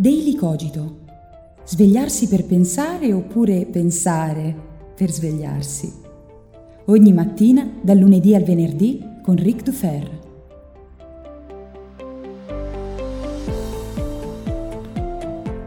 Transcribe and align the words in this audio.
Daily 0.00 0.34
Cogito. 0.34 1.00
Svegliarsi 1.62 2.26
per 2.26 2.46
pensare 2.46 3.12
oppure 3.12 3.66
pensare 3.66 4.56
per 4.96 5.10
svegliarsi. 5.10 5.92
Ogni 6.86 7.12
mattina, 7.12 7.70
dal 7.82 7.98
lunedì 7.98 8.34
al 8.34 8.42
venerdì, 8.42 9.04
con 9.22 9.36
Ric 9.36 9.62
Dufer. 9.62 10.20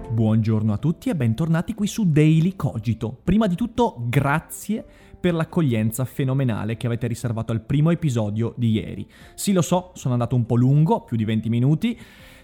Buongiorno 0.10 0.74
a 0.74 0.78
tutti 0.80 1.10
e 1.10 1.16
bentornati 1.16 1.76
qui 1.76 1.86
su 1.86 2.10
Daily 2.10 2.56
Cogito. 2.56 3.16
Prima 3.24 3.46
di 3.46 3.54
tutto, 3.54 4.04
grazie 4.10 4.84
per 5.20 5.36
l'accoglienza 5.36 6.06
fenomenale 6.06 6.76
che 6.76 6.88
avete 6.88 7.06
riservato 7.06 7.52
al 7.52 7.62
primo 7.62 7.92
episodio 7.92 8.56
di 8.58 8.72
ieri. 8.72 9.08
Sì, 9.36 9.54
lo 9.54 9.62
so, 9.62 9.92
sono 9.94 10.14
andato 10.14 10.36
un 10.36 10.48
po' 10.48 10.56
lungo, 10.56 11.04
più 11.04 11.18
di 11.18 11.24
20 11.24 11.50
minuti, 11.50 11.98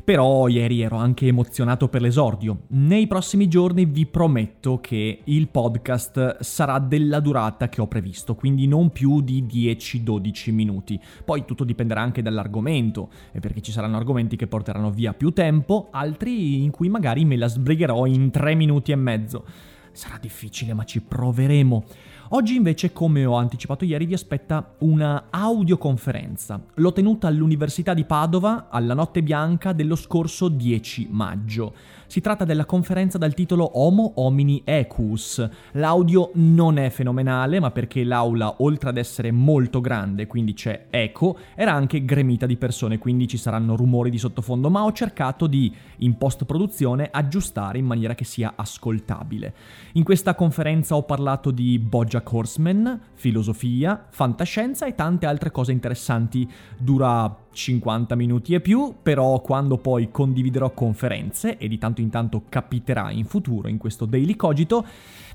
però 0.09 0.47
ieri 0.47 0.81
ero 0.81 0.95
anche 0.95 1.27
emozionato 1.27 1.87
per 1.87 2.01
l'esordio. 2.01 2.61
Nei 2.69 3.05
prossimi 3.05 3.47
giorni 3.47 3.85
vi 3.85 4.07
prometto 4.07 4.79
che 4.79 5.21
il 5.23 5.49
podcast 5.49 6.39
sarà 6.39 6.79
della 6.79 7.19
durata 7.19 7.69
che 7.69 7.79
ho 7.79 7.87
previsto, 7.87 8.33
quindi 8.33 8.65
non 8.65 8.89
più 8.89 9.21
di 9.21 9.43
10-12 9.43 10.51
minuti. 10.51 10.99
Poi 11.23 11.45
tutto 11.45 11.63
dipenderà 11.63 12.01
anche 12.01 12.23
dall'argomento, 12.23 13.11
perché 13.39 13.61
ci 13.61 13.71
saranno 13.71 13.97
argomenti 13.97 14.35
che 14.35 14.47
porteranno 14.47 14.89
via 14.89 15.13
più 15.13 15.29
tempo, 15.29 15.89
altri 15.91 16.63
in 16.63 16.71
cui 16.71 16.89
magari 16.89 17.23
me 17.23 17.37
la 17.37 17.47
sbrigherò 17.47 18.07
in 18.07 18.31
3 18.31 18.55
minuti 18.55 18.91
e 18.91 18.95
mezzo. 18.95 19.45
Sarà 19.91 20.17
difficile, 20.19 20.73
ma 20.73 20.85
ci 20.85 21.01
proveremo. 21.01 21.85
Oggi 22.31 22.55
invece, 22.55 22.93
come 22.93 23.25
ho 23.25 23.33
anticipato 23.37 23.85
ieri, 23.85 24.05
vi 24.05 24.13
aspetta 24.13 24.75
una 24.79 25.25
audioconferenza. 25.31 26.61
L'ho 26.75 26.93
tenuta 26.93 27.25
all'Università 27.25 27.95
di 27.95 28.03
Padova 28.03 28.67
alla 28.69 28.93
notte 28.93 29.23
bianca 29.23 29.73
dello 29.73 29.95
scorso 29.95 30.47
10 30.47 31.07
maggio. 31.09 31.73
Si 32.09 32.21
tratta 32.21 32.43
della 32.43 32.65
conferenza 32.65 33.19
dal 33.19 33.35
titolo 33.35 33.77
Homo 33.77 34.13
homini 34.15 34.63
ecus. 34.65 35.47
L'audio 35.73 36.31
non 36.33 36.79
è 36.79 36.89
fenomenale, 36.89 37.59
ma 37.59 37.69
perché 37.69 38.03
l'aula, 38.03 38.55
oltre 38.63 38.89
ad 38.89 38.97
essere 38.97 39.29
molto 39.29 39.79
grande, 39.79 40.25
quindi 40.25 40.55
c'è 40.55 40.87
eco, 40.89 41.37
era 41.53 41.71
anche 41.73 42.03
gremita 42.05 42.47
di 42.47 42.57
persone, 42.57 42.97
quindi 42.97 43.27
ci 43.27 43.37
saranno 43.37 43.75
rumori 43.75 44.09
di 44.09 44.17
sottofondo, 44.17 44.71
ma 44.71 44.85
ho 44.85 44.91
cercato 44.91 45.45
di, 45.45 45.71
in 45.97 46.17
post-produzione, 46.17 47.09
aggiustare 47.11 47.77
in 47.77 47.85
maniera 47.85 48.15
che 48.15 48.25
sia 48.25 48.53
ascoltabile. 48.55 49.53
In 49.91 50.03
questa 50.03 50.33
conferenza 50.33 50.95
ho 50.95 51.03
parlato 51.03 51.51
di 51.51 51.77
Bojack 51.77 52.33
Horseman, 52.33 53.01
filosofia, 53.13 54.07
fantascienza 54.09 54.87
e 54.87 54.95
tante 54.95 55.27
altre 55.27 55.51
cose 55.51 55.73
interessanti. 55.73 56.49
Dura 56.75 57.45
50 57.59 58.15
minuti 58.15 58.53
e 58.53 58.61
più, 58.61 58.95
però 59.03 59.41
quando 59.41 59.77
poi 59.77 60.09
condividerò 60.11 60.71
conferenze, 60.71 61.57
e 61.57 61.67
di 61.67 61.77
tanto 61.77 61.99
in 61.99 62.09
tanto 62.09 62.43
capiterà 62.47 63.11
in 63.11 63.25
futuro 63.25 63.67
in 63.67 63.77
questo 63.77 64.05
Daily 64.05 64.35
Cogito, 64.37 64.85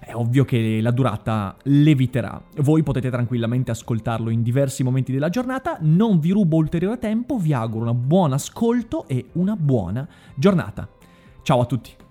è 0.01 0.15
ovvio 0.15 0.45
che 0.45 0.81
la 0.81 0.91
durata 0.91 1.55
leviterà. 1.65 2.43
Voi 2.63 2.83
potete 2.83 3.11
tranquillamente 3.11 3.71
ascoltarlo 3.71 4.31
in 4.31 4.43
diversi 4.43 4.83
momenti 4.83 5.13
della 5.13 5.29
giornata, 5.29 5.77
non 5.81 6.19
vi 6.19 6.31
rubo 6.31 6.57
ulteriore 6.57 6.99
tempo, 6.99 7.37
vi 7.37 7.53
auguro 7.53 7.91
un 7.91 8.07
buon 8.07 8.33
ascolto 8.33 9.07
e 9.07 9.27
una 9.33 9.55
buona 9.55 10.09
giornata. 10.35 10.89
Ciao 11.43 11.61
a 11.61 11.67
tutti! 11.67 12.03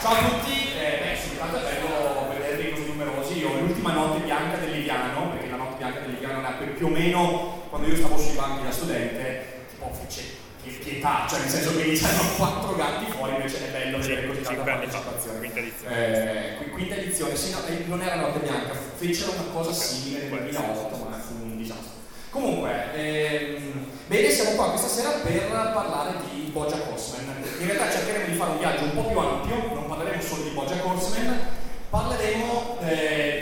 Ciao 0.00 0.12
a 0.12 0.28
tutti, 0.28 0.72
eh, 0.74 0.98
beh 1.04 1.16
sì, 1.16 1.36
tanto 1.36 1.56
è 1.56 1.62
bello 1.62 2.26
vedervi 2.32 2.70
così 2.70 2.86
numerosi. 2.88 3.38
Io 3.38 3.60
l'ultima 3.60 3.92
notte 3.92 4.24
bianca 4.24 4.56
del 4.56 4.70
Liviano, 4.72 5.28
perché 5.30 5.48
la 5.50 5.56
notte 5.56 5.76
bianca 5.76 6.00
del 6.00 6.10
Liviano 6.14 6.40
nacque 6.40 6.66
più 6.66 6.86
o 6.86 6.89
meno 7.00 7.62
quando 7.70 7.88
io 7.88 7.96
stavo 7.96 8.18
sui 8.18 8.36
banchi 8.36 8.64
da 8.64 8.70
studente, 8.70 9.64
tipo 9.70 9.90
fece 9.92 10.38
pietà, 10.62 11.26
cioè 11.28 11.40
nel 11.40 11.48
senso 11.48 11.76
che 11.76 11.92
c'erano 11.92 12.34
quattro 12.36 12.76
gatti 12.76 13.10
fuori, 13.10 13.32
invece 13.32 13.68
è 13.68 13.70
bello 13.70 13.98
vedere 13.98 14.26
così 14.26 14.42
tanta 14.42 14.62
partecipazione. 14.62 15.38
Quinta 15.38 15.58
edizione. 15.58 16.60
Eh, 16.60 16.70
quinta 16.70 16.94
edizione, 16.96 17.36
sì, 17.36 17.50
no, 17.50 17.58
eh, 17.66 17.84
non 17.86 18.02
era 18.02 18.16
notte 18.16 18.40
bianca, 18.40 18.74
fecero 18.96 19.32
una 19.32 19.50
cosa 19.52 19.72
simile 19.72 20.28
nel 20.28 20.28
2008, 20.28 20.96
ma 20.96 21.16
fu 21.16 21.34
un 21.42 21.56
disastro. 21.56 21.98
Comunque, 22.30 22.94
ehm, 22.94 23.86
bene, 24.06 24.30
siamo 24.30 24.50
qua 24.50 24.70
questa 24.70 24.88
sera 24.88 25.10
per 25.10 25.48
parlare 25.48 26.18
di 26.30 26.50
Bojack 26.52 26.90
Horseman. 26.90 27.42
In 27.58 27.66
realtà 27.66 27.90
cercheremo 27.90 28.26
di 28.26 28.36
fare 28.36 28.50
un 28.52 28.58
viaggio 28.58 28.84
un 28.84 28.94
po' 28.94 29.08
più 29.08 29.18
ampio, 29.18 29.74
non 29.74 29.86
parleremo 29.88 30.22
solo 30.22 30.42
di 30.42 30.50
Bojack 30.50 30.84
Horseman, 30.84 31.40
parleremo 31.88 32.78
eh, 32.82 33.39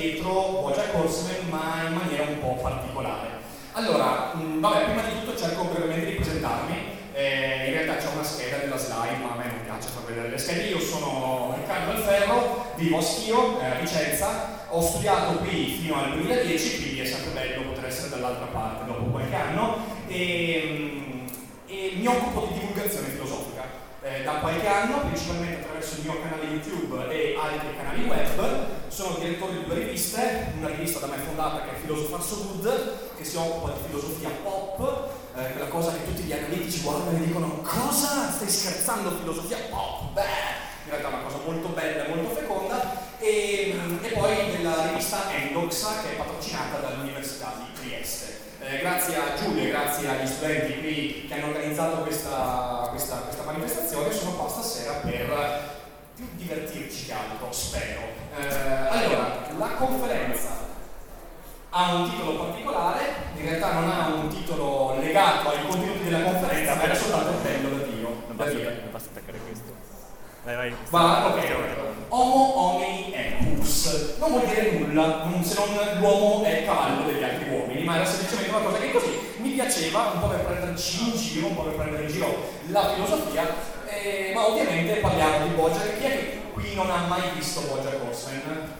dietro 0.00 0.60
Bojack 0.62 0.94
Horseman, 0.94 1.48
ma 1.50 1.86
in 1.86 1.94
maniera 1.94 2.24
un 2.24 2.40
po' 2.40 2.58
particolare. 2.62 3.28
Allora, 3.72 4.32
mh, 4.34 4.60
vabbè, 4.60 4.84
prima 4.84 5.02
di 5.02 5.20
tutto 5.20 5.38
cerco 5.38 5.64
brevemente 5.64 6.06
di 6.06 6.16
presentarmi. 6.16 6.98
Eh, 7.12 7.66
in 7.66 7.72
realtà 7.72 7.96
c'è 7.96 8.12
una 8.14 8.24
scheda 8.24 8.56
della 8.56 8.78
slide, 8.78 9.16
ma 9.22 9.32
a 9.32 9.36
me 9.36 9.44
non 9.44 9.64
piace 9.64 9.88
far 9.88 10.04
vedere 10.04 10.30
le 10.30 10.38
schede. 10.38 10.68
Io 10.68 10.80
sono 10.80 11.54
Riccardo 11.56 11.90
Alferro, 11.90 12.72
vivo 12.76 12.98
a 12.98 13.02
Schio, 13.02 13.60
eh, 13.60 13.80
Vicenza. 13.80 14.58
Ho 14.70 14.80
studiato 14.80 15.38
qui 15.38 15.78
fino 15.82 15.96
al 15.96 16.12
2010, 16.12 16.82
quindi 16.82 17.00
è 17.00 17.04
sempre 17.04 17.32
bello 17.32 17.68
poter 17.68 17.86
essere 17.86 18.08
dall'altra 18.08 18.46
parte 18.46 18.86
dopo 18.86 19.10
qualche 19.10 19.34
anno. 19.34 19.76
E, 20.08 21.26
mh, 21.26 21.30
e 21.66 21.92
mi 21.96 22.06
occupo 22.06 22.46
di 22.46 22.58
divulgazione 22.58 23.08
filosofica 23.08 23.29
eh, 24.02 24.22
da 24.22 24.32
qualche 24.40 24.66
anno, 24.66 25.00
principalmente 25.00 25.60
attraverso 25.60 25.96
il 25.96 26.02
mio 26.04 26.20
canale 26.22 26.44
YouTube 26.44 27.08
e 27.10 27.36
altri 27.38 27.76
canali 27.76 28.04
web. 28.04 28.66
Sono 28.88 29.18
direttore 29.18 29.52
di 29.52 29.64
due 29.64 29.74
riviste, 29.74 30.52
una 30.58 30.68
rivista 30.68 30.98
da 30.98 31.06
me 31.06 31.16
fondata 31.18 31.62
che 31.62 31.70
è 31.70 31.80
Philosopher 31.80 32.20
So 32.20 32.36
Good, 32.36 33.16
che 33.16 33.24
si 33.24 33.36
occupa 33.36 33.72
di 33.72 33.80
filosofia 33.86 34.30
pop, 34.42 35.08
eh, 35.36 35.52
quella 35.52 35.68
cosa 35.68 35.92
che 35.92 36.06
tutti 36.06 36.22
gli 36.22 36.32
analitici 36.32 36.80
guardano 36.80 37.16
e 37.16 37.26
dicono 37.26 37.60
cosa? 37.62 38.30
Stai 38.32 38.48
scherzando 38.48 39.18
filosofia 39.18 39.58
pop? 39.70 40.12
Beh! 40.12 40.68
In 40.84 40.90
realtà 40.90 41.08
è 41.08 41.12
una 41.12 41.22
cosa 41.22 41.38
molto 41.44 41.68
bella 41.68 42.04
e 42.04 42.08
molto 42.08 42.34
feconda. 42.34 43.08
E, 43.18 43.74
e 44.00 44.08
poi 44.08 44.56
della 44.56 44.86
rivista 44.88 45.30
Endoxa 45.30 46.00
che 46.02 46.12
è 46.12 46.16
patrocinata 46.16 46.78
dall'Università 46.78 47.52
di 47.58 47.80
Trieste. 47.80 48.38
Eh, 48.62 48.78
grazie 48.78 49.16
a 49.16 49.34
Giulia 49.40 49.64
e 49.64 49.68
grazie 49.68 50.08
agli 50.08 50.26
studenti 50.26 50.80
qui 50.80 51.26
che 51.28 51.34
hanno 51.34 51.46
organizzato 51.48 52.02
questa, 52.02 52.88
questa, 52.90 53.16
questa 53.16 53.42
manifestazione, 53.44 54.12
sono 54.12 54.32
qua 54.32 54.48
stasera 54.48 54.92
per 55.04 55.78
più 56.14 56.26
divertirci 56.34 57.06
che 57.06 57.12
altro, 57.12 57.39
spero. 57.52 58.00
Eh, 58.38 58.88
allora, 58.88 59.38
la 59.58 59.66
conferenza 59.76 60.68
ha 61.70 61.94
un 61.94 62.10
titolo 62.10 62.36
particolare, 62.44 63.00
in 63.36 63.42
realtà 63.48 63.72
non 63.72 63.90
ha 63.90 64.06
un 64.08 64.28
titolo 64.28 64.96
legato 65.00 65.50
ai 65.50 65.66
contenuti 65.66 66.04
della 66.04 66.22
conferenza, 66.22 66.74
ma 66.74 66.82
era 66.82 66.94
soltanto 66.94 67.32
bello 67.42 67.68
da 67.76 67.84
Dio. 67.84 68.08
Non 68.26 68.36
basta, 68.36 68.52
non 68.54 68.90
basta 68.90 69.08
attaccare 69.12 69.38
questo. 69.38 69.72
Vai, 70.44 70.56
vai. 70.56 70.74
Va, 70.88 71.26
ok. 71.26 71.48
Homo 72.08 72.56
homini 72.56 73.12
ecus. 73.14 74.16
Non 74.18 74.30
vuol 74.30 74.46
dire 74.46 74.70
nulla, 74.72 75.24
non- 75.24 75.44
se 75.44 75.54
non 75.54 75.98
l'uomo 76.00 76.42
è 76.44 76.58
il 76.58 76.64
cavallo 76.64 77.04
degli 77.04 77.22
altri 77.22 77.50
uomini, 77.50 77.84
ma 77.84 77.96
era 77.96 78.04
semplicemente 78.04 78.50
una 78.50 78.64
cosa 78.64 78.78
che 78.78 78.90
così 78.90 79.18
mi 79.36 79.50
piaceva, 79.50 80.10
un 80.14 80.20
po' 80.20 80.26
per 80.26 80.44
prenderci 80.44 81.08
in 81.08 81.16
giro, 81.16 81.46
un 81.48 81.54
po' 81.54 81.62
per 81.62 81.74
prendere 81.74 82.02
in 82.04 82.08
giro 82.08 82.48
la 82.68 82.92
filosofia, 82.94 83.46
eh, 83.86 84.32
ma 84.34 84.48
ovviamente 84.48 84.94
parliamo 84.94 85.46
di 85.46 85.54
Bojack. 85.54 85.98
Chi 85.98 86.04
è 86.04 86.08
che 86.08 86.39
qui 86.70 86.76
non 86.76 86.90
ha 86.90 87.06
mai 87.08 87.30
visto 87.34 87.62
Bojack 87.62 88.00
Horseman? 88.04 88.78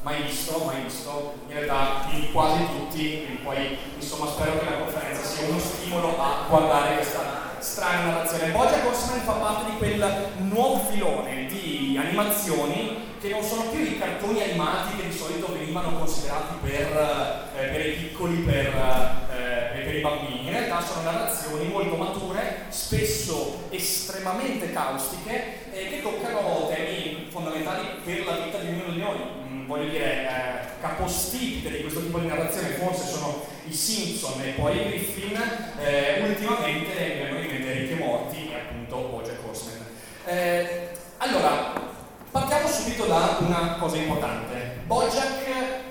Mai 0.00 0.22
visto, 0.22 0.62
mai 0.64 0.82
visto, 0.82 1.34
in 1.48 1.54
realtà 1.54 2.06
in 2.12 2.30
quasi 2.32 2.64
tutti, 2.64 3.24
quindi 3.24 3.42
poi 3.42 3.76
insomma 3.98 4.26
spero 4.26 4.58
che 4.58 4.64
la 4.64 4.78
conferenza 4.78 5.22
sia 5.22 5.48
uno 5.48 5.58
stimolo 5.58 6.16
a 6.18 6.46
guardare 6.48 6.94
questa 6.94 7.56
strana 7.58 8.06
narrazione. 8.06 8.52
Bojack 8.52 8.86
Horseman 8.86 9.20
fa 9.20 9.32
parte 9.32 9.70
di 9.70 9.76
quel 9.76 10.28
nuovo 10.38 10.78
filone 10.90 11.46
di 11.46 11.98
animazioni 12.00 13.14
che 13.20 13.28
non 13.30 13.42
sono 13.42 13.62
più 13.70 13.80
i 13.80 13.98
cartoni 13.98 14.42
animati 14.42 14.96
che 14.96 15.08
di 15.08 15.16
solito 15.16 15.52
venivano 15.52 15.98
considerati 15.98 16.54
per, 16.62 17.50
eh, 17.56 17.64
per 17.66 17.86
i 17.86 17.92
piccoli, 17.92 18.36
per, 18.36 19.26
eh, 19.32 19.78
e 19.78 19.82
per 19.82 19.94
i 19.94 20.00
bambini. 20.00 20.44
In 20.44 20.50
realtà 20.50 20.80
sono 20.80 21.02
narrazioni 21.02 21.66
molto 21.66 21.96
mature, 21.96 22.66
spesso 22.68 23.64
estremamente 23.70 24.72
caustiche, 24.72 25.70
eh, 25.72 25.88
che 25.88 26.02
toccano 26.02 26.68
temi 26.68 27.15
fondamentali 27.36 27.86
per 28.02 28.24
la 28.24 28.36
vita 28.44 28.58
di 28.58 28.68
ognuno 28.68 28.92
di 28.92 29.00
noi. 29.00 29.18
Mm, 29.48 29.66
voglio 29.66 29.90
dire, 29.90 30.22
eh, 30.22 30.80
capostipite 30.80 31.70
di 31.70 31.80
questo 31.82 32.00
tipo 32.00 32.18
di 32.18 32.26
narrazione 32.26 32.68
forse 32.68 33.06
sono 33.06 33.44
i 33.66 33.72
Simpson 33.72 34.40
e 34.40 34.50
poi 34.52 34.76
i 34.76 34.88
Griffin, 34.88 35.36
eh, 35.78 36.22
ultimamente 36.26 36.92
mi 36.94 37.20
vengono 37.20 37.40
in 37.40 37.50
mente 37.50 37.72
Ricchi 37.72 37.92
e 37.92 38.52
e 38.52 38.54
appunto 38.54 38.96
Bojack 38.96 39.46
Horseman. 39.46 39.86
Eh, 40.24 40.88
allora, 41.18 41.72
partiamo 42.30 42.68
subito 42.68 43.04
da 43.04 43.36
una 43.40 43.76
cosa 43.78 43.96
importante. 43.96 44.78
Bojack 44.86 45.46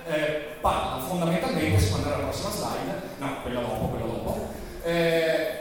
eh, 0.07 0.55
parla 0.61 1.03
fondamentalmente, 1.03 1.79
se 1.79 1.93
andare 1.93 2.15
alla 2.15 2.23
prossima 2.23 2.49
slide, 2.49 3.01
no, 3.17 3.41
quella 3.43 3.59
dopo, 3.59 3.85
quella 3.87 4.05
dopo, 4.05 4.47
eh, 4.83 5.59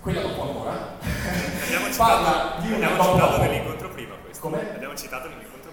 quella 0.00 0.20
dopo 0.22 0.42
ancora, 0.42 0.98
parla 1.96 2.56
di 2.60 2.72
una... 2.72 2.90
Abbiamo 2.90 3.12
citato 3.12 3.42
nell'incontro 3.42 3.88
prima 3.90 4.14
questo. 4.36 4.48
Come? 4.48 4.74
Abbiamo 4.74 4.94
citato 4.94 5.28
nell'incontro 5.28 5.70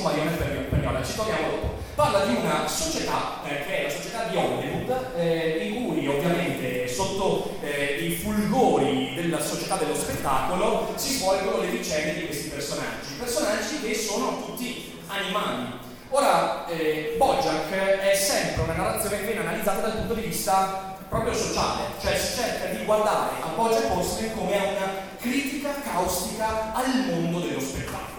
grandissimo 0.00 0.08
Marione 0.08 0.64
Pagnola, 0.70 1.04
ci 1.04 1.14
torniamo 1.14 1.48
dopo. 1.48 1.78
Parla 1.94 2.24
di 2.24 2.34
una 2.36 2.66
società 2.66 3.42
eh, 3.44 3.64
che 3.64 3.78
è 3.78 3.82
la 3.84 3.90
società 3.90 4.24
di 4.24 4.36
Hollywood, 4.36 5.12
eh, 5.16 5.68
in 5.68 5.86
cui 5.86 6.06
ovviamente 6.06 6.88
sotto 6.88 7.58
eh, 7.60 7.98
i 8.00 8.12
fulgori 8.12 9.14
della 9.14 9.40
società 9.40 9.76
dello 9.76 9.94
spettacolo 9.94 10.94
si 10.96 11.18
svolgono 11.18 11.60
le 11.60 11.68
vicende 11.68 12.14
di 12.14 12.26
questi 12.26 12.48
personaggi, 12.48 13.14
personaggi 13.18 13.80
che 13.82 13.94
sono 13.94 14.42
tutti 14.46 14.98
animali. 15.08 15.78
Ora, 16.10 16.66
eh, 16.66 17.14
Bojack 17.18 17.70
è 17.70 18.14
sempre 18.14 18.62
una 18.62 18.74
narrazione 18.74 19.18
che 19.18 19.26
viene 19.26 19.40
analizzata 19.40 19.80
dal 19.82 19.96
punto 19.98 20.14
di 20.14 20.22
vista 20.22 20.96
proprio 21.08 21.34
sociale, 21.34 21.82
cioè 22.00 22.16
si 22.16 22.40
cerca 22.40 22.66
di 22.66 22.84
guardare 22.84 23.30
a 23.42 23.48
Bojack 23.54 23.90
Horseman 23.90 24.34
come 24.34 24.58
a 24.58 24.62
una 24.62 24.92
critica 25.20 25.74
caustica 25.84 26.72
al 26.72 27.04
mondo 27.06 27.40
dello 27.40 27.60
spettacolo 27.60 28.10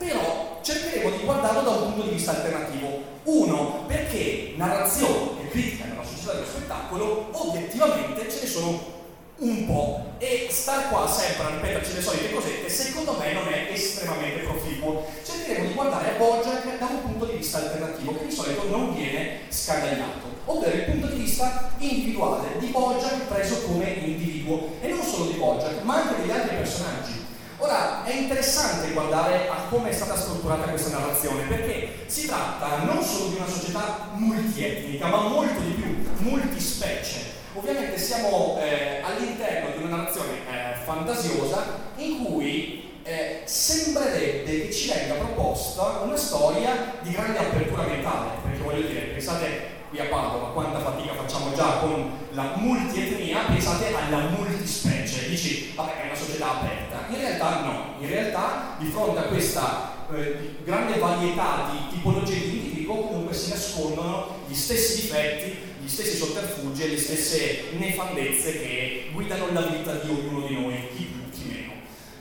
però 0.00 0.49
cercheremo 0.70 1.16
di 1.16 1.24
guardarlo 1.24 1.62
da 1.62 1.70
un 1.70 1.82
punto 1.92 2.02
di 2.02 2.14
vista 2.14 2.30
alternativo. 2.30 3.18
Uno, 3.24 3.84
perché 3.86 4.54
narrazioni 4.56 5.40
che 5.40 5.48
criticano 5.48 5.96
la 5.96 6.04
società 6.04 6.32
dello 6.34 6.46
spettacolo, 6.46 7.28
obiettivamente 7.32 8.30
ce 8.30 8.40
ne 8.42 8.46
sono 8.46 8.98
un 9.38 9.66
po'. 9.66 10.08
E 10.18 10.48
star 10.50 10.88
qua 10.90 11.08
sempre 11.08 11.46
a 11.46 11.50
ripeterci 11.50 11.94
le 11.94 12.02
solite 12.02 12.32
cosette, 12.32 12.68
secondo 12.68 13.16
me 13.18 13.32
non 13.32 13.48
è 13.48 13.72
estremamente 13.72 14.40
proficuo. 14.40 15.06
Cercheremo 15.24 15.66
di 15.66 15.74
guardare 15.74 16.10
a 16.10 16.18
Bojack 16.18 16.78
da 16.78 16.86
un 16.86 17.02
punto 17.02 17.24
di 17.26 17.36
vista 17.38 17.58
alternativo, 17.58 18.16
che 18.16 18.26
di 18.26 18.32
solito 18.32 18.68
non 18.68 18.94
viene 18.94 19.40
scagagliato, 19.48 20.28
ovvero 20.44 20.76
il 20.76 20.84
punto 20.84 21.06
di 21.08 21.22
vista 21.22 21.72
individuale 21.78 22.58
di 22.58 22.66
Bojack 22.66 23.26
preso 23.28 23.62
come 23.62 23.90
individuo, 23.90 24.76
e 24.80 24.88
non 24.88 25.02
solo 25.02 25.30
di 25.30 25.38
Bojack, 25.38 25.82
ma 25.82 26.02
anche 26.02 26.20
degli 26.20 26.30
altri 26.30 26.56
personaggi. 26.56 27.19
Ora 27.62 28.04
è 28.04 28.14
interessante 28.14 28.90
guardare 28.92 29.46
a 29.50 29.66
come 29.68 29.90
è 29.90 29.92
stata 29.92 30.16
strutturata 30.16 30.68
questa 30.68 30.98
narrazione, 30.98 31.42
perché 31.42 32.04
si 32.06 32.26
tratta 32.26 32.84
non 32.84 33.02
solo 33.02 33.28
di 33.28 33.36
una 33.36 33.46
società 33.46 34.08
multietnica, 34.14 35.08
ma 35.08 35.28
molto 35.28 35.60
di 35.60 35.72
più, 35.72 36.08
multispecie. 36.20 37.38
Ovviamente 37.52 37.98
siamo 37.98 38.58
eh, 38.58 39.02
all'interno 39.02 39.76
di 39.76 39.82
una 39.82 39.96
narrazione 39.96 40.30
eh, 40.30 40.76
fantasiosa 40.84 41.64
in 41.96 42.24
cui 42.24 42.92
eh, 43.02 43.42
sembrerebbe 43.44 44.66
che 44.66 44.72
ci 44.72 44.88
venga 44.88 45.14
proposta 45.14 46.00
una 46.02 46.16
storia 46.16 46.94
di 47.02 47.10
grande 47.10 47.40
apertura 47.40 47.82
mentale, 47.82 48.30
perché 48.42 48.62
voglio 48.62 48.86
dire, 48.86 49.00
pensate 49.00 49.78
qui 49.90 49.98
a 49.98 50.04
Padova 50.04 50.52
quanta 50.52 50.78
fatica 50.78 51.12
facciamo 51.12 51.52
già 51.54 51.78
con 51.80 52.10
la 52.30 52.52
multietnia, 52.54 53.40
pensate 53.48 53.92
alla 53.94 54.28
multispecie, 54.28 54.99
dici 55.30 55.72
vabbè 55.74 56.02
è 56.02 56.06
una 56.06 56.14
società 56.14 56.60
aperta, 56.60 57.06
in 57.08 57.18
realtà 57.18 57.60
no, 57.60 57.94
in 58.00 58.08
realtà 58.08 58.76
di 58.78 58.86
fronte 58.86 59.20
a 59.20 59.22
questa 59.22 60.06
eh, 60.12 60.56
grande 60.64 60.98
varietà 60.98 61.70
di 61.70 61.96
tipologie 61.96 62.40
di 62.40 62.58
individuo 62.58 63.06
comunque 63.06 63.34
si 63.34 63.50
nascondono 63.50 64.38
gli 64.48 64.54
stessi 64.54 65.02
difetti, 65.02 65.56
gli 65.82 65.88
stessi 65.88 66.16
sotterfugi 66.16 66.82
e 66.82 66.88
le 66.88 66.98
stesse 66.98 67.64
nefandezze 67.78 68.52
che 68.52 69.10
guidano 69.12 69.52
la 69.52 69.62
vita 69.62 69.94
di 69.94 70.10
ognuno 70.10 70.46
di 70.46 70.54
noi, 70.54 70.88
chi 70.96 71.04
più, 71.04 71.30
chi 71.30 71.48
meno. 71.48 71.72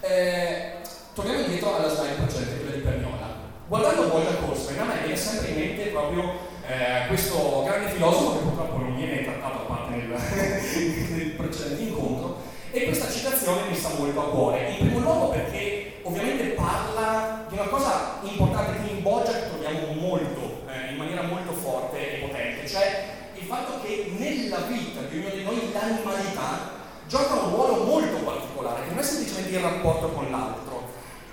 Eh, 0.02 0.78
torniamo 1.14 1.42
indietro 1.42 1.76
alla 1.76 1.90
slide 1.90 2.14
precedente, 2.14 2.62
quella 2.62 2.76
di 2.76 2.82
Perniola. 2.82 3.38
Guardando 3.68 4.08
Bojack 4.08 4.48
Horseman, 4.48 4.80
a 4.80 4.94
me 4.94 5.00
viene 5.02 5.16
sempre 5.16 5.50
in 5.50 5.58
mente 5.58 5.84
proprio 5.86 6.40
eh, 6.68 7.08
questo 7.08 7.64
grande 7.66 7.90
filosofo 7.92 8.38
che 8.38 8.44
purtroppo 8.44 8.78
non 8.78 8.96
viene 8.96 9.24
trattato 9.24 9.58
a 9.58 9.66
parte 9.66 9.96
nel, 9.96 10.08
nel 11.12 11.30
precedente 11.32 11.82
incontro 11.82 12.42
e 12.72 12.79
questa 12.90 13.12
citazione 13.12 13.70
mi 13.70 13.76
sta 13.76 13.90
molto 13.98 14.20
a 14.20 14.30
cuore, 14.30 14.70
in 14.72 14.78
primo 14.78 15.00
luogo 15.00 15.30
perché 15.30 16.00
ovviamente 16.02 16.56
parla 16.56 17.46
di 17.48 17.54
una 17.54 17.68
cosa 17.68 18.18
importante 18.24 18.82
che 18.82 18.94
in 18.94 19.04
Bojack 19.04 19.50
troviamo 19.50 19.94
molto, 19.94 20.64
eh, 20.68 20.92
in 20.92 20.98
maniera 20.98 21.22
molto 21.22 21.52
forte 21.54 22.16
e 22.16 22.18
potente, 22.26 22.68
cioè 22.68 23.06
il 23.36 23.46
fatto 23.46 23.80
che 23.84 24.12
nella 24.18 24.62
vita 24.62 25.02
di 25.02 25.18
ognuno 25.20 25.36
di 25.36 25.44
noi 25.44 25.72
l'animalità 25.72 26.78
gioca 27.08 27.34
un 27.36 27.50
ruolo 27.52 27.84
molto 27.84 28.18
particolare, 28.18 28.84
che 28.84 28.90
non 28.90 29.00
è 29.00 29.04
semplicemente 29.04 29.56
il 29.56 29.62
rapporto 29.62 30.10
con 30.10 30.30
l'altro, 30.32 30.68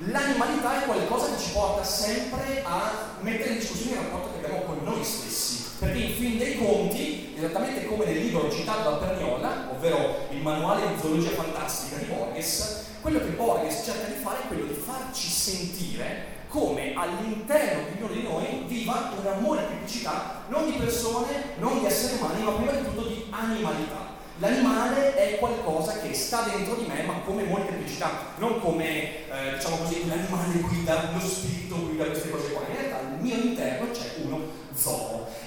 L'animalità 0.01 0.83
è 0.83 0.85
qualcosa 0.85 1.35
che 1.35 1.41
ci 1.41 1.53
porta 1.53 1.83
sempre 1.83 2.63
a 2.65 3.17
mettere 3.21 3.53
in 3.53 3.59
discussione 3.61 3.93
il 3.93 4.03
rapporto 4.03 4.29
che 4.39 4.45
abbiamo 4.45 4.65
con 4.67 4.81
noi 4.85 5.03
stessi, 5.03 5.66
perché 5.79 5.99
in 5.99 6.15
fin 6.15 6.39
dei 6.39 6.57
conti, 6.57 7.35
esattamente 7.37 7.87
come 7.87 8.05
nel 8.07 8.19
libro 8.19 8.51
citato 8.51 8.91
da 8.91 8.97
Perniola, 8.97 9.69
ovvero 9.71 10.27
il 10.31 10.41
manuale 10.41 10.89
di 10.89 11.01
zoologia 11.01 11.31
fantastica 11.31 11.97
di 11.97 12.07
Borges, 12.07 12.85
quello 13.01 13.19
che 13.19 13.27
Borges 13.27 13.85
cerca 13.85 14.09
di 14.09 14.21
fare 14.23 14.39
è 14.43 14.47
quello 14.49 14.65
di 14.65 14.75
farci 14.75 15.29
sentire 15.29 16.35
come 16.49 16.95
all'interno 16.95 17.89
di 17.91 18.03
ognuno 18.03 18.13
di 18.15 18.23
noi 18.23 18.65
viva 18.67 19.13
una 19.21 19.35
molteplicità 19.35 20.45
non 20.49 20.71
di 20.71 20.77
persone, 20.79 21.55
non 21.59 21.81
di 21.81 21.87
esseri 21.87 22.19
umani, 22.19 22.43
ma 22.43 22.53
prima 22.53 22.73
di 22.73 22.85
tutto 22.85 23.09
di 23.09 23.27
animalità. 23.31 24.15
L'animale 24.39 25.15
è 25.15 25.39
qualcosa 25.39 25.99
che 26.01 26.13
sta 26.13 26.43
dentro 26.43 26.75
di 26.75 26.87
me, 26.87 27.03
ma 27.03 27.15
come 27.25 27.45
molteplicità, 27.45 28.35
non 28.37 28.61
come, 28.61 29.29
eh, 29.29 29.55
diciamo 29.57 29.77
così, 29.77 30.07
l'animale 30.07 30.59
guida, 30.61 31.11
lo 31.13 31.21
spirito 31.21 31.77
guida 31.87 32.05
queste 32.05 32.31
cose 32.31 32.53
qua. 32.53 32.63
In 32.69 32.77
realtà 32.77 32.99
al 32.99 33.21
mio 33.21 33.35
interno 33.35 33.91
c'è. 33.91 34.06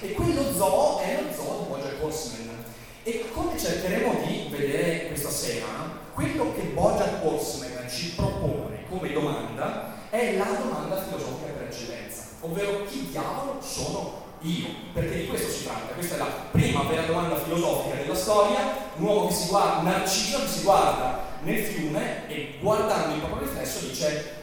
E 0.02 0.12
quello 0.12 0.50
zoo 0.52 0.98
è 1.00 1.20
lo 1.20 1.32
zoo 1.34 1.58
di 1.62 1.68
Bojack 1.68 2.02
Horseman. 2.02 2.64
E 3.02 3.30
come 3.32 3.58
cercheremo 3.58 4.24
di 4.26 4.46
vedere 4.50 5.08
questa 5.08 5.28
sera, 5.30 5.66
quello 6.14 6.54
che 6.54 6.62
Bojack 6.72 7.22
Horseman 7.22 7.86
ci 7.88 8.12
propone 8.14 8.84
come 8.88 9.12
domanda 9.12 9.98
è 10.08 10.36
la 10.36 10.56
domanda 10.58 11.02
filosofica 11.02 11.52
per 11.52 11.68
eccellenza, 11.68 12.22
ovvero 12.40 12.84
chi 12.86 13.08
diavolo 13.10 13.60
sono 13.60 14.28
io, 14.40 14.68
perché 14.94 15.18
di 15.18 15.26
questo 15.26 15.50
si 15.50 15.64
tratta, 15.64 15.92
questa 15.92 16.14
è 16.14 16.18
la 16.18 16.32
prima 16.50 16.82
vera 16.84 17.02
domanda 17.02 17.36
filosofica 17.36 17.96
della 17.96 18.14
storia, 18.14 18.58
un 18.96 19.04
uomo 19.04 19.28
che 19.28 19.34
si 19.34 19.48
guarda, 19.48 19.82
Narciso 19.82 20.40
che 20.40 20.48
si 20.48 20.62
guarda 20.62 21.24
nel 21.42 21.62
fiume 21.62 22.26
e 22.28 22.54
guardando 22.60 23.14
il 23.14 23.20
proprio 23.20 23.46
riflesso 23.46 23.86
dice 23.86 24.34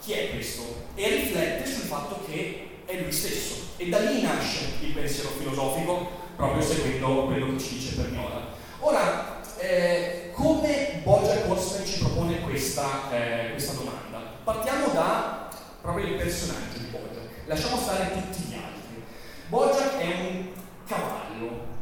chi 0.00 0.12
è 0.12 0.30
questo? 0.30 0.62
E 0.94 1.08
riflette 1.08 1.66
sul 1.66 1.84
fatto 1.84 2.20
che 2.26 2.73
è 2.86 3.00
lui 3.00 3.12
stesso. 3.12 3.72
E 3.76 3.88
da 3.88 3.98
lì 4.00 4.22
nasce 4.22 4.76
il 4.80 4.92
pensiero 4.92 5.30
filosofico, 5.30 6.08
proprio 6.36 6.62
seguendo 6.62 7.26
quello 7.26 7.54
che 7.54 7.60
ci 7.60 7.74
dice 7.74 7.94
Perniola. 7.96 8.52
Ora, 8.80 9.40
eh, 9.58 10.30
come 10.32 11.00
Bojack 11.02 11.48
Horseman 11.48 11.86
ci 11.86 11.98
propone 11.98 12.40
questa, 12.40 13.10
eh, 13.12 13.50
questa 13.52 13.72
domanda? 13.72 14.18
Partiamo 14.44 14.88
da 14.88 15.48
proprio 15.80 16.06
il 16.06 16.14
personaggio 16.14 16.78
di 16.78 16.86
Bojack, 16.86 17.46
lasciamo 17.46 17.76
stare 17.76 18.12
tutti 18.12 18.42
gli 18.42 18.54
altri. 18.54 19.02
Bojack 19.48 19.96
è 19.96 20.06
un 20.20 20.48
cavallo, 20.86 21.72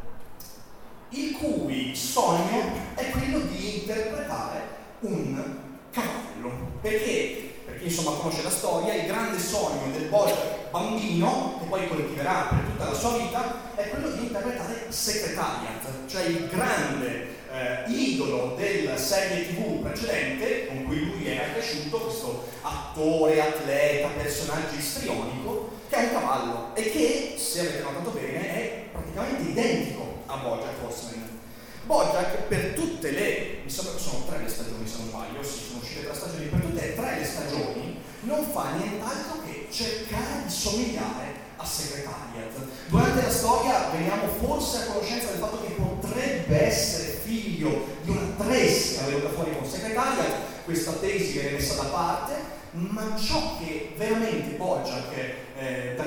il 1.10 1.36
cui 1.36 1.94
sogno 1.94 2.72
è 2.94 3.10
quello 3.10 3.40
di 3.40 3.80
interpretare 3.80 4.60
un 5.00 5.56
cavallo. 5.90 6.70
Perché? 6.80 7.54
Perché 7.64 7.84
insomma 7.84 8.16
conosce 8.16 8.42
la 8.42 8.50
storia, 8.50 8.94
il 8.94 9.06
grande 9.06 9.38
sogno 9.38 9.90
del 9.92 10.08
Bojack 10.08 10.61
bambino, 10.72 11.58
che 11.60 11.66
poi 11.66 11.86
coltiverà 11.86 12.48
per 12.48 12.58
tutta 12.70 12.88
la 12.88 12.94
sua 12.94 13.18
vita, 13.18 13.74
è 13.76 13.88
quello 13.90 14.10
di 14.10 14.22
interpretare 14.22 14.86
Secretariat, 14.88 16.08
cioè 16.08 16.24
il 16.24 16.48
grande 16.48 17.28
eh, 17.52 17.90
idolo 17.90 18.54
della 18.56 18.96
serie 18.96 19.46
tv 19.46 19.82
precedente, 19.82 20.66
con 20.66 20.84
cui 20.84 21.04
lui 21.04 21.26
era 21.28 21.52
cresciuto, 21.52 21.98
questo 21.98 22.48
attore, 22.62 23.40
atleta, 23.40 24.08
personaggio 24.16 24.74
istrionico, 24.76 25.70
che 25.88 25.96
è 25.96 26.02
un 26.04 26.12
cavallo 26.12 26.74
e 26.74 26.90
che, 26.90 27.34
se 27.36 27.60
avete 27.60 27.82
notato 27.82 28.10
bene, 28.10 28.54
è 28.54 28.84
praticamente 28.90 29.50
identico 29.50 30.22
a 30.26 30.36
Bojack 30.36 30.82
Horseman. 30.82 31.40
Bojack 31.84 32.48
per 32.48 32.72
tutte 32.74 33.10
le, 33.10 33.58
mi 33.64 33.70
sembra 33.70 33.94
che 33.94 34.00
sono 34.00 34.24
tre 34.26 34.38
le 34.42 34.48
stagioni 34.48 34.86
se 34.86 34.96
non 34.98 35.08
sbaglio, 35.08 35.42
sì, 35.42 35.64
sono 35.68 35.80
uscite 35.82 36.04
tre 36.04 36.14
stagioni, 36.14 36.46
per 36.46 36.60
tutte 36.60 36.92
e 36.92 36.94
tre 36.94 37.18
le 37.18 37.24
stagioni 37.24 38.00
non 38.22 38.44
fa 38.52 38.72
nient'altro 38.72 39.42
che 39.44 39.68
cercare 39.70 40.44
di 40.44 40.50
somigliare 40.52 41.40
a 41.56 41.64
Secretariat. 41.64 42.52
Durante 42.88 43.22
la 43.22 43.30
storia 43.30 43.88
veniamo 43.92 44.26
forse 44.40 44.78
a 44.78 44.92
conoscenza 44.92 45.28
del 45.28 45.38
fatto 45.38 45.62
che 45.62 45.74
potrebbe 45.74 46.66
essere 46.66 47.20
figlio 47.22 47.86
di 48.02 48.10
una 48.10 48.34
tresca 48.36 49.04
venuta 49.06 49.30
fuori 49.30 49.56
con 49.56 49.68
Secretariat, 49.68 50.64
questa 50.64 50.92
tesi 50.92 51.32
viene 51.32 51.52
messa 51.52 51.74
da 51.74 51.88
parte, 51.88 52.60
ma 52.72 53.16
ciò 53.16 53.58
che 53.58 53.94
veramente 53.96 54.56
Bojack, 54.56 55.14
eh, 55.58 55.94
da, 55.96 56.04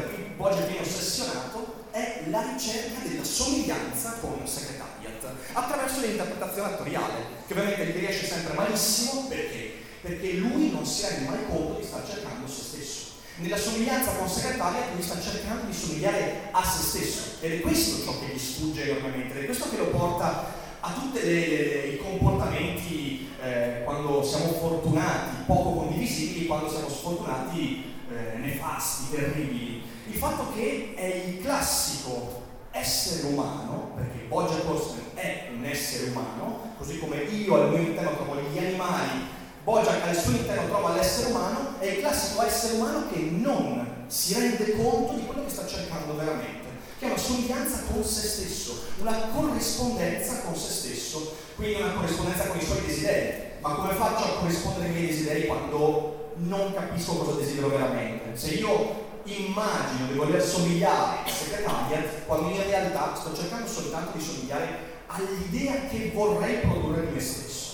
ricerca 2.52 3.08
della 3.08 3.24
somiglianza 3.24 4.18
con 4.20 4.42
Secretariat 4.46 5.24
attraverso 5.54 6.02
l'interpretazione 6.02 6.70
attoriale, 6.70 7.14
che 7.48 7.54
ovviamente 7.54 7.86
gli 7.86 8.00
riesce 8.00 8.26
sempre 8.26 8.54
malissimo 8.54 9.26
perché? 9.28 9.85
Perché 10.06 10.34
lui 10.34 10.70
non 10.70 10.86
si 10.86 11.02
rende 11.02 11.28
mai 11.28 11.46
conto 11.50 11.80
di 11.80 11.86
stare 11.88 12.06
cercando 12.08 12.48
se 12.48 12.62
stesso. 12.62 13.06
Nella 13.38 13.58
somiglianza 13.58 14.12
con 14.12 14.30
Secretariat 14.30 14.94
lui 14.94 15.02
sta 15.02 15.20
cercando 15.20 15.66
di 15.66 15.74
somigliare 15.74 16.50
a 16.52 16.64
se 16.64 16.84
stesso 16.84 17.22
ed 17.42 17.54
è 17.54 17.60
questo 17.60 18.04
ciò 18.04 18.20
che 18.20 18.32
gli 18.32 18.38
sfugge 18.38 18.84
enormemente, 18.84 19.36
ed 19.36 19.42
è 19.42 19.46
questo 19.46 19.68
che 19.72 19.78
lo 19.78 19.88
porta 19.88 20.54
a 20.80 20.94
tutti 20.94 21.18
i 21.18 21.98
comportamenti 21.98 23.30
eh, 23.42 23.82
quando 23.84 24.24
siamo 24.24 24.54
fortunati, 24.54 25.38
poco 25.48 25.72
condivisibili, 25.72 26.46
quando 26.46 26.70
siamo 26.70 26.88
sfortunati, 26.88 27.84
eh, 28.12 28.38
nefasti, 28.38 29.10
terribili. 29.10 29.82
Il 30.06 30.18
fatto 30.18 30.54
che 30.54 30.94
è 30.96 31.24
il 31.28 31.42
classico 31.42 32.44
essere 32.70 33.28
umano, 33.30 33.94
perché 33.96 34.26
Bojack 34.28 34.70
Horseman 34.70 35.10
è 35.16 35.50
un 35.52 35.66
essere 35.66 36.12
umano, 36.12 36.74
così 36.78 37.00
come 37.00 37.24
io 37.24 37.56
al 37.56 37.70
mio 37.70 37.80
interno 37.80 38.14
trovo 38.14 38.40
gli 38.40 38.58
animali, 38.60 39.34
Bojack 39.66 40.08
al 40.08 40.16
suo 40.16 40.32
interno 40.32 40.68
trova 40.68 40.94
l'essere 40.94 41.32
umano, 41.32 41.80
è 41.80 41.88
il 41.88 42.00
classico 42.00 42.44
essere 42.44 42.76
umano 42.76 43.10
che 43.12 43.18
non 43.32 44.06
si 44.06 44.36
rende 44.36 44.78
conto 44.78 45.14
di 45.14 45.26
quello 45.26 45.44
che 45.44 45.50
sta 45.50 45.66
cercando 45.66 46.16
veramente 46.16 46.66
che 47.00 47.06
è 47.06 47.08
una 47.10 47.18
somiglianza 47.18 47.84
con 47.92 48.04
se 48.04 48.28
stesso, 48.28 48.84
una 49.00 49.28
corrispondenza 49.34 50.42
con 50.42 50.56
se 50.56 50.72
stesso, 50.72 51.36
quindi 51.56 51.82
una 51.82 51.92
corrispondenza 51.94 52.48
con 52.48 52.58
i 52.58 52.64
suoi 52.64 52.86
desideri. 52.86 53.44
Ma 53.60 53.74
come 53.74 53.94
faccio 53.96 54.24
a 54.24 54.38
corrispondere 54.40 54.86
ai 54.86 54.92
miei 54.92 55.08
desideri 55.08 55.46
quando 55.46 56.34
non 56.36 56.74
capisco 56.74 57.16
cosa 57.16 57.38
desidero 57.38 57.68
veramente? 57.68 58.38
Se 58.38 58.54
io 58.54 59.04
immagino 59.26 60.08
di 60.10 60.18
voler 60.18 60.42
somigliare 60.42 61.18
a 61.26 61.30
Secretariat, 61.30 62.26
quando 62.26 62.50
in 62.50 62.64
realtà 62.64 63.16
sto 63.16 63.36
cercando 63.36 63.68
soltanto 63.68 64.18
di 64.18 64.24
somigliare 64.24 64.94
all'idea 65.08 65.88
che 65.90 66.12
vorrei 66.14 66.60
produrre 66.60 67.08
di 67.08 67.14
me 67.14 67.20
stesso. 67.20 67.65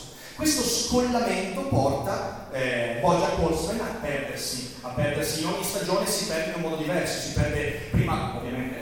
Questo 0.41 0.63
scollamento 0.63 1.61
porta 1.67 2.47
eh, 2.51 2.97
Bojack 2.99 3.37
Horseman 3.37 3.79
a 3.79 3.99
perdersi, 4.01 4.73
a 4.81 4.87
perdersi. 4.87 5.41
In 5.41 5.49
ogni 5.49 5.63
stagione 5.63 6.07
si 6.07 6.25
perde 6.25 6.49
in 6.49 6.55
un 6.55 6.61
modo 6.61 6.77
diverso, 6.77 7.19
si 7.19 7.33
perde 7.33 7.89
prima 7.91 8.37
ovviamente 8.37 8.75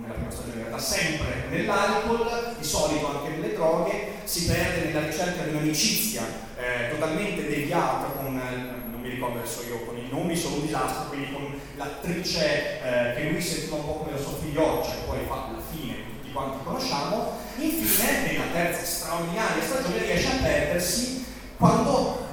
nella 0.00 0.14
prima 0.14 0.30
stagione, 0.30 0.70
da 0.70 0.78
sempre 0.78 1.44
nell'alcol, 1.50 2.54
di 2.56 2.64
solito 2.64 3.06
anche 3.06 3.36
nelle 3.36 3.52
droghe, 3.52 4.12
si 4.24 4.46
perde 4.46 4.86
nella 4.86 5.06
ricerca 5.06 5.42
di 5.42 5.50
un'amicizia 5.50 6.22
eh, 6.56 6.88
totalmente 6.88 7.46
deviata 7.46 8.06
con, 8.16 8.38
eh, 8.38 8.88
non 8.90 9.00
mi 9.02 9.10
ricordo 9.10 9.40
adesso 9.40 9.64
io, 9.68 9.84
con 9.84 9.98
i 9.98 10.08
nomi 10.10 10.34
sono 10.34 10.54
un 10.54 10.62
disastro, 10.62 11.08
quindi 11.08 11.30
con 11.30 11.60
l'attrice 11.76 12.80
eh, 12.80 13.14
che 13.14 13.28
lui 13.28 13.42
sentiva 13.42 13.76
un 13.76 13.84
po' 13.84 13.92
come 13.92 14.12
la 14.12 14.22
sua 14.22 14.38
figlioccia, 14.40 14.92
che 14.92 15.04
poi 15.06 15.18
fa 15.28 15.48
fine 15.48 15.67
tutti 16.28 16.32
quanti 16.32 16.64
conosciamo, 16.64 17.32
infine 17.56 18.32
nella 18.32 18.52
terza 18.52 18.84
straordinaria 18.84 19.62
stagione 19.62 20.04
riesce 20.04 20.28
a 20.28 20.42
perdersi 20.42 21.24
quando 21.56 22.26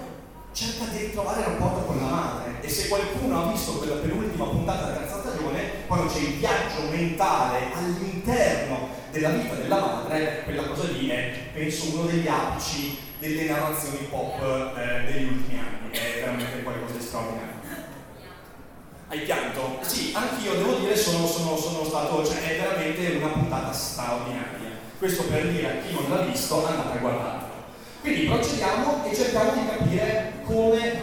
cerca 0.52 0.86
di 0.86 0.98
ritrovare 1.06 1.40
il 1.42 1.46
rapporto 1.48 1.86
con 1.86 1.98
la 1.98 2.08
madre 2.08 2.62
e 2.62 2.70
se 2.70 2.88
qualcuno 2.88 3.42
ha 3.42 3.52
visto 3.52 3.74
quella 3.74 3.96
penultima 3.96 4.46
puntata 4.46 4.86
della 4.86 4.98
terza 4.98 5.20
stagione, 5.20 5.86
quando 5.88 6.12
c'è 6.12 6.20
il 6.20 6.34
viaggio 6.36 6.90
mentale 6.92 7.74
all'interno 7.74 8.90
della 9.12 9.30
vita 9.30 9.56
della 9.56 9.80
madre, 9.80 10.42
quella 10.44 10.64
cosa 10.64 10.84
lì 10.92 11.08
è, 11.08 11.32
penso, 11.54 11.96
uno 11.96 12.06
degli 12.06 12.28
apici 12.28 12.98
delle 13.20 13.46
narrazioni 13.46 14.08
pop 14.10 14.42
eh, 14.78 15.12
degli 15.12 15.28
ultimi 15.28 15.60
anni, 15.60 15.92
è 15.92 16.20
veramente 16.20 16.64
qualcosa 16.64 16.94
di 16.98 17.04
straordinario. 17.04 17.65
Hai 19.16 19.22
pianto? 19.22 19.80
Sì, 19.80 20.12
anch'io 20.14 20.56
devo 20.56 20.74
dire 20.74 20.94
sono, 20.94 21.26
sono, 21.26 21.56
sono 21.56 21.86
stato, 21.86 22.26
cioè 22.26 22.50
è 22.50 22.60
veramente 22.60 23.16
una 23.16 23.30
puntata 23.30 23.72
straordinaria. 23.72 24.72
Questo 25.00 25.24
per 25.24 25.48
dire 25.48 25.68
a 25.70 25.82
chi 25.82 25.94
non 25.94 26.10
l'ha 26.10 26.26
visto, 26.26 26.68
andate 26.68 26.98
a 26.98 27.00
guardarlo. 27.00 27.48
Quindi 28.02 28.26
procediamo 28.26 29.06
e 29.06 29.16
cerchiamo 29.16 29.54
di 29.54 29.68
capire 29.70 30.34
come... 30.44 31.00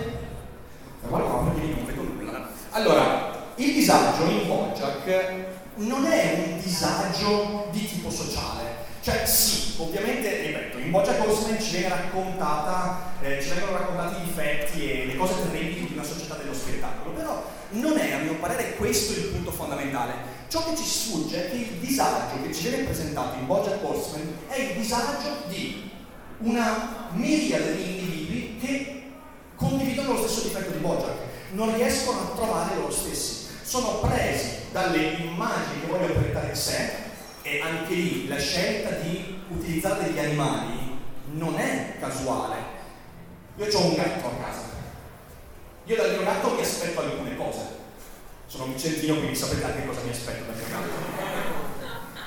Guarda 1.08 1.50
perché 1.50 1.66
non 1.68 1.86
vedo 1.86 2.02
nulla. 2.02 2.48
Allora, 2.72 3.46
il 3.54 3.72
disagio 3.72 4.24
in 4.24 4.46
Bojack 4.46 5.34
non 5.76 6.04
è 6.04 6.48
un 6.48 6.60
disagio 6.60 7.68
di 7.70 7.86
tipo 7.86 8.10
sociale. 8.10 8.84
Cioè 9.00 9.24
sì, 9.24 9.76
ovviamente, 9.78 10.36
ripeto, 10.42 10.78
in 10.78 10.90
Bojack 10.90 11.26
Horseman 11.26 11.58
ci, 11.58 11.78
viene 11.78 11.88
raccontata, 11.88 13.14
eh, 13.22 13.40
ci 13.40 13.48
vengono 13.48 13.78
raccontati 13.78 14.20
i 14.20 14.24
difetti 14.24 14.90
e 14.90 15.06
le 15.06 15.16
cose 15.16 15.34
terribili 15.50 15.86
di 15.86 15.94
una 15.94 16.04
società 16.04 16.34
dello 16.34 16.52
spettacolo, 16.52 17.12
però 17.12 17.60
non 17.72 17.96
è 17.98 18.12
a 18.12 18.18
mio 18.18 18.34
parere 18.36 18.74
questo 18.76 19.18
il 19.18 19.26
punto 19.28 19.50
fondamentale. 19.50 20.14
Ciò 20.48 20.64
che 20.64 20.76
ci 20.76 20.84
sfugge 20.84 21.46
è 21.46 21.50
che 21.50 21.56
il 21.56 21.78
disagio 21.78 22.42
che 22.42 22.52
ci 22.52 22.68
viene 22.68 22.84
presentato 22.84 23.38
in 23.38 23.46
Bojack 23.46 23.82
Horseman 23.82 24.34
è 24.48 24.58
il 24.58 24.78
disagio 24.78 25.44
di 25.48 25.90
una 26.38 27.08
miriade 27.12 27.76
di 27.76 27.82
individui 27.82 28.58
che 28.60 29.02
condividono 29.56 30.12
lo 30.12 30.26
stesso 30.26 30.48
difetto 30.48 30.72
di 30.72 30.78
Bojack, 30.78 31.18
non 31.52 31.74
riescono 31.74 32.20
a 32.20 32.36
trovare 32.36 32.74
loro 32.76 32.90
stessi, 32.90 33.46
sono 33.62 34.00
presi 34.00 34.48
dalle 34.72 35.02
immagini 35.02 35.80
che 35.80 35.86
vogliono 35.86 36.14
proiettare 36.14 36.48
in 36.48 36.56
sé 36.56 36.90
e 37.42 37.60
anche 37.60 37.94
lì 37.94 38.28
la 38.28 38.38
scelta 38.38 38.90
di 38.96 39.40
utilizzare 39.48 40.04
degli 40.04 40.18
animali 40.18 40.98
non 41.32 41.58
è 41.58 41.96
casuale. 41.98 42.80
Io 43.56 43.66
ho 43.66 43.86
un 43.86 43.94
gatto 43.94 44.26
a 44.26 44.44
casa, 44.44 44.62
io 45.92 46.02
dal 46.02 46.10
mio 46.12 46.24
gatto 46.24 46.54
mi 46.54 46.60
aspetto 46.62 47.00
alcune 47.00 47.36
cose, 47.36 47.60
sono 48.46 48.64
vicentino 48.66 49.16
quindi 49.16 49.36
sapete 49.36 49.64
anche 49.64 49.86
cosa 49.86 50.00
mi 50.00 50.10
aspetto 50.10 50.44
dal 50.46 50.56
mio 50.56 50.66
gatto. 50.68 51.20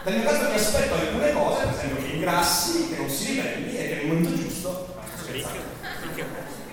Dal 0.04 0.14
mio 0.14 0.24
caso 0.24 0.50
mi 0.50 0.56
aspetto 0.56 0.94
alcune 0.94 1.34
cose, 1.34 1.66
per 1.66 1.74
esempio 1.74 2.04
che 2.04 2.12
ingrassi, 2.14 2.90
che 2.90 2.98
non 2.98 3.10
si 3.10 3.26
ribelli 3.32 3.76
e 3.76 3.88
che 3.88 3.96
nel 3.96 4.06
momento 4.06 4.36
giusto. 4.36 4.94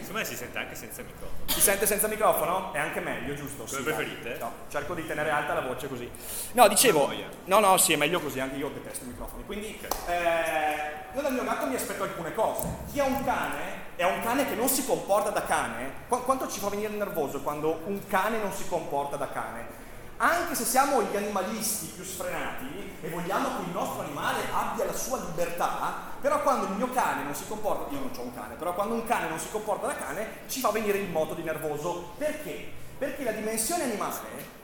Secondo 0.01 0.19
me 0.19 0.25
si 0.25 0.37
sente 0.37 0.59
anche 0.59 0.75
senza 0.75 1.01
microfono. 1.01 1.31
Si 1.47 1.61
sente 1.63 1.87
senza 1.87 2.07
microfono? 2.09 2.75
È 2.75 2.79
anche 2.79 3.01
meglio, 3.01 3.35
giusto? 3.35 3.65
Come 3.65 3.79
sì, 3.79 3.83
preferite? 3.83 4.37
No, 4.39 4.53
cerco 4.69 4.93
di 4.93 5.07
tenere 5.07 5.31
alta 5.31 5.55
la 5.55 5.63
voce 5.63 5.89
così. 5.89 6.11
No, 6.53 6.69
dicevo, 6.69 7.11
no, 7.47 7.59
no, 7.61 7.79
sì, 7.79 7.95
è 7.95 7.97
meglio 7.97 8.21
così, 8.21 8.39
anche 8.39 8.57
io 8.57 8.69
detesto 8.69 9.05
i 9.05 9.09
microfoni. 9.09 9.45
Quindi, 9.47 9.79
eh, 10.09 11.15
io 11.15 11.23
dal 11.23 11.33
mio 11.33 11.45
gatto 11.45 11.67
mi 11.67 11.75
aspetto 11.75 12.03
alcune 12.03 12.35
cose. 12.35 12.67
Chi 12.93 13.01
ha 13.01 13.05
un 13.05 13.25
cane 13.25 13.81
è 14.03 14.05
un 14.05 14.21
cane 14.21 14.49
che 14.49 14.57
non 14.57 14.69
si 14.69 14.85
comporta 14.85 15.31
da 15.31 15.45
cane. 15.45 15.93
Qu- 16.09 16.25
quanto 16.25 16.49
ci 16.49 16.59
fa 16.59 16.69
venire 16.69 16.93
nervoso 16.93 17.41
quando 17.41 17.83
un 17.85 18.05
cane 18.09 18.39
non 18.39 18.53
si 18.53 18.67
comporta 18.67 19.17
da 19.17 19.29
cane? 19.29 19.81
Anche 20.17 20.57
se 20.57 20.65
siamo 20.65 21.03
gli 21.03 21.17
animalisti 21.17 21.87
più 21.87 22.05
sfrenati 22.05 22.97
e 23.01 23.09
vogliamo 23.09 23.57
che 23.57 23.63
il 23.63 23.71
nostro 23.71 24.03
animale 24.03 24.41
abbia 24.53 24.85
la 24.87 24.93
sua 24.93 25.19
libertà, 25.19 25.95
però 26.21 26.43
quando 26.43 26.67
il 26.67 26.73
mio 26.73 26.91
cane 26.91 27.23
non 27.23 27.35
si 27.35 27.47
comporta, 27.47 27.93
io 27.93 28.01
non 28.01 28.11
ho 28.17 28.23
un 28.23 28.35
cane, 28.35 28.55
però 28.55 28.75
quando 28.75 28.95
un 28.95 29.05
cane 29.05 29.29
non 29.29 29.39
si 29.39 29.51
comporta 29.51 29.87
da 29.87 29.95
cane 29.95 30.29
ci 30.49 30.61
fa 30.61 30.71
venire 30.71 30.99
il 30.99 31.09
moto 31.09 31.35
di 31.35 31.43
nervoso. 31.43 32.13
Perché? 32.19 32.71
Perché 32.99 33.23
la 33.23 33.33
dimensione 33.33 33.85
animale 33.85 34.19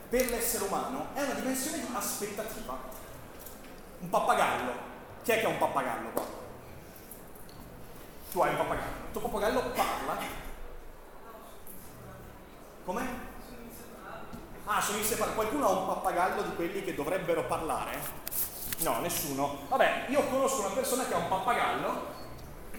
per 0.08 0.30
l'essere 0.30 0.64
umano 0.64 1.08
è 1.14 1.22
una 1.22 1.34
dimensione 1.34 1.78
di 1.78 1.86
aspettativa. 1.92 2.76
Un 4.00 4.10
pappagallo. 4.10 4.72
Chi 5.22 5.30
è 5.30 5.40
che 5.40 5.46
ha 5.46 5.48
un 5.48 5.58
pappagallo 5.58 6.08
qua? 6.10 6.47
Tu 8.30 8.40
hai 8.40 8.50
un 8.50 8.56
pappagallo. 8.56 8.90
Il 9.06 9.12
tuo 9.12 9.20
pappagallo 9.22 9.60
parla. 9.70 10.16
Come? 12.84 13.06
Ah, 14.64 14.80
sono 14.82 14.98
inseparati. 14.98 15.34
Qualcuno 15.34 15.66
ha 15.66 15.70
un 15.70 15.86
pappagallo 15.86 16.42
di 16.42 16.54
quelli 16.54 16.84
che 16.84 16.94
dovrebbero 16.94 17.44
parlare? 17.44 17.98
No, 18.80 19.00
nessuno. 19.00 19.60
Vabbè, 19.68 20.06
io 20.08 20.22
conosco 20.28 20.60
una 20.60 20.74
persona 20.74 21.06
che 21.06 21.14
ha 21.14 21.16
un 21.16 21.28
pappagallo, 21.28 22.06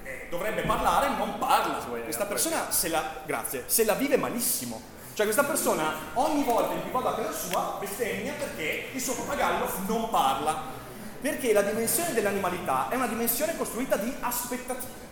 eh, 0.03 0.27
dovrebbe 0.29 0.62
parlare, 0.62 1.10
non 1.18 1.39
parla. 1.39 1.77
Questa 2.03 2.25
persona 2.25 2.72
se 2.72 2.89
la, 2.89 3.03
grazie, 3.25 3.63
se 3.65 3.86
la 3.86 3.96
vive 3.96 4.18
malissimo. 4.18 4.98
Cioè 5.13 5.25
questa 5.25 5.44
persona 5.44 5.94
ogni 6.13 6.44
volta 6.44 6.74
in 6.74 6.84
cui 6.84 6.91
va 6.91 7.01
da 7.01 7.15
casa 7.15 7.32
sua 7.32 7.77
bestemmia 7.79 8.34
perché 8.34 8.89
il 8.94 9.01
suo 9.01 9.15
pappagallo 9.15 9.68
non 9.88 10.10
parla. 10.10 10.77
Perché 11.20 11.51
la 11.51 11.63
dimensione 11.63 12.13
dell'animalità 12.13 12.88
è 12.89 12.96
una 12.96 13.08
dimensione 13.08 13.58
costruita 13.58 13.98
di 13.98 14.15
aspettative. 14.22 15.10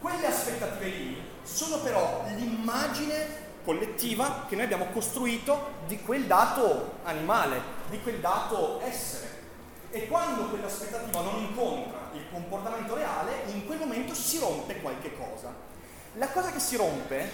Quelle 0.00 0.26
aspettative 0.26 0.86
lì 0.86 1.22
sono 1.42 1.78
però 1.78 2.24
l'immagine 2.36 3.46
collettiva 3.64 4.46
che 4.48 4.54
noi 4.54 4.64
abbiamo 4.64 4.86
costruito 4.92 5.72
di 5.86 6.00
quel 6.00 6.24
dato 6.24 6.98
animale, 7.02 7.60
di 7.90 8.00
quel 8.00 8.20
dato 8.20 8.80
essere. 8.82 9.36
E 9.90 10.06
quando 10.06 10.48
quell'aspettativa 10.48 11.20
non 11.20 11.38
incontra 11.38 12.10
il 12.12 12.22
comportamento 12.30 12.94
reale, 12.94 13.42
in 13.46 13.66
quel 13.66 13.78
momento 13.78 14.14
si 14.14 14.38
rompe 14.38 14.80
qualche 14.80 15.16
cosa. 15.16 15.52
La 16.14 16.28
cosa 16.28 16.52
che 16.52 16.60
si 16.60 16.76
rompe 16.76 17.30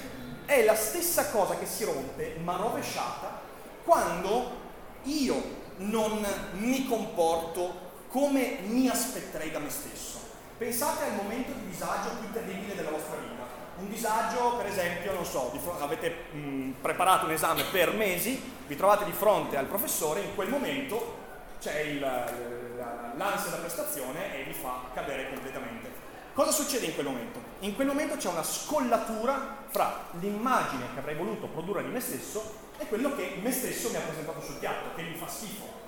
è 0.47 0.65
la 0.65 0.75
stessa 0.75 1.31
cosa 1.31 1.57
che 1.57 1.67
si 1.67 1.85
rompe, 1.85 2.37
ma 2.43 2.57
rovesciata, 2.57 3.41
quando 3.85 4.63
io 5.03 5.43
non 5.77 6.25
mi 6.53 6.87
comporto 6.87 7.83
come 8.09 8.61
mi 8.67 8.89
aspetterei 8.89 9.51
da 9.51 9.59
me 9.59 9.71
stesso. 9.71 10.24
Pensate 10.57 11.05
al 11.05 11.15
momento 11.15 11.53
di 11.53 11.69
disagio 11.69 12.11
più 12.21 12.33
terribile 12.33 12.75
della 12.75 12.91
vostra 12.91 13.17
vita 13.17 13.35
un 13.77 13.89
disagio, 13.89 14.57
per 14.57 14.67
esempio, 14.67 15.13
non 15.13 15.25
so, 15.25 15.53
avete 15.81 16.27
mh, 16.31 16.75
preparato 16.81 17.27
un 17.27 17.33
esame 17.33 17.65
per 17.65 17.93
mesi, 17.93 18.41
vi 18.67 18.77
trovate 18.77 19.05
di 19.05 19.11
fronte 19.11 19.57
al 19.57 19.67
professore, 19.67 20.21
in 20.21 20.35
quel 20.35 20.49
momento 20.49 21.23
c'è 21.61 21.81
il, 21.81 21.99
l'ansia 21.99 23.51
da 23.51 23.57
prestazione 23.57 24.39
e 24.39 24.45
vi 24.45 24.53
fa 24.53 24.83
cadere 24.95 25.29
completamente. 25.31 26.03
Cosa 26.35 26.53
succede 26.53 26.87
in 26.87 26.95
quel 26.95 27.07
momento? 27.07 27.41
In 27.61 27.75
quel 27.75 27.89
momento 27.89 28.17
c'è 28.17 28.29
una 28.29 28.43
scollatura 28.43 29.65
fra 29.71 30.07
l'immagine 30.21 30.87
che 30.93 30.99
avrei 31.01 31.17
voluto 31.17 31.47
produrre 31.47 31.83
di 31.85 31.91
me 31.91 32.01
stesso 32.01 32.63
e 32.79 32.87
quello 32.87 33.15
che 33.17 33.39
me 33.41 33.53
stesso 33.53 33.91
mi 33.91 33.97
ha 33.97 34.01
presentato 34.01 34.41
sul 34.41 34.57
piatto, 34.57 34.95
che 34.95 35.03
mi 35.03 35.17
fa 35.17 35.29
schifo. 35.29 35.84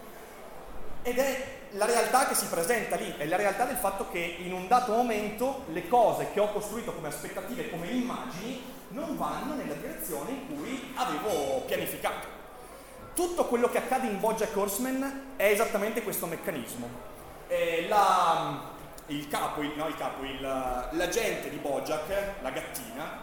Ed 1.07 1.19
è 1.19 1.59
la 1.71 1.87
realtà 1.87 2.27
che 2.27 2.35
si 2.35 2.47
presenta 2.47 2.97
lì, 2.97 3.15
è 3.17 3.27
la 3.27 3.37
realtà 3.37 3.65
del 3.65 3.77
fatto 3.77 4.11
che 4.11 4.39
in 4.41 4.53
un 4.53 4.67
dato 4.67 4.91
momento 4.91 5.63
le 5.69 5.87
cose 5.87 6.33
che 6.33 6.41
ho 6.41 6.51
costruito 6.51 6.93
come 6.93 7.07
aspettative, 7.07 7.71
come 7.71 7.87
immagini, 7.87 8.61
non 8.89 9.17
vanno 9.17 9.55
nella 9.55 9.75
direzione 9.75 10.31
in 10.33 10.47
cui 10.49 10.93
avevo 10.97 11.61
pianificato. 11.61 12.27
Tutto 13.15 13.45
quello 13.45 13.71
che 13.71 13.79
accade 13.79 14.09
in 14.09 14.19
Bojack 14.19 14.57
Horseman 14.57 15.35
è 15.37 15.45
esattamente 15.45 16.03
questo 16.03 16.27
meccanismo. 16.27 16.89
La, 17.89 18.63
il 19.07 19.29
capo, 19.29 19.63
il, 19.63 19.75
no 19.77 19.87
il 19.87 19.95
capo, 19.95 20.25
il, 20.25 20.41
l'agente 20.41 21.51
di 21.51 21.59
Bojack, 21.59 22.43
la 22.43 22.51
gattina, 22.51 23.21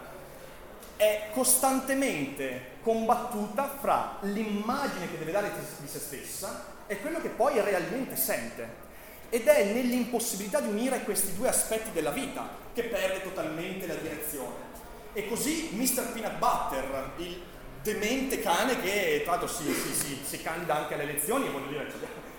è 0.96 1.30
costantemente 1.32 2.72
combattuta 2.82 3.78
fra 3.80 4.18
l'immagine 4.22 5.10
che 5.10 5.18
deve 5.18 5.32
dare 5.32 5.52
di 5.80 5.88
se 5.88 6.00
stessa 6.00 6.66
e 6.88 7.00
quello 7.00 7.22
che 7.22 7.30
poi 7.30 7.60
realmente 7.62 8.16
sente. 8.16 8.82
Ed 9.30 9.48
è 9.48 9.74
nell'impossibilità 9.74 10.60
di 10.60 10.68
unire 10.68 11.04
questi 11.04 11.36
due 11.36 11.50
aspetti 11.50 11.92
della 11.92 12.12
vita 12.12 12.48
che 12.74 12.84
perde 12.84 13.24
totalmente 13.24 13.88
la 13.88 13.96
direzione. 13.96 14.72
E 15.14 15.28
così 15.28 15.70
Mr. 15.74 16.12
Peanut 16.12 16.38
Butter, 16.38 17.12
il 17.18 17.42
demente 17.82 18.40
cane 18.40 18.80
che 18.80 19.22
tra 19.24 19.36
l'altro 19.36 19.48
si, 19.48 19.64
si, 19.74 19.94
si, 19.94 20.20
si 20.24 20.42
candida 20.42 20.76
anche 20.76 20.94
alle 20.94 21.04
elezioni, 21.04 21.50
voglio 21.50 21.68
dire, 21.68 21.92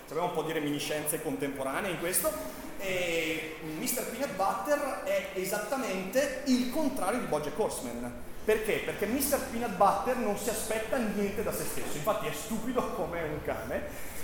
abbiamo 0.09 0.27
un 0.27 0.33
po' 0.33 0.43
di 0.43 0.53
reminiscenze 0.53 1.21
contemporanee 1.21 1.91
in 1.91 1.99
questo, 1.99 2.31
e 2.79 3.57
Mr. 3.79 4.05
Peanut 4.09 4.35
Butter 4.35 5.03
è 5.03 5.29
esattamente 5.35 6.43
il 6.45 6.69
contrario 6.71 7.19
di 7.19 7.25
Bojack 7.25 7.57
Horseman. 7.57 8.23
Perché? 8.45 8.83
Perché 8.85 9.07
Mr. 9.07 9.39
Peanut 9.49 9.75
Butter 9.75 10.17
non 10.17 10.37
si 10.37 10.51
aspetta 10.51 10.97
niente 10.97 11.41
da 11.41 11.51
se 11.51 11.63
stesso, 11.63 11.97
infatti 11.97 12.27
è 12.27 12.31
stupido 12.31 12.93
come 12.93 13.23
un 13.23 13.41
cane, 13.43 13.81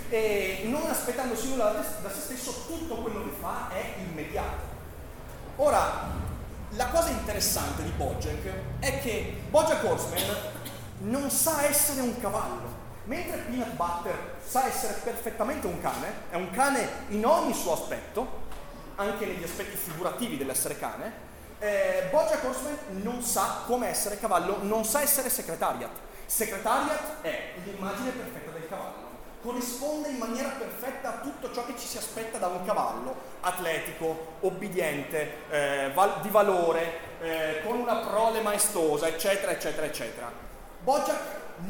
e 0.08 0.62
non 0.66 0.88
aspettandosi 0.88 1.48
nulla 1.48 1.70
da 1.72 2.10
se 2.10 2.20
stesso 2.20 2.66
tutto 2.68 3.02
quello 3.02 3.24
che 3.24 3.34
fa 3.40 3.68
è 3.70 3.94
immediato. 3.98 4.70
Ora, 5.56 6.08
la 6.70 6.86
cosa 6.86 7.10
interessante 7.10 7.82
di 7.82 7.90
Bojack 7.90 8.48
è 8.78 9.00
che 9.00 9.40
Bojack 9.50 9.82
Horseman 9.84 10.36
non 11.00 11.28
sa 11.28 11.64
essere 11.64 12.02
un 12.02 12.20
cavallo, 12.20 12.80
mentre 13.06 13.38
Peanut 13.38 13.72
Butter 13.72 14.36
sa 14.46 14.66
essere 14.68 15.00
perfettamente 15.02 15.66
un 15.66 15.80
cane, 15.80 16.12
è 16.30 16.36
un 16.36 16.50
cane 16.50 16.88
in 17.08 17.26
ogni 17.26 17.54
suo 17.54 17.72
aspetto, 17.72 18.40
anche 18.94 19.26
negli 19.26 19.42
aspetti 19.42 19.76
figurativi 19.76 20.36
dell'essere 20.36 20.78
cane, 20.78 21.30
eh, 21.62 22.08
Bojack 22.10 22.44
Horseman 22.44 22.76
non 23.02 23.22
sa 23.22 23.62
come 23.66 23.86
essere 23.86 24.18
cavallo, 24.18 24.58
non 24.62 24.84
sa 24.84 25.00
essere 25.00 25.30
secretariat. 25.30 25.90
Secretariat 26.26 27.20
è 27.20 27.52
l'immagine 27.62 28.10
perfetta 28.10 28.50
del 28.50 28.68
cavallo. 28.68 29.10
Corrisponde 29.40 30.08
in 30.08 30.18
maniera 30.18 30.48
perfetta 30.48 31.08
a 31.08 31.20
tutto 31.20 31.52
ciò 31.52 31.64
che 31.64 31.74
ci 31.78 31.86
si 31.86 31.98
aspetta 31.98 32.38
da 32.38 32.48
un 32.48 32.64
cavallo, 32.64 33.14
atletico, 33.42 34.34
obbediente, 34.40 35.34
eh, 35.50 35.90
val- 35.94 36.20
di 36.20 36.30
valore, 36.30 36.98
eh, 37.20 37.60
con 37.64 37.78
una 37.78 37.96
prole 37.98 38.40
maestosa, 38.40 39.06
eccetera, 39.06 39.52
eccetera, 39.52 39.86
eccetera. 39.86 40.32
Bojack 40.80 41.20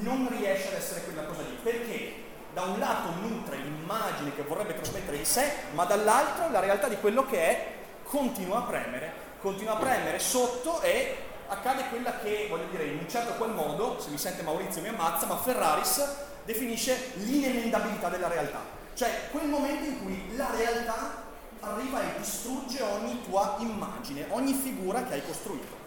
non 0.00 0.26
riesce 0.30 0.68
ad 0.68 0.74
essere 0.74 1.02
quella 1.02 1.24
cosa 1.24 1.42
lì, 1.42 1.58
perché 1.62 2.14
da 2.54 2.62
un 2.62 2.78
lato 2.78 3.10
nutre 3.20 3.56
l'immagine 3.56 4.34
che 4.34 4.42
vorrebbe 4.42 4.74
trasmettere 4.74 5.18
di 5.18 5.24
sé, 5.26 5.52
ma 5.72 5.84
dall'altro 5.84 6.50
la 6.50 6.60
realtà 6.60 6.88
di 6.88 6.96
quello 6.96 7.26
che 7.26 7.38
è 7.38 7.66
continua 8.04 8.58
a 8.58 8.62
premere, 8.62 9.30
continua 9.42 9.74
a 9.74 9.76
premere 9.76 10.18
sotto 10.20 10.80
e 10.80 11.16
accade 11.48 11.88
quella 11.88 12.18
che, 12.20 12.46
voglio 12.48 12.68
dire, 12.70 12.84
in 12.84 12.98
un 12.98 13.08
certo 13.08 13.34
qual 13.34 13.52
modo, 13.52 14.00
se 14.00 14.08
mi 14.08 14.16
sente 14.16 14.42
Maurizio 14.42 14.80
mi 14.80 14.88
ammazza, 14.88 15.26
ma 15.26 15.36
Ferraris 15.36 16.02
definisce 16.44 17.12
l'inemendabilità 17.16 18.08
della 18.08 18.28
realtà, 18.28 18.60
cioè 18.94 19.28
quel 19.30 19.48
momento 19.48 19.84
in 19.84 20.02
cui 20.02 20.36
la 20.36 20.50
realtà 20.56 21.24
arriva 21.60 22.00
e 22.02 22.18
distrugge 22.18 22.82
ogni 22.82 23.22
tua 23.24 23.56
immagine, 23.58 24.26
ogni 24.30 24.54
figura 24.54 25.04
che 25.04 25.14
hai 25.14 25.26
costruito. 25.26 25.80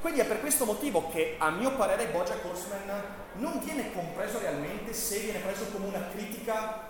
Quindi 0.00 0.20
è 0.20 0.24
per 0.24 0.40
questo 0.40 0.64
motivo 0.64 1.10
che 1.10 1.36
a 1.38 1.50
mio 1.50 1.76
parere 1.76 2.06
Bojack 2.06 2.44
Horseman 2.44 3.02
non 3.34 3.60
viene 3.60 3.92
compreso 3.92 4.38
realmente 4.38 4.92
se 4.92 5.18
viene 5.18 5.38
preso 5.38 5.66
come 5.66 5.86
una 5.86 6.08
critica 6.12 6.88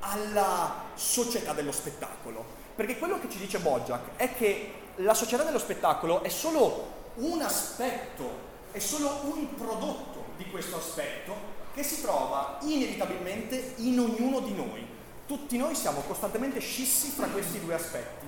alla 0.00 0.84
società 0.94 1.52
dello 1.52 1.72
spettacolo. 1.72 2.44
Perché 2.74 2.98
quello 2.98 3.18
che 3.20 3.28
ci 3.28 3.38
dice 3.38 3.58
Bojack 3.58 4.16
è 4.16 4.34
che 4.34 4.72
la 4.96 5.14
società 5.14 5.42
dello 5.42 5.58
spettacolo 5.58 6.22
è 6.22 6.28
solo 6.28 6.94
un 7.16 7.40
aspetto, 7.42 8.44
è 8.70 8.78
solo 8.78 9.20
un 9.24 9.54
prodotto 9.54 10.24
di 10.36 10.48
questo 10.50 10.76
aspetto 10.76 11.54
che 11.74 11.82
si 11.82 12.00
trova 12.00 12.58
inevitabilmente 12.62 13.74
in 13.76 13.98
ognuno 13.98 14.40
di 14.40 14.54
noi. 14.54 14.86
Tutti 15.26 15.58
noi 15.58 15.74
siamo 15.74 16.00
costantemente 16.00 16.60
scissi 16.60 17.08
fra 17.10 17.26
questi 17.26 17.60
due 17.60 17.74
aspetti. 17.74 18.26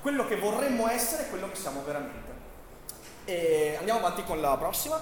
Quello 0.00 0.26
che 0.26 0.36
vorremmo 0.36 0.88
essere 0.88 1.26
e 1.26 1.30
quello 1.30 1.48
che 1.48 1.56
siamo 1.56 1.82
veramente. 1.84 2.30
E 3.24 3.76
andiamo 3.78 4.00
avanti 4.00 4.24
con 4.24 4.40
la 4.40 4.56
prossima. 4.56 5.00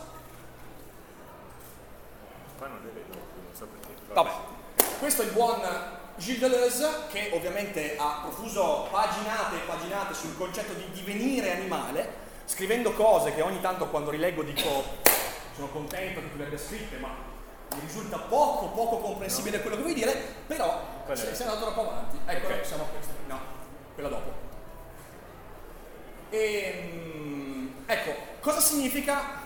Qua 2.58 2.66
non 2.66 2.80
le 2.84 2.90
vedo, 2.90 3.14
non 3.14 3.54
so 3.54 3.66
perché. 3.66 4.12
Vabbè, 4.12 4.30
questo 4.98 5.22
è 5.22 5.24
il 5.26 5.32
buon 5.32 5.60
Gilles 6.20 6.38
Deleuze 6.38 7.06
che 7.10 7.30
ovviamente 7.32 7.96
ha 7.96 8.20
profuso 8.24 8.88
paginate 8.90 9.56
e 9.56 9.60
paginate 9.60 10.12
sul 10.12 10.36
concetto 10.36 10.74
di 10.74 10.84
divenire 10.92 11.52
animale, 11.52 12.12
scrivendo 12.44 12.92
cose 12.92 13.34
che 13.34 13.40
ogni 13.40 13.58
tanto 13.62 13.86
quando 13.88 14.10
rileggo 14.10 14.42
dico 14.42 14.84
sono 15.54 15.68
contento 15.68 16.20
che 16.20 16.30
tu 16.30 16.36
le 16.36 16.44
abbia 16.44 16.58
scritte, 16.58 16.98
ma 16.98 17.08
mi 17.74 17.80
risulta 17.80 18.18
poco, 18.18 18.66
poco 18.66 18.98
comprensibile 18.98 19.56
no. 19.56 19.62
quello 19.62 19.76
che 19.76 19.82
vuoi 19.82 19.94
dire, 19.94 20.12
però 20.46 20.82
se, 21.14 21.34
sei 21.34 21.46
andato 21.46 21.72
troppo 21.72 21.88
avanti. 21.88 22.18
Ecco, 22.26 22.46
okay. 22.46 22.64
siamo 22.66 22.82
a 22.82 22.86
questa. 22.86 23.12
No, 23.26 23.40
quella 23.94 24.08
dopo. 24.10 24.32
E, 26.28 26.38
ehm, 26.38 27.74
ecco, 27.86 28.14
cosa 28.40 28.60
significa 28.60 29.40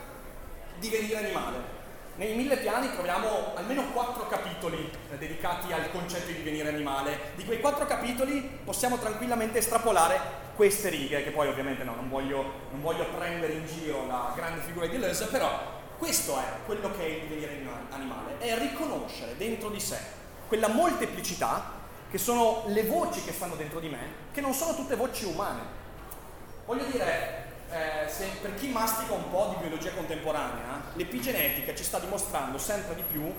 divenire 0.81 1.19
animale? 1.19 1.74
Nei 2.17 2.35
mille 2.35 2.57
piani 2.59 2.93
troviamo 2.93 3.55
almeno 3.57 3.91
quattro 3.93 4.29
capitoli 4.29 4.89
eh, 5.11 5.19
dedicati 5.19 5.73
al 5.73 5.91
concetto 5.91 6.27
di 6.27 6.35
divenire 6.35 6.69
animale. 6.69 7.33
Di 7.35 7.45
quei 7.45 7.61
quattro 7.61 7.87
capitoli 7.87 8.41
possiamo 8.65 8.99
tranquillamente 8.99 9.59
estrapolare 9.59 10.43
queste 10.55 10.91
righe, 10.91 11.25
che 11.25 11.31
poi 11.31 11.49
ovviamente 11.49 11.83
no, 11.83 11.97
non, 11.97 12.09
voglio, 12.09 12.43
non 12.71 12.81
voglio 12.81 13.07
prendere 13.07 13.55
in 13.55 13.67
giro 13.67 14.07
la 14.07 14.33
grande 14.37 14.61
figura 14.61 14.87
di 14.87 14.93
Deleuze, 14.93 15.27
però 15.27 15.51
questo 15.99 16.39
è 16.39 16.45
quello 16.65 16.93
che 16.97 17.05
è 17.05 17.09
il 17.09 17.21
divenire 17.23 17.61
animale, 17.91 18.39
è 18.39 18.57
riconoscere 18.59 19.37
dentro 19.37 19.69
di 19.69 19.81
sé 19.81 19.99
quella 20.47 20.69
molteplicità 20.69 21.83
che 22.09 22.19
sono 22.19 22.63
le 22.67 22.85
voci 22.85 23.25
che 23.25 23.33
stanno 23.33 23.57
dentro 23.57 23.81
di 23.81 23.89
me, 23.89 23.99
che 24.33 24.41
non 24.41 24.53
sono 24.53 24.77
tutte 24.77 24.95
voci 24.95 25.25
umane. 25.25 25.63
Voglio 26.65 26.85
dire, 26.85 27.44
eh, 27.75 28.09
se, 28.09 28.27
per 28.41 28.55
chi 28.55 28.69
mastica 28.69 29.15
un 29.15 29.29
po' 29.31 29.57
di 29.57 29.67
biologia 29.67 29.91
contemporanea, 29.91 30.81
l'epigenetica 30.95 31.75
ci 31.75 31.83
sta 31.83 31.99
dimostrando 31.99 32.57
sempre 32.57 32.95
di 32.95 33.03
più 33.03 33.33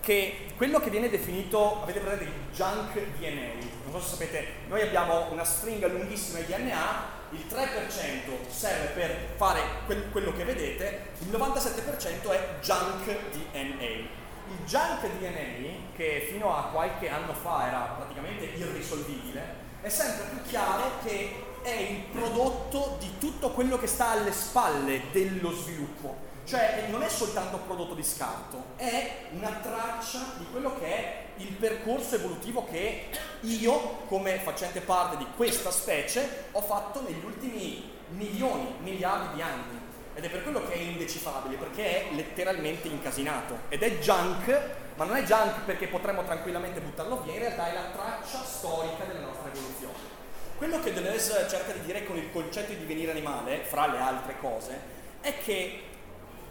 che 0.00 0.50
quello 0.56 0.78
che 0.78 0.90
viene 0.90 1.08
definito, 1.08 1.82
avete 1.82 2.00
presente 2.00 2.24
il 2.24 2.32
junk 2.52 2.92
DNA, 3.18 3.66
non 3.84 3.92
so 3.92 4.00
se 4.00 4.08
sapete, 4.10 4.46
noi 4.68 4.82
abbiamo 4.82 5.32
una 5.32 5.44
stringa 5.44 5.86
lunghissima 5.86 6.38
di 6.40 6.46
DNA, 6.46 7.16
il 7.30 7.44
3% 7.48 8.50
serve 8.50 8.86
per 8.88 9.16
fare 9.36 9.60
quel, 9.86 10.10
quello 10.10 10.32
che 10.32 10.44
vedete, 10.44 11.12
il 11.20 11.28
97% 11.30 12.30
è 12.30 12.48
junk 12.60 13.04
DNA. 13.32 14.16
Il 14.50 14.64
junk 14.66 15.06
DNA, 15.18 15.94
che 15.96 16.26
fino 16.30 16.56
a 16.56 16.68
qualche 16.72 17.08
anno 17.08 17.32
fa 17.32 17.68
era 17.68 17.94
praticamente 17.96 18.44
irrisolvibile, 18.44 19.66
è 19.80 19.88
sempre 19.88 20.24
più 20.30 20.50
chiaro 20.50 20.90
che 21.04 21.47
è 21.68 21.80
il 21.80 22.00
prodotto 22.10 22.96
di 22.98 23.18
tutto 23.18 23.50
quello 23.50 23.78
che 23.78 23.86
sta 23.86 24.10
alle 24.10 24.32
spalle 24.32 25.02
dello 25.12 25.50
sviluppo. 25.52 26.26
Cioè 26.44 26.86
non 26.88 27.02
è 27.02 27.08
soltanto 27.10 27.58
prodotto 27.58 27.92
di 27.92 28.02
scarto, 28.02 28.68
è 28.76 29.26
una 29.32 29.50
traccia 29.62 30.18
di 30.38 30.46
quello 30.50 30.78
che 30.78 30.86
è 30.86 31.24
il 31.36 31.52
percorso 31.52 32.14
evolutivo 32.14 32.64
che 32.64 33.08
io, 33.40 33.98
come 34.06 34.38
facente 34.38 34.80
parte 34.80 35.18
di 35.18 35.26
questa 35.36 35.70
specie, 35.70 36.46
ho 36.52 36.62
fatto 36.62 37.02
negli 37.02 37.22
ultimi 37.22 37.92
milioni, 38.12 38.76
miliardi 38.80 39.34
di 39.34 39.42
anni. 39.42 39.86
Ed 40.14 40.24
è 40.24 40.30
per 40.30 40.42
quello 40.42 40.66
che 40.66 40.72
è 40.72 40.78
indecifrabile, 40.78 41.56
perché 41.56 42.08
è 42.08 42.14
letteralmente 42.14 42.88
incasinato. 42.88 43.58
Ed 43.68 43.82
è 43.82 43.98
junk, 43.98 44.70
ma 44.96 45.04
non 45.04 45.16
è 45.16 45.22
junk 45.24 45.60
perché 45.66 45.86
potremmo 45.86 46.24
tranquillamente 46.24 46.80
buttarlo 46.80 47.20
via, 47.20 47.34
in 47.34 47.40
realtà 47.40 47.70
è 47.70 47.74
la 47.74 47.90
traccia 47.94 48.42
storica 48.42 49.04
della 49.04 49.26
nostra 49.26 49.50
evoluzione. 49.52 50.17
Quello 50.58 50.80
che 50.80 50.92
Deleuze 50.92 51.46
cerca 51.48 51.70
di 51.70 51.82
dire 51.82 52.04
con 52.04 52.16
il 52.16 52.32
concetto 52.32 52.72
di 52.72 52.78
divenire 52.78 53.12
animale, 53.12 53.62
fra 53.62 53.86
le 53.86 53.98
altre 53.98 54.40
cose, 54.40 54.76
è 55.20 55.38
che 55.38 55.82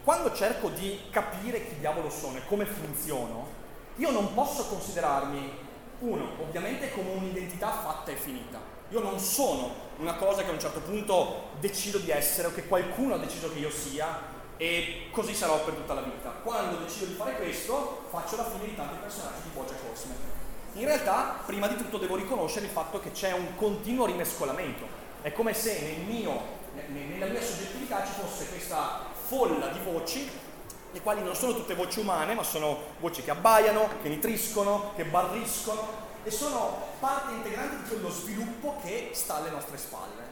quando 0.02 0.34
cerco 0.34 0.70
di 0.70 0.98
capire 1.12 1.68
chi 1.68 1.78
diavolo 1.78 2.10
sono 2.10 2.38
e 2.38 2.46
come 2.48 2.64
funziono, 2.64 3.50
io 3.98 4.10
non 4.12 4.34
posso 4.34 4.68
considerarmi 4.68 5.66
Uno, 6.00 6.36
ovviamente 6.40 6.92
come 6.92 7.10
un'identità 7.10 7.70
fatta 7.70 8.12
e 8.12 8.16
finita. 8.16 8.60
Io 8.92 9.02
non 9.02 9.20
sono 9.20 9.74
una 9.98 10.14
cosa 10.14 10.44
che 10.44 10.50
a 10.50 10.54
un 10.54 10.60
certo 10.60 10.80
punto 10.80 11.50
decido 11.60 11.98
di 11.98 12.12
essere 12.12 12.48
o 12.48 12.54
che 12.54 12.66
qualcuno 12.66 13.16
ha 13.16 13.18
deciso 13.18 13.52
che 13.52 13.60
io 13.60 13.72
sia 13.72 14.36
e 14.56 15.10
così 15.12 15.34
sarò 15.34 15.62
per 15.66 15.74
tutta 15.74 15.96
la 15.96 16.02
vita. 16.02 16.30
Quando 16.44 16.78
decido 16.78 17.08
di 17.08 17.14
fare 17.14 17.36
questo, 17.36 18.06
faccio 18.10 18.38
la 18.38 18.46
fine 18.46 18.66
di 18.66 18.76
tanti 18.76 18.96
personaggi 19.02 19.42
di 19.44 19.50
Bojack 19.54 19.84
Horseman. 19.90 20.37
In 20.78 20.86
realtà, 20.86 21.40
prima 21.46 21.68
di 21.68 21.76
tutto 21.76 21.98
devo 21.98 22.16
riconoscere 22.16 22.66
il 22.66 22.72
fatto 22.72 23.00
che 23.00 23.12
c'è 23.12 23.32
un 23.34 23.56
continuo 23.56 24.06
rimescolamento. 24.06 24.86
È 25.22 25.32
come 25.34 25.54
se 25.54 25.82
nel 25.82 26.06
mio, 26.06 26.40
nella 26.90 27.26
mia 27.26 27.42
soggettività 27.42 28.06
ci 28.06 28.14
fosse 28.14 28.48
questa 28.50 29.06
folla 29.26 29.68
di 29.70 29.80
voci, 29.84 30.30
le 30.92 31.02
quali 31.02 31.24
non 31.24 31.36
sono 31.36 31.56
tutte 31.56 31.74
voci 31.74 32.00
umane, 32.00 32.36
ma 32.36 32.44
sono 32.44 32.78
voci 33.00 33.24
che 33.24 33.32
abbaiano, 33.32 33.90
che 34.04 34.10
nitriscono, 34.10 34.94
che 34.96 35.06
barriscono 35.06 36.06
e 36.24 36.30
sono 36.30 36.78
parte 37.00 37.34
integrante 37.34 37.78
di 37.78 37.90
quello 37.90 38.10
sviluppo 38.10 38.78
che 38.84 39.10
sta 39.14 39.38
alle 39.38 39.50
nostre 39.50 39.78
spalle 39.78 40.28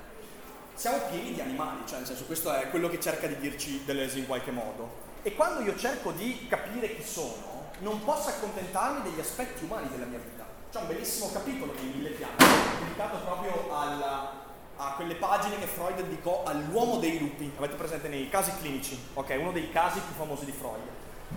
siamo 0.75 0.97
pieni 1.09 1.33
di 1.33 1.39
animali, 1.39 1.83
cioè 1.87 1.99
nel 1.99 2.07
senso 2.07 2.25
questo 2.25 2.53
è 2.53 2.69
quello 2.69 2.89
che 2.89 2.99
cerca 2.99 3.27
di 3.27 3.37
dirci 3.37 3.85
Deleuze 3.85 4.19
in 4.19 4.27
qualche 4.27 4.51
modo. 4.51 5.03
E 5.23 5.33
quando 5.33 5.61
io 5.61 5.75
cerco 5.77 6.11
di 6.11 6.47
capire 6.49 6.93
chi 6.97 7.01
sono, 7.01 7.71
non 7.79 8.03
posso 8.03 8.29
accontentarmi 8.29 9.09
degli 9.09 9.19
aspetti 9.19 9.63
umani 9.63 9.89
della 9.89 10.05
mia 10.05 10.19
vita. 10.19 10.34
C'è 10.75 10.81
un 10.81 10.87
bellissimo 10.87 11.31
capitolo 11.31 11.71
di 11.71 11.85
Mille 11.87 12.09
Piani, 12.09 12.35
dedicato 12.79 13.15
proprio 13.19 13.73
alla, 13.73 14.29
a 14.75 14.91
quelle 14.97 15.15
pagine 15.15 15.57
che 15.57 15.67
Freud 15.67 15.95
dedicò 15.95 16.43
all'uomo 16.43 16.97
dei 16.97 17.17
lupi. 17.17 17.49
Avete 17.55 17.75
presente 17.75 18.09
nei 18.09 18.27
casi 18.27 18.51
clinici? 18.59 18.99
Ok, 19.13 19.37
uno 19.39 19.53
dei 19.53 19.71
casi 19.71 20.01
più 20.01 20.13
famosi 20.17 20.43
di 20.43 20.51
Freud. 20.51 20.81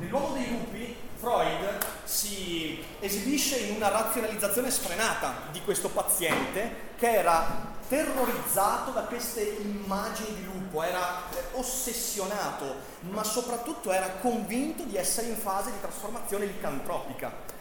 Nell'uomo 0.01 0.35
dei 0.35 0.51
lupi 0.51 0.93
Freud 1.15 1.79
si 2.03 2.85
esibisce 2.99 3.59
in 3.59 3.77
una 3.77 3.91
razionalizzazione 3.91 4.73
sfrenata 4.73 5.43
di 5.53 5.63
questo 5.63 5.89
paziente 5.89 6.95
che 6.99 7.13
era 7.13 7.77
terrorizzato 7.89 8.91
da 8.91 9.03
queste 9.03 9.43
immagini 9.63 10.35
di 10.35 10.45
lupo, 10.47 10.83
era 10.83 11.23
ossessionato, 11.53 12.75
ma 13.03 13.23
soprattutto 13.23 13.93
era 13.93 14.09
convinto 14.21 14.83
di 14.83 14.97
essere 14.97 15.29
in 15.29 15.37
fase 15.37 15.71
di 15.71 15.81
trasformazione 15.81 16.45
licantropica. 16.47 17.58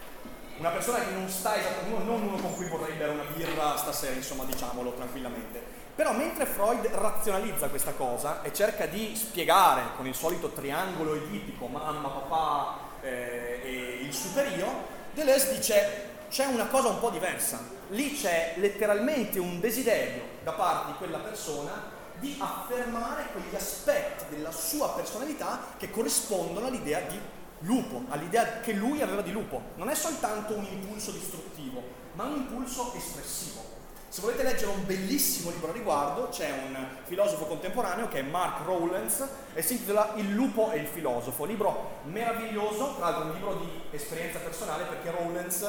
Una 0.57 0.69
persona 0.69 0.99
che 0.99 1.11
non 1.11 1.29
sta 1.29 1.57
esattamente, 1.57 2.03
non 2.03 2.21
uno 2.21 2.37
con 2.37 2.55
cui 2.55 2.67
vorrei 2.67 2.95
bere 2.95 3.11
una 3.11 3.23
birra 3.33 3.77
stasera, 3.77 4.13
insomma, 4.13 4.43
diciamolo 4.43 4.93
tranquillamente. 4.93 5.61
Però 5.95 6.13
mentre 6.13 6.45
Freud 6.45 6.85
razionalizza 6.87 7.67
questa 7.67 7.93
cosa 7.93 8.41
e 8.43 8.53
cerca 8.53 8.85
di 8.85 9.15
spiegare 9.15 9.81
con 9.95 10.07
il 10.07 10.15
solito 10.15 10.49
triangolo 10.49 11.15
edipico, 11.15 11.67
mamma, 11.67 12.09
papà 12.09 12.79
eh, 13.01 13.61
e 13.63 13.99
il 14.03 14.13
superio, 14.13 14.95
Deleuze 15.13 15.55
dice 15.55 16.05
c'è 16.29 16.45
una 16.45 16.67
cosa 16.67 16.89
un 16.89 16.99
po' 16.99 17.09
diversa 17.09 17.75
lì 17.89 18.13
c'è 18.13 18.55
letteralmente 18.57 19.39
un 19.39 19.59
desiderio 19.59 20.23
da 20.43 20.51
parte 20.51 20.91
di 20.91 20.97
quella 20.97 21.19
persona 21.19 21.95
di 22.19 22.35
affermare 22.39 23.27
quegli 23.31 23.55
aspetti 23.55 24.35
della 24.35 24.51
sua 24.51 24.89
personalità 24.93 25.59
che 25.77 25.91
corrispondono 25.91 26.67
all'idea 26.67 26.99
di 27.01 27.19
lupo, 27.59 28.03
all'idea 28.09 28.59
che 28.59 28.73
lui 28.73 29.01
aveva 29.01 29.21
di 29.21 29.31
lupo. 29.31 29.61
Non 29.75 29.89
è 29.89 29.95
soltanto 29.95 30.55
un 30.55 30.65
impulso 30.69 31.11
distruttivo, 31.11 31.81
ma 32.13 32.25
un 32.25 32.37
impulso 32.37 32.93
espressivo. 32.95 33.75
Se 34.09 34.21
volete 34.21 34.41
leggere 34.41 34.71
un 34.71 34.85
bellissimo 34.85 35.51
libro 35.51 35.69
a 35.69 35.73
riguardo, 35.73 36.29
c'è 36.29 36.49
un 36.49 36.87
filosofo 37.03 37.45
contemporaneo 37.45 38.07
che 38.07 38.19
è 38.19 38.21
Mark 38.23 38.65
Rowlands 38.65 39.27
e 39.53 39.61
si 39.61 39.73
intitola 39.73 40.13
Il 40.15 40.31
lupo 40.33 40.71
e 40.71 40.77
il 40.79 40.87
filosofo. 40.87 41.43
Libro 41.43 41.99
meraviglioso, 42.05 42.95
tra 42.95 43.09
l'altro 43.09 43.25
un 43.25 43.33
libro 43.33 43.55
di 43.55 43.69
esperienza 43.91 44.39
personale 44.39 44.85
perché 44.85 45.11
Rowlands 45.11 45.61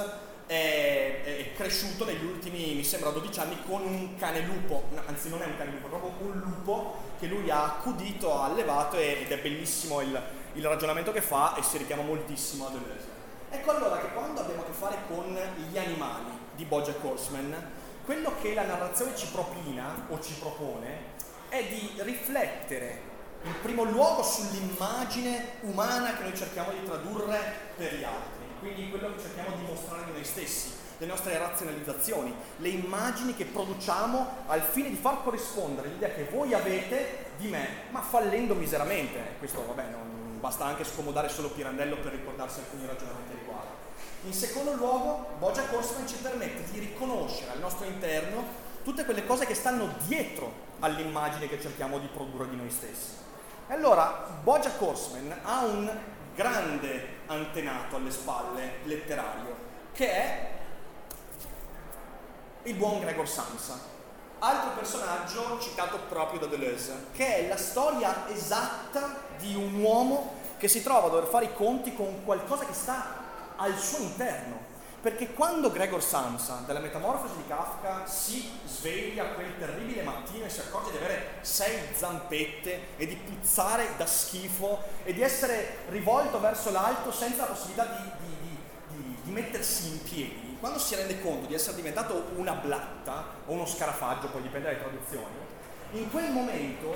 è, 0.47 1.23
è, 1.25 1.53
cresciuto 1.55 2.05
negli 2.05 2.25
ultimi, 2.25 2.75
mi 2.75 2.85
sembra, 2.85 3.11
12 3.11 3.41
anni 3.41 3.59
con 3.67 3.83
un 3.83 4.17
cane 4.17 4.41
lupo, 4.41 4.85
no, 4.93 5.03
anzi 5.07 5.29
non 5.29 5.43
è 5.43 5.45
un 5.45 5.57
cane 5.59 5.73
lupo, 5.73 5.87
è 5.87 5.91
proprio 5.91 6.27
un 6.27 6.39
lupo 6.39 6.97
che 7.19 7.27
lui 7.27 7.51
ha 7.51 7.65
accudito, 7.65 8.41
ha 8.41 8.45
allevato 8.45 8.97
ed 8.97 9.31
è 9.31 9.39
bellissimo 9.39 10.01
il, 10.01 10.19
il 10.55 10.65
ragionamento 10.65 11.13
che 11.13 11.23
fa 11.23 11.55
e 11.57 11.63
si 11.63 11.79
richiama 11.79 12.03
moltissimo 12.03 12.67
a 12.67 12.71
Deleuze. 12.71 13.17
Ecco 13.51 13.71
allora 13.71 13.99
che 13.99 14.13
quando 14.13 14.41
abbiamo 14.41 14.63
a 14.63 14.65
che 14.65 14.73
fare 14.73 14.97
con 15.09 15.39
gli 15.71 15.79
animali 15.79 16.31
di 16.55 16.65
Bojack 16.65 17.03
Horseman, 17.03 17.71
quello 18.05 18.33
che 18.41 18.55
la 18.55 18.65
narrazione 18.65 19.17
ci 19.17 19.29
propina 19.29 20.07
o 20.09 20.21
ci 20.21 20.35
propone 20.35 21.17
è 21.49 21.65
di 21.65 21.93
riflettere 21.99 23.17
in 23.43 23.55
primo 23.63 23.85
luogo 23.85 24.23
sull'immagine 24.23 25.57
umana 25.61 26.17
che 26.17 26.23
noi 26.23 26.37
cerchiamo 26.37 26.73
di 26.73 26.85
tradurre 26.85 27.39
per 27.77 27.95
gli 27.95 28.05
altri 28.05 28.39
quindi 28.59 28.91
quello 28.91 29.15
che 29.15 29.23
cerchiamo 29.23 29.57
di 29.57 29.63
mostrare 29.63 30.05
di 30.07 30.13
noi 30.13 30.25
stessi, 30.25 30.73
le 30.99 31.07
nostre 31.07 31.39
razionalizzazioni, 31.39 32.35
le 32.57 32.69
immagini 32.69 33.35
che 33.35 33.45
produciamo 33.45 34.27
al 34.47 34.63
fine 34.63 34.91
di 34.91 34.97
far 34.97 35.23
corrispondere 35.23 35.89
l'idea 35.89 36.11
che 36.11 36.25
voi 36.25 36.55
avete 36.55 37.27
di 37.37 37.49
me, 37.49 37.69
ma 37.91 38.01
fallendo 38.01 38.55
miseramente. 38.55 39.37
Questo, 39.39 39.65
vabbè, 39.65 39.91
non 39.91 40.28
basta 40.39 40.65
anche 40.65 40.85
scomodare 40.85 41.29
solo 41.29 41.51
Pirandello 41.51 41.97
per 41.97 42.13
ricordarsi 42.13 42.61
alcuni 42.61 42.87
ragionamenti 42.87 43.35
riguardo. 43.37 43.87
In 44.25 44.33
secondo 44.33 44.75
luogo, 44.75 45.31
Bojack 45.39 45.73
Horseman 45.73 46.09
ci 46.09 46.17
permette 46.17 46.71
di 46.71 46.79
riconoscere 46.81 47.53
al 47.53 47.61
nostro 47.61 47.87
interno 47.87 48.67
tutte 48.83 49.05
quelle 49.05 49.27
cose 49.27 49.47
che 49.47 49.55
stanno 49.55 49.95
dietro 50.07 50.67
all'immagine 50.81 51.49
che 51.49 51.61
cerchiamo 51.61 51.99
di 51.99 52.07
produrre 52.07 52.49
di 52.49 52.57
noi 52.57 52.71
stessi. 52.71 53.13
E 53.69 53.75
allora, 53.75 54.27
Bojack 54.43 54.81
Horseman 54.81 55.41
ha 55.43 55.65
un 55.65 55.91
grande 56.35 57.17
antenato 57.27 57.97
alle 57.97 58.11
spalle 58.11 58.79
letterario, 58.85 59.57
che 59.93 60.11
è 60.11 60.51
il 62.63 62.75
buon 62.75 63.01
Gregor 63.01 63.29
Samsa, 63.29 63.97
altro 64.39 64.71
personaggio 64.71 65.59
citato 65.61 65.99
proprio 66.09 66.41
da 66.41 66.47
Deleuze, 66.47 67.07
che 67.13 67.37
è 67.37 67.49
la 67.49 67.57
storia 67.57 68.29
esatta 68.29 69.27
di 69.39 69.55
un 69.55 69.75
uomo 69.75 70.35
che 70.59 70.69
si 70.69 70.83
trova 70.83 71.07
a 71.07 71.11
dover 71.11 71.29
fare 71.29 71.47
i 71.47 71.55
conti 71.55 71.95
con 71.95 72.25
qualcosa 72.25 72.65
che 72.65 72.73
sta 72.73 73.27
al 73.57 73.77
suo 73.79 73.99
interno, 73.99 74.67
perché 75.01 75.33
quando 75.33 75.71
Gregor 75.71 76.03
Samsa, 76.03 76.63
dalla 76.67 76.81
metamorfosi 76.81 77.37
di 77.37 77.47
Kafka, 77.47 78.07
si 78.07 78.51
sveglia 78.67 79.27
quel 79.27 79.57
terribile 79.59 80.03
mattino 80.03 80.45
e 80.45 80.51
si 80.51 80.61
accorge 80.61 80.91
di 80.91 80.97
avere 80.97 81.35
sei 81.43 81.79
zampette 81.95 82.97
e 82.97 83.07
di 83.07 83.15
puzzare 83.15 83.95
da 83.97 84.07
schifo 84.07 84.83
e 85.05 85.13
di 85.13 85.23
essere 85.23 85.85
rivolto 85.89 86.41
verso 86.41 86.71
l'alto 86.71 87.13
senza 87.13 87.43
la 87.43 87.53
possibilità 87.53 87.85
di, 87.85 88.27
di, 88.27 88.57
di, 88.97 89.17
di 89.23 89.31
mettersi 89.31 89.89
in 89.89 90.03
piedi, 90.03 90.48
quando 90.61 90.79
si 90.79 90.95
rende 90.95 91.21
conto 91.21 91.47
di 91.47 91.55
essere 91.55 91.77
diventato 91.77 92.31
una 92.37 92.53
blatta 92.53 93.25
o 93.47 93.53
uno 93.53 93.67
scarafaggio, 93.67 94.29
poi 94.29 94.43
dipende 94.43 94.69
dalle 94.69 94.81
traduzioni, 94.81 95.35
in 95.93 96.11
quel 96.11 96.31
momento 96.31 96.95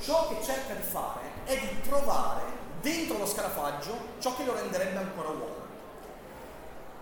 ciò 0.00 0.28
che 0.28 0.44
cerca 0.44 0.74
di 0.74 0.82
fare 0.82 1.20
è 1.44 1.58
di 1.58 1.80
trovare 1.88 2.42
dentro 2.80 3.18
lo 3.18 3.26
scarafaggio 3.26 3.98
ciò 4.18 4.36
che 4.36 4.44
lo 4.44 4.54
renderebbe 4.54 4.98
ancora 4.98 5.28
uomo. 5.28 5.68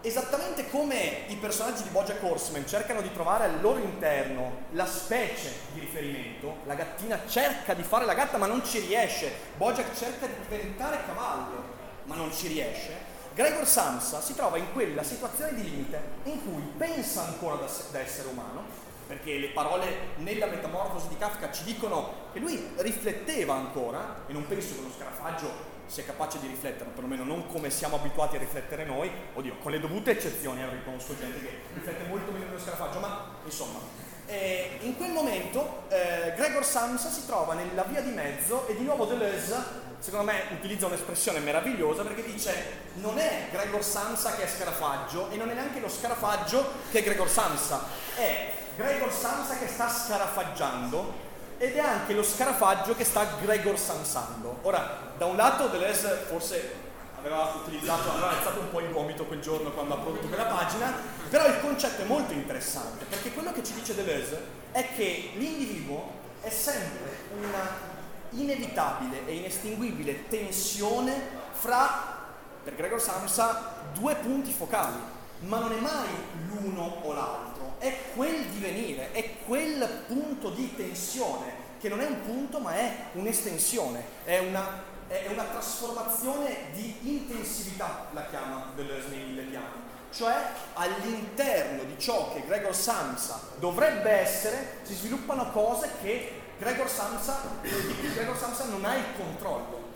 Esattamente 0.01 0.71
come 0.71 1.25
i 1.27 1.35
personaggi 1.37 1.83
di 1.83 1.89
Bojack 1.89 2.23
Horseman 2.23 2.67
cercano 2.69 3.03
di 3.03 3.13
trovare 3.13 3.45
al 3.45 3.61
loro 3.61 3.81
interno 3.81 4.67
la 4.71 4.87
specie 4.87 5.53
di 5.73 5.81
riferimento, 5.81 6.59
la 6.67 6.75
gattina 6.75 7.21
cerca 7.27 7.75
di 7.75 7.83
fare 7.83 8.05
la 8.05 8.15
gatta 8.15 8.39
ma 8.39 8.47
non 8.47 8.65
ci 8.65 8.79
riesce, 8.79 9.33
Bojack 9.57 9.97
cerca 9.97 10.27
di 10.27 10.35
diventare 10.49 10.99
cavallo 11.05 11.77
ma 12.05 12.15
non 12.15 12.33
ci 12.33 12.47
riesce, 12.47 13.17
Gregor 13.39 13.69
Samsa 13.69 14.21
si 14.21 14.35
trova 14.35 14.57
in 14.57 14.73
quella 14.73 15.05
situazione 15.05 15.55
di 15.55 15.63
limite 15.63 16.01
in 16.25 16.43
cui 16.43 16.61
pensa 16.77 17.25
ancora 17.25 17.55
da, 17.55 17.69
da 17.93 18.01
essere 18.01 18.27
umano, 18.31 18.65
perché 19.07 19.39
le 19.39 19.51
parole 19.51 20.17
nella 20.17 20.47
metamorfosi 20.47 21.07
di 21.07 21.17
Kafka 21.17 21.53
ci 21.53 21.63
dicono 21.63 22.31
che 22.33 22.41
lui 22.41 22.73
rifletteva 22.79 23.55
ancora, 23.55 24.25
e 24.27 24.33
non 24.33 24.45
penso 24.49 24.75
che 24.75 24.81
lo 24.81 24.91
scarafaggio 24.93 25.53
sia 25.87 26.03
capace 26.03 26.41
di 26.41 26.49
riflettere, 26.49 26.91
perlomeno 26.91 27.23
non 27.23 27.47
come 27.47 27.71
siamo 27.71 27.95
abituati 27.95 28.35
a 28.35 28.41
riflettere 28.41 28.85
noi, 28.85 29.09
oddio, 29.35 29.59
con 29.63 29.71
le 29.71 29.79
dovute 29.79 30.11
eccezioni, 30.11 30.61
eh, 30.61 30.71
riconosco 30.71 31.17
gente 31.17 31.41
che 31.41 31.61
riflette 31.75 32.09
molto 32.09 32.33
meglio 32.33 32.47
dello 32.47 32.59
scarafaggio, 32.59 32.99
ma 32.99 33.37
insomma. 33.45 33.79
Eh, 34.27 34.81
in 34.81 34.97
quel 34.97 35.13
momento 35.13 35.85
eh, 35.91 36.35
Gregor 36.35 36.65
Samsa 36.65 37.09
si 37.09 37.25
trova 37.25 37.55
nella 37.55 37.85
via 37.85 38.01
di 38.01 38.11
mezzo 38.11 38.67
e 38.67 38.77
di 38.77 38.83
nuovo 38.83 39.05
Deleuze, 39.05 39.87
secondo 39.99 40.31
me, 40.31 40.43
utilizza 40.53 40.87
un'espressione 40.87 41.41
meravigliosa 41.41 42.03
perché 42.03 42.25
dice 42.25 42.87
non 42.95 43.19
è 43.19 43.49
Gregor 43.51 43.83
Samsa 43.83 44.35
che 44.35 44.45
è 44.45 44.49
scarafaggio 44.49 45.31
e 45.31 45.37
non 45.37 45.51
è 45.51 45.55
neanche 45.55 45.81
lo 45.81 45.89
scarafaggio 45.89 46.67
che 46.91 47.01
è 47.01 47.03
Gregor 47.03 47.29
Samsa, 47.29 47.85
è 48.17 48.53
Gregor 48.77 49.13
Samsa 49.13 49.57
che 49.59 49.67
sta 49.67 49.89
scarafaggiando 49.89 51.27
ed 51.59 51.75
è 51.75 51.81
anche 51.81 52.15
lo 52.15 52.23
scarafaggio 52.23 52.95
che 52.95 53.05
sta 53.05 53.27
Gregor 53.43 53.77
sansando. 53.77 54.59
Ora, 54.63 55.13
da 55.17 55.27
un 55.27 55.37
lato 55.37 55.67
Deleuze 55.67 56.25
forse 56.29 56.87
aveva 57.19 57.53
utilizzato, 57.57 58.11
aveva 58.11 58.31
alzato 58.31 58.61
un 58.61 58.71
po' 58.71 58.79
il 58.81 58.93
gomito 58.93 59.25
quel 59.25 59.41
giorno 59.41 59.73
quando 59.73 59.95
ha 59.95 59.99
prodotto 59.99 60.29
quella 60.29 60.45
pagina, 60.45 60.95
però 61.29 61.47
il 61.47 61.61
concetto 61.61 62.03
è 62.03 62.05
molto 62.05 62.33
interessante, 62.33 63.05
perché 63.07 63.33
quello 63.33 63.53
che 63.53 63.65
ci 63.65 63.75
dice 63.75 63.97
Deleuze 63.97 64.41
è 64.71 64.87
che 64.95 65.33
l'individuo 65.35 66.13
è 66.41 66.51
sempre 66.51 67.17
una 67.37 67.97
inevitabile 68.31 69.27
e 69.27 69.37
inestinguibile 69.37 70.29
tensione 70.29 71.21
fra, 71.53 72.17
per 72.63 72.75
Gregor 72.75 73.01
Samsa, 73.01 73.77
due 73.93 74.15
punti 74.17 74.53
focali. 74.53 75.17
ma 75.41 75.59
non 75.61 75.73
è 75.73 75.79
mai 75.79 76.09
l'uno 76.49 76.99
o 77.03 77.13
l'altro, 77.13 77.75
è 77.79 77.95
quel 78.15 78.45
divenire, 78.47 79.13
è 79.13 79.45
quel 79.47 80.03
punto 80.07 80.51
di 80.51 80.75
tensione, 80.75 81.67
che 81.79 81.89
non 81.89 82.01
è 82.01 82.07
un 82.07 82.23
punto 82.23 82.59
ma 82.59 82.75
è 82.75 83.05
un'estensione, 83.13 84.03
è 84.25 84.39
una, 84.39 84.83
è 85.07 85.29
una 85.31 85.45
trasformazione 85.45 86.73
di 86.73 86.93
intensività, 87.03 88.07
la 88.13 88.27
chiama 88.27 88.73
Deleuze 88.75 89.09
piani. 89.09 89.87
Cioè 90.11 90.35
all'interno 90.73 91.85
di 91.85 91.95
ciò 91.99 92.33
che 92.33 92.45
Gregor 92.47 92.75
Samsa 92.75 93.41
dovrebbe 93.59 94.11
essere 94.11 94.79
si 94.83 94.95
sviluppano 94.95 95.51
cose 95.53 95.91
che 96.01 96.41
Gregor 96.59 96.89
Samsa, 96.89 97.41
Gregor 97.63 98.37
Samsa 98.37 98.65
non 98.65 98.85
ha 98.85 98.97
il 98.97 99.05
controllo. 99.17 99.87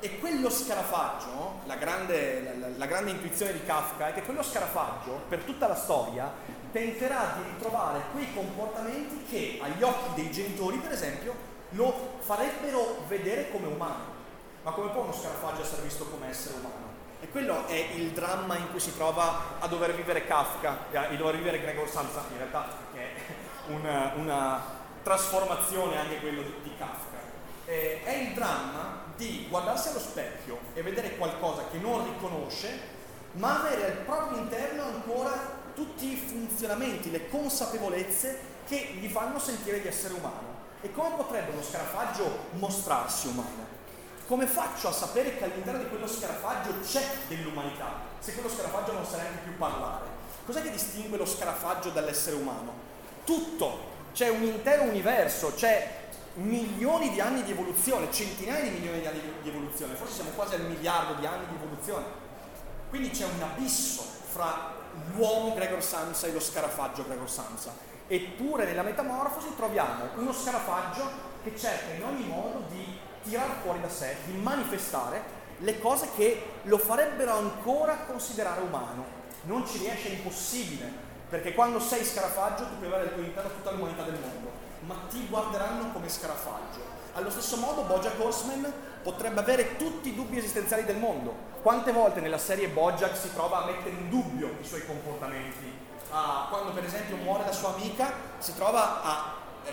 E 0.00 0.18
quello 0.18 0.50
scarafaggio, 0.50 1.60
la 1.64 1.76
grande, 1.76 2.56
la, 2.58 2.68
la 2.76 2.86
grande, 2.86 3.10
intuizione 3.10 3.52
di 3.52 3.64
Kafka 3.64 4.08
è 4.08 4.14
che 4.14 4.22
quello 4.22 4.42
scarafaggio, 4.42 5.22
per 5.28 5.40
tutta 5.40 5.66
la 5.66 5.74
storia, 5.74 6.30
tenterà 6.70 7.34
di 7.36 7.50
ritrovare 7.50 8.02
quei 8.12 8.32
comportamenti 8.34 9.24
che 9.24 9.58
agli 9.62 9.82
occhi 9.82 10.20
dei 10.20 10.30
genitori, 10.30 10.78
per 10.78 10.92
esempio, 10.92 11.34
lo 11.70 12.18
farebbero 12.20 13.04
vedere 13.08 13.50
come 13.50 13.66
umano. 13.66 14.14
Ma 14.62 14.70
come 14.72 14.90
può 14.90 15.02
uno 15.02 15.12
scarafaggio 15.12 15.62
essere 15.62 15.82
visto 15.82 16.04
come 16.06 16.28
essere 16.28 16.56
umano? 16.56 16.94
E 17.20 17.28
quello 17.30 17.66
è 17.66 17.74
il 17.94 18.10
dramma 18.10 18.56
in 18.56 18.70
cui 18.70 18.80
si 18.80 18.94
trova 18.94 19.58
a 19.58 19.66
dover 19.66 19.94
vivere 19.94 20.26
Kafka, 20.26 20.86
a 20.92 21.14
dover 21.14 21.36
vivere 21.36 21.60
Gregor 21.60 21.88
Samsa, 21.88 22.22
in 22.30 22.36
realtà 22.36 22.68
è 22.92 23.12
una, 23.68 24.12
una 24.16 24.75
trasformazione 25.06 25.98
anche 25.98 26.18
quello 26.18 26.42
di, 26.64 26.72
Kafka. 26.76 27.18
Eh, 27.64 28.02
è 28.02 28.12
il 28.16 28.34
dramma 28.34 29.04
di 29.14 29.46
guardarsi 29.48 29.90
allo 29.90 30.00
specchio 30.00 30.58
e 30.74 30.82
vedere 30.82 31.16
qualcosa 31.16 31.66
che 31.70 31.78
non 31.78 32.04
riconosce, 32.04 32.80
ma 33.34 33.60
avere 33.60 33.84
al 33.84 33.98
proprio 33.98 34.38
interno 34.38 34.82
ancora 34.82 35.30
tutti 35.76 36.12
i 36.12 36.16
funzionamenti, 36.16 37.12
le 37.12 37.28
consapevolezze 37.28 38.54
che 38.66 38.96
gli 38.98 39.06
fanno 39.06 39.38
sentire 39.38 39.80
di 39.80 39.86
essere 39.86 40.14
umano. 40.14 40.54
E 40.80 40.90
come 40.90 41.14
potrebbe 41.14 41.52
uno 41.52 41.62
scarafaggio 41.62 42.48
mostrarsi 42.58 43.28
umano? 43.28 43.74
Come 44.26 44.48
faccio 44.48 44.88
a 44.88 44.92
sapere 44.92 45.36
che 45.36 45.44
all'interno 45.44 45.84
di 45.84 45.88
quello 45.88 46.08
scarafaggio 46.08 46.80
c'è 46.80 47.04
dell'umanità, 47.28 47.92
se 48.18 48.32
quello 48.32 48.48
scarafaggio 48.48 48.90
non 48.90 49.06
sa 49.06 49.18
neanche 49.18 49.42
più 49.44 49.56
parlare? 49.56 50.04
Cos'è 50.44 50.62
che 50.62 50.72
distingue 50.72 51.16
lo 51.16 51.26
scarafaggio 51.26 51.90
dall'essere 51.90 52.34
umano? 52.34 52.72
Tutto! 53.24 53.94
C'è 54.16 54.30
un 54.30 54.44
intero 54.44 54.84
universo, 54.84 55.52
c'è 55.54 56.06
milioni 56.36 57.10
di 57.10 57.20
anni 57.20 57.42
di 57.42 57.50
evoluzione, 57.50 58.10
centinaia 58.10 58.62
di 58.62 58.70
milioni 58.70 59.00
di 59.00 59.06
anni 59.06 59.20
di 59.42 59.48
evoluzione, 59.50 59.94
forse 59.94 60.14
siamo 60.14 60.30
quasi 60.30 60.54
al 60.54 60.62
miliardo 60.62 61.20
di 61.20 61.26
anni 61.26 61.44
di 61.46 61.54
evoluzione. 61.54 62.06
Quindi 62.88 63.10
c'è 63.10 63.26
un 63.26 63.42
abisso 63.42 64.00
fra 64.00 64.72
l'uomo 65.12 65.52
Gregor 65.52 65.82
Samsa 65.82 66.28
e 66.28 66.32
lo 66.32 66.40
scarafaggio 66.40 67.04
Gregor 67.04 67.28
Samsa. 67.28 67.74
Eppure 68.06 68.64
nella 68.64 68.80
metamorfosi 68.80 69.48
troviamo 69.54 70.04
uno 70.14 70.32
scarafaggio 70.32 71.10
che 71.44 71.54
cerca 71.54 71.92
in 71.92 72.02
ogni 72.02 72.24
modo 72.24 72.64
di 72.70 72.98
tirare 73.22 73.52
fuori 73.60 73.82
da 73.82 73.90
sé, 73.90 74.16
di 74.24 74.32
manifestare 74.32 75.22
le 75.58 75.78
cose 75.78 76.08
che 76.16 76.42
lo 76.62 76.78
farebbero 76.78 77.34
ancora 77.34 78.06
considerare 78.06 78.62
umano. 78.62 79.04
Non 79.42 79.66
ci 79.66 79.76
riesce, 79.76 80.08
è 80.08 80.12
impossibile, 80.12 81.05
perché 81.28 81.54
quando 81.54 81.80
sei 81.80 82.04
scarafaggio 82.04 82.68
tu 82.68 82.78
puoi 82.78 82.88
avere 82.88 83.08
al 83.08 83.14
tuo 83.14 83.22
interno 83.22 83.50
tutta 83.50 83.70
l'umanità 83.72 84.02
del 84.02 84.18
mondo, 84.20 84.50
ma 84.80 84.94
ti 85.10 85.26
guarderanno 85.26 85.90
come 85.92 86.08
scarafaggio. 86.08 86.94
Allo 87.14 87.30
stesso 87.30 87.56
modo 87.56 87.82
Bojack 87.82 88.20
Horseman 88.20 88.72
potrebbe 89.02 89.40
avere 89.40 89.76
tutti 89.76 90.10
i 90.10 90.14
dubbi 90.14 90.38
esistenziali 90.38 90.84
del 90.84 90.98
mondo. 90.98 91.34
Quante 91.62 91.90
volte 91.90 92.20
nella 92.20 92.38
serie 92.38 92.68
Bojack 92.68 93.16
si 93.16 93.28
prova 93.28 93.62
a 93.62 93.66
mettere 93.66 93.90
in 93.90 94.10
dubbio 94.10 94.56
i 94.60 94.64
suoi 94.64 94.84
comportamenti? 94.84 95.72
Ah, 96.10 96.46
quando 96.48 96.72
per 96.72 96.84
esempio 96.84 97.16
muore 97.16 97.44
la 97.44 97.52
sua 97.52 97.74
amica 97.74 98.12
si 98.38 98.54
trova 98.54 99.02
a 99.02 99.34
eh, 99.64 99.72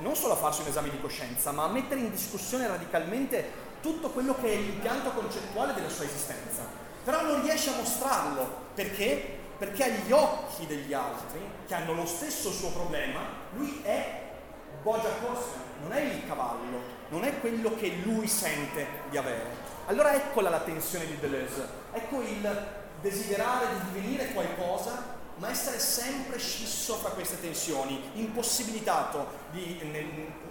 non 0.00 0.14
solo 0.14 0.34
a 0.34 0.36
farsi 0.36 0.60
un 0.60 0.66
esame 0.66 0.90
di 0.90 1.00
coscienza, 1.00 1.52
ma 1.52 1.64
a 1.64 1.68
mettere 1.68 2.00
in 2.00 2.10
discussione 2.10 2.66
radicalmente 2.66 3.66
tutto 3.80 4.10
quello 4.10 4.34
che 4.34 4.52
è 4.52 4.56
l'impianto 4.56 5.10
concettuale 5.10 5.72
della 5.72 5.88
sua 5.88 6.04
esistenza. 6.04 6.62
Però 7.04 7.22
non 7.22 7.42
riesce 7.42 7.70
a 7.70 7.76
mostrarlo 7.76 8.66
perché? 8.74 9.37
Perché 9.58 9.84
agli 9.84 10.12
occhi 10.12 10.66
degli 10.66 10.92
altri, 10.92 11.40
che 11.66 11.74
hanno 11.74 11.92
lo 11.92 12.06
stesso 12.06 12.50
suo 12.50 12.70
problema, 12.70 13.20
lui 13.54 13.80
è 13.82 14.22
Bojack 14.82 15.22
Horseman, 15.22 15.64
non 15.82 15.92
è 15.92 16.00
il 16.00 16.26
cavallo, 16.26 16.80
non 17.08 17.24
è 17.24 17.40
quello 17.40 17.74
che 17.74 17.98
lui 18.04 18.28
sente 18.28 18.86
di 19.10 19.16
avere. 19.16 19.66
Allora 19.86 20.14
eccola 20.14 20.48
la 20.48 20.60
tensione 20.60 21.06
di 21.06 21.18
Deleuze, 21.18 21.66
ecco 21.92 22.20
il 22.22 22.66
desiderare 23.00 23.66
di 23.74 23.92
divenire 23.92 24.32
qualcosa 24.32 25.16
ma 25.38 25.50
essere 25.50 25.78
sempre 25.78 26.38
scisso 26.38 26.94
fra 26.94 27.10
queste 27.10 27.40
tensioni, 27.40 28.10
impossibilitato, 28.14 29.26
di, 29.52 29.80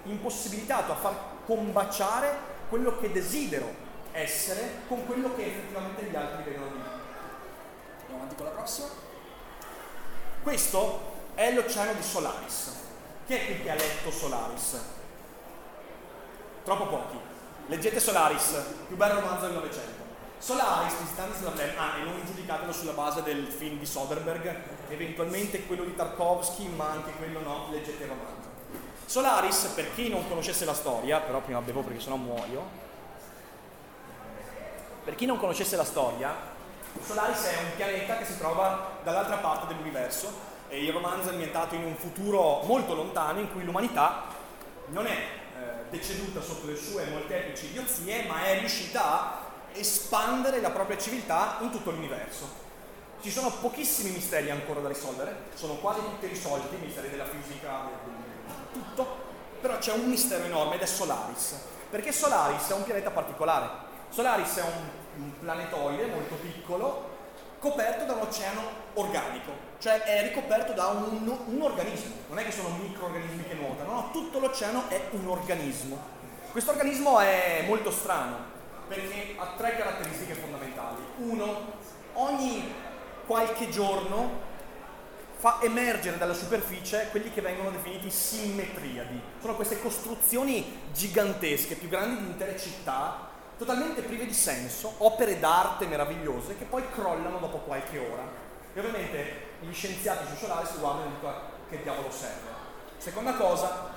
impossibilitato 0.04 0.94
a 0.94 0.96
far 0.96 1.16
combaciare 1.46 2.56
quello 2.70 2.98
che 2.98 3.12
desidero 3.12 3.86
essere 4.12 4.82
con 4.88 5.06
quello 5.06 5.36
che 5.36 5.46
effettivamente 5.46 6.04
gli 6.04 6.16
altri 6.16 6.44
vedono 6.44 6.72
di 6.72 6.78
me. 6.78 6.97
Avanti 8.18 8.36
con 8.36 8.46
la 8.46 8.52
prossima. 8.52 8.88
Questo 10.42 11.00
è 11.36 11.54
l'oceano 11.54 11.94
di 11.94 12.02
Solaris. 12.02 12.76
Chi 13.28 13.34
è 13.34 13.46
qui 13.46 13.62
che 13.62 13.70
ha 13.70 13.76
letto 13.76 14.10
Solaris? 14.10 14.78
Troppo 16.64 16.88
pochi. 16.88 17.20
Leggete 17.68 18.00
Solaris, 18.00 18.64
più 18.88 18.96
bel 18.96 19.12
romanzo 19.12 19.46
del 19.46 19.56
Novecento. 19.56 20.06
Solaris 20.40 20.98
di 21.00 21.06
Stanislav 21.06 21.56
Lem, 21.56 21.78
ah, 21.78 21.98
e 22.00 22.04
non 22.04 22.26
giudicatelo 22.26 22.72
sulla 22.72 22.94
base 22.94 23.22
del 23.22 23.46
film 23.48 23.78
di 23.78 23.86
Soderbergh, 23.86 24.56
eventualmente 24.90 25.66
quello 25.66 25.84
di 25.84 25.96
Tarkovsky, 25.96 26.68
ma 26.70 26.90
anche 26.90 27.12
quello 27.12 27.40
no, 27.42 27.68
leggete 27.72 28.04
il 28.04 28.10
romanzo. 28.10 28.50
Solaris, 29.06 29.72
per 29.76 29.94
chi 29.94 30.10
non 30.10 30.28
conoscesse 30.28 30.66
la 30.66 30.74
storia, 30.74 31.20
però 31.20 31.40
prima 31.42 31.62
bevo 31.62 31.82
perché 31.82 32.00
sennò 32.00 32.16
muoio, 32.16 32.86
per 35.04 35.16
chi 35.16 35.26
non 35.26 35.38
conoscesse 35.38 35.76
la 35.76 35.86
storia, 35.86 36.56
Solaris 37.06 37.44
è 37.44 37.58
un 37.64 37.76
pianeta 37.76 38.18
che 38.18 38.26
si 38.26 38.38
trova 38.38 39.00
dall'altra 39.04 39.38
parte 39.38 39.68
dell'universo 39.68 40.56
e 40.70 40.84
il 40.84 40.92
romanzo 40.92 41.30
è 41.30 41.32
ambientato 41.32 41.76
in 41.76 41.84
un 41.84 41.96
futuro 41.96 42.62
molto 42.64 42.94
lontano 42.94 43.40
in 43.40 43.52
cui 43.52 43.64
l'umanità 43.64 44.24
non 44.88 45.08
è 45.08 45.12
eh, 45.12 45.90
deceduta 45.90 46.42
sotto 46.42 46.68
le 46.68 46.76
sue 46.76 47.06
molteplici 47.06 47.68
idiozie, 47.68 48.24
ma 48.24 48.46
è 48.46 48.60
riuscita 48.60 49.04
a 49.04 49.40
espandere 49.74 50.62
la 50.62 50.72
propria 50.72 50.98
civiltà 50.98 51.58
in 51.62 51.72
tutto 51.72 51.92
l'universo. 51.92 52.66
Ci 53.22 53.32
sono 53.32 53.50
pochissimi 53.50 54.12
misteri 54.12 54.52
ancora 54.52 54.80
da 54.80 54.88
risolvere, 54.88 55.36
sono 55.56 55.74
quasi 55.76 56.02
tutti 56.02 56.28
risolti, 56.28 56.76
i 56.76 56.86
misteri 56.86 57.10
della 57.10 57.26
fisica, 57.26 57.90
tutto, 58.72 59.26
però 59.60 59.78
c'è 59.78 59.94
un 59.94 60.08
mistero 60.08 60.44
enorme 60.44 60.76
ed 60.76 60.82
è 60.82 60.86
Solaris, 60.86 61.56
perché 61.90 62.12
Solaris 62.12 62.68
è 62.70 62.74
un 62.74 62.84
pianeta 62.84 63.10
particolare. 63.10 63.86
Solaris 64.10 64.58
è 64.58 64.64
un, 64.64 65.32
planetoide 65.40 66.06
molto 66.08 66.36
piccolo, 66.36 67.16
coperto 67.60 68.06
da 68.06 68.14
un 68.14 68.22
oceano 68.22 68.62
organico, 68.94 69.52
cioè 69.80 70.04
è 70.04 70.22
ricoperto 70.22 70.74
da 70.74 70.88
un, 70.88 71.38
un 71.48 71.62
organismo, 71.62 72.14
non 72.30 72.38
è 72.38 72.44
che 72.44 72.52
sono 72.52 72.70
microorganismi 72.70 73.44
che 73.48 73.56
nuotano, 73.56 73.92
no, 73.92 74.10
tutto 74.12 74.40
l'oceano 74.40 74.90
è 74.90 75.08
un 75.12 75.28
organismo. 75.28 75.98
Questo 76.52 76.72
organismo 76.72 77.20
è 77.20 77.64
molto 77.68 77.90
strano, 77.90 78.38
perché 78.88 79.36
ha 79.38 79.54
tre 79.58 79.76
caratteristiche 79.76 80.34
fondamentali. 80.34 81.04
Uno, 81.18 81.74
ogni 82.14 82.74
qualche 83.26 83.70
giorno 83.70 84.46
fa 85.38 85.60
emergere 85.62 86.18
dalla 86.18 86.34
superficie 86.34 87.10
quelli 87.12 87.32
che 87.32 87.42
vengono 87.42 87.70
definiti 87.70 88.10
simmetriadi. 88.10 89.22
Sono 89.40 89.56
queste 89.56 89.80
costruzioni 89.80 90.80
gigantesche, 90.92 91.76
più 91.76 91.90
grandi 91.90 92.22
di 92.22 92.28
intere 92.28 92.58
città, 92.58 93.27
totalmente 93.58 94.02
prive 94.02 94.26
di 94.26 94.34
senso, 94.34 94.94
opere 95.00 95.40
d'arte 95.40 95.88
meravigliose 95.88 96.58
che 96.58 96.66
poi 96.66 96.84
crollano 96.92 97.40
dopo 97.40 97.58
qualche 97.58 97.98
ora. 97.98 98.24
E 98.74 98.80
ovviamente 98.80 99.46
gli 99.62 99.74
scienziati 99.74 100.36
Solaris 100.38 100.72
si 100.72 100.78
guardano 100.78 101.10
e 101.10 101.14
dicono 101.14 101.36
che 101.70 101.82
diavolo 101.82 102.12
serve. 102.12 102.56
Seconda 102.98 103.34
cosa, 103.34 103.90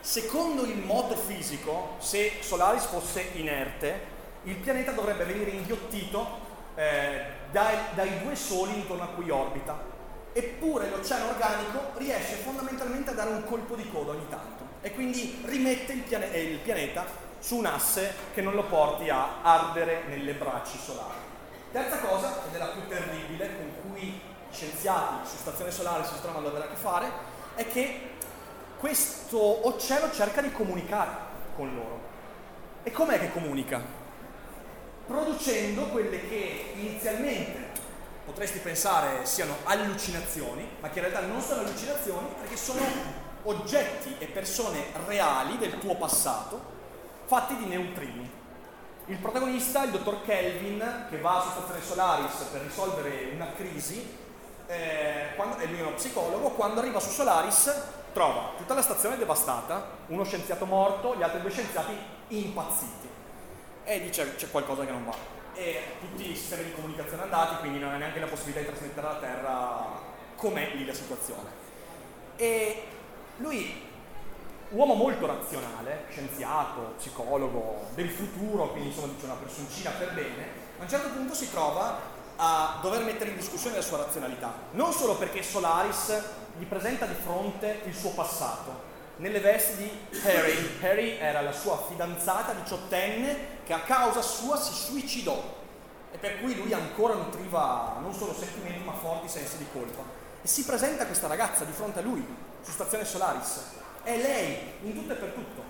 secondo 0.00 0.62
il 0.64 0.78
moto 0.78 1.16
fisico, 1.16 1.96
se 1.98 2.38
Solaris 2.40 2.84
fosse 2.84 3.30
inerte, 3.34 4.10
il 4.44 4.56
pianeta 4.56 4.92
dovrebbe 4.92 5.24
venire 5.24 5.50
inghiottito 5.50 6.50
eh, 6.74 7.24
dai, 7.50 7.76
dai 7.94 8.22
due 8.22 8.34
soli 8.36 8.74
intorno 8.74 9.04
a 9.04 9.08
cui 9.08 9.30
orbita, 9.30 9.78
eppure 10.32 10.88
l'oceano 10.88 11.30
organico 11.30 11.98
riesce 11.98 12.36
fondamentalmente 12.36 13.10
a 13.10 13.14
dare 13.14 13.30
un 13.30 13.44
colpo 13.44 13.74
di 13.74 13.88
coda 13.90 14.12
ogni 14.12 14.28
tanto 14.28 14.64
e 14.80 14.92
quindi 14.92 15.42
rimette 15.44 15.92
il, 15.92 16.00
piane- 16.00 16.26
il 16.38 16.58
pianeta 16.58 17.04
su 17.42 17.56
un 17.56 17.66
asse 17.66 18.14
che 18.32 18.40
non 18.40 18.54
lo 18.54 18.62
porti 18.64 19.10
a 19.10 19.42
ardere 19.42 20.04
nelle 20.06 20.34
braccia 20.34 20.78
solari. 20.78 21.18
Terza 21.72 21.98
cosa, 21.98 22.40
ed 22.46 22.54
è 22.54 22.58
la 22.58 22.66
più 22.66 22.86
terribile, 22.86 23.56
con 23.56 23.90
cui 23.90 24.02
i 24.06 24.20
scienziati 24.52 25.26
su 25.26 25.36
stazione 25.36 25.70
solare 25.70 26.04
si 26.04 26.20
trovano 26.20 26.46
ad 26.46 26.54
avere 26.54 26.66
a 26.66 26.68
che 26.68 26.76
fare, 26.76 27.10
è 27.56 27.66
che 27.66 28.10
questo 28.78 29.66
oceano 29.66 30.12
cerca 30.12 30.40
di 30.40 30.52
comunicare 30.52 31.10
con 31.56 31.74
loro. 31.74 32.00
E 32.84 32.92
com'è 32.92 33.18
che 33.18 33.32
comunica? 33.32 34.00
producendo 35.06 35.86
quelle 35.88 36.28
che 36.28 36.72
inizialmente 36.76 37.70
potresti 38.24 38.58
pensare 38.60 39.26
siano 39.26 39.56
allucinazioni, 39.64 40.66
ma 40.80 40.88
che 40.88 41.00
in 41.00 41.06
realtà 41.06 41.26
non 41.26 41.40
sono 41.40 41.60
allucinazioni 41.60 42.28
perché 42.38 42.56
sono 42.56 42.80
oggetti 43.42 44.14
e 44.18 44.26
persone 44.26 44.86
reali 45.06 45.58
del 45.58 45.78
tuo 45.78 45.96
passato 45.96 46.80
fatti 47.26 47.56
di 47.56 47.66
neutrini. 47.66 48.30
Il 49.06 49.18
protagonista, 49.18 49.84
il 49.84 49.90
dottor 49.90 50.22
Kelvin, 50.22 51.06
che 51.10 51.18
va 51.18 51.42
su 51.42 51.50
Stazione 51.50 51.82
Solaris 51.82 52.34
per 52.52 52.60
risolvere 52.62 53.30
una 53.34 53.52
crisi, 53.52 54.16
eh, 54.66 55.34
quando, 55.34 55.56
è 55.56 55.66
lui 55.66 55.80
uno 55.80 55.94
psicologo, 55.94 56.50
quando 56.50 56.80
arriva 56.80 57.00
su 57.00 57.10
Solaris 57.10 57.82
trova 58.12 58.52
tutta 58.56 58.74
la 58.74 58.82
stazione 58.82 59.16
devastata, 59.16 59.86
uno 60.06 60.24
scienziato 60.24 60.66
morto, 60.66 61.16
gli 61.16 61.22
altri 61.22 61.40
due 61.40 61.50
scienziati 61.50 61.96
impazziti. 62.28 63.08
E 63.84 64.00
dice 64.00 64.36
c'è 64.36 64.50
qualcosa 64.50 64.84
che 64.84 64.92
non 64.92 65.04
va. 65.04 65.14
E 65.54 65.96
tutti 66.00 66.30
i 66.30 66.36
sistemi 66.36 66.64
di 66.64 66.72
comunicazione 66.72 67.22
andati, 67.22 67.56
quindi 67.56 67.78
non 67.78 67.92
ha 67.92 67.96
neanche 67.96 68.20
la 68.20 68.26
possibilità 68.26 68.60
di 68.60 68.66
trasmettere 68.66 69.06
alla 69.06 69.18
Terra 69.18 69.86
com'è 70.36 70.74
lì 70.74 70.84
la 70.84 70.94
situazione. 70.94 71.48
E 72.36 72.82
lui 73.38 73.90
uomo 74.72 74.94
molto 74.94 75.26
razionale, 75.26 76.04
scienziato, 76.10 76.94
psicologo 76.96 77.86
del 77.94 78.10
futuro, 78.10 78.70
quindi 78.70 78.88
insomma 78.88 79.12
dice 79.12 79.24
una 79.24 79.34
personcina 79.34 79.90
per 79.90 80.14
bene, 80.14 80.46
a 80.78 80.82
un 80.82 80.88
certo 80.88 81.08
punto 81.10 81.34
si 81.34 81.50
trova 81.50 81.98
a 82.36 82.78
dover 82.80 83.04
mettere 83.04 83.30
in 83.30 83.36
discussione 83.36 83.76
la 83.76 83.82
sua 83.82 83.98
razionalità, 83.98 84.52
non 84.72 84.92
solo 84.92 85.16
perché 85.16 85.42
Solaris 85.42 86.22
gli 86.58 86.64
presenta 86.64 87.06
di 87.06 87.14
fronte 87.14 87.82
il 87.84 87.94
suo 87.94 88.10
passato, 88.10 88.90
nelle 89.16 89.40
vesti 89.40 89.76
di 89.76 90.18
Harry. 90.24 90.78
Harry 90.80 91.16
era 91.18 91.42
la 91.42 91.52
sua 91.52 91.84
fidanzata 91.86 92.54
diciottenne 92.54 93.60
che 93.64 93.72
a 93.72 93.80
causa 93.80 94.22
sua 94.22 94.56
si 94.56 94.72
suicidò 94.72 95.60
e 96.10 96.18
per 96.18 96.40
cui 96.40 96.56
lui 96.56 96.72
ancora 96.72 97.14
nutriva 97.14 97.98
non 98.00 98.14
solo 98.14 98.34
sentimenti 98.34 98.82
ma 98.82 98.94
forti 98.94 99.28
sensi 99.28 99.58
di 99.58 99.66
colpa. 99.72 100.02
E 100.42 100.48
si 100.48 100.64
presenta 100.64 101.06
questa 101.06 101.28
ragazza 101.28 101.64
di 101.64 101.72
fronte 101.72 102.00
a 102.00 102.02
lui 102.02 102.26
su 102.62 102.70
stazione 102.70 103.04
Solaris 103.04 103.80
è 104.02 104.16
lei 104.16 104.58
in 104.82 104.94
tutto 104.94 105.12
e 105.12 105.16
per 105.16 105.30
tutto, 105.30 105.62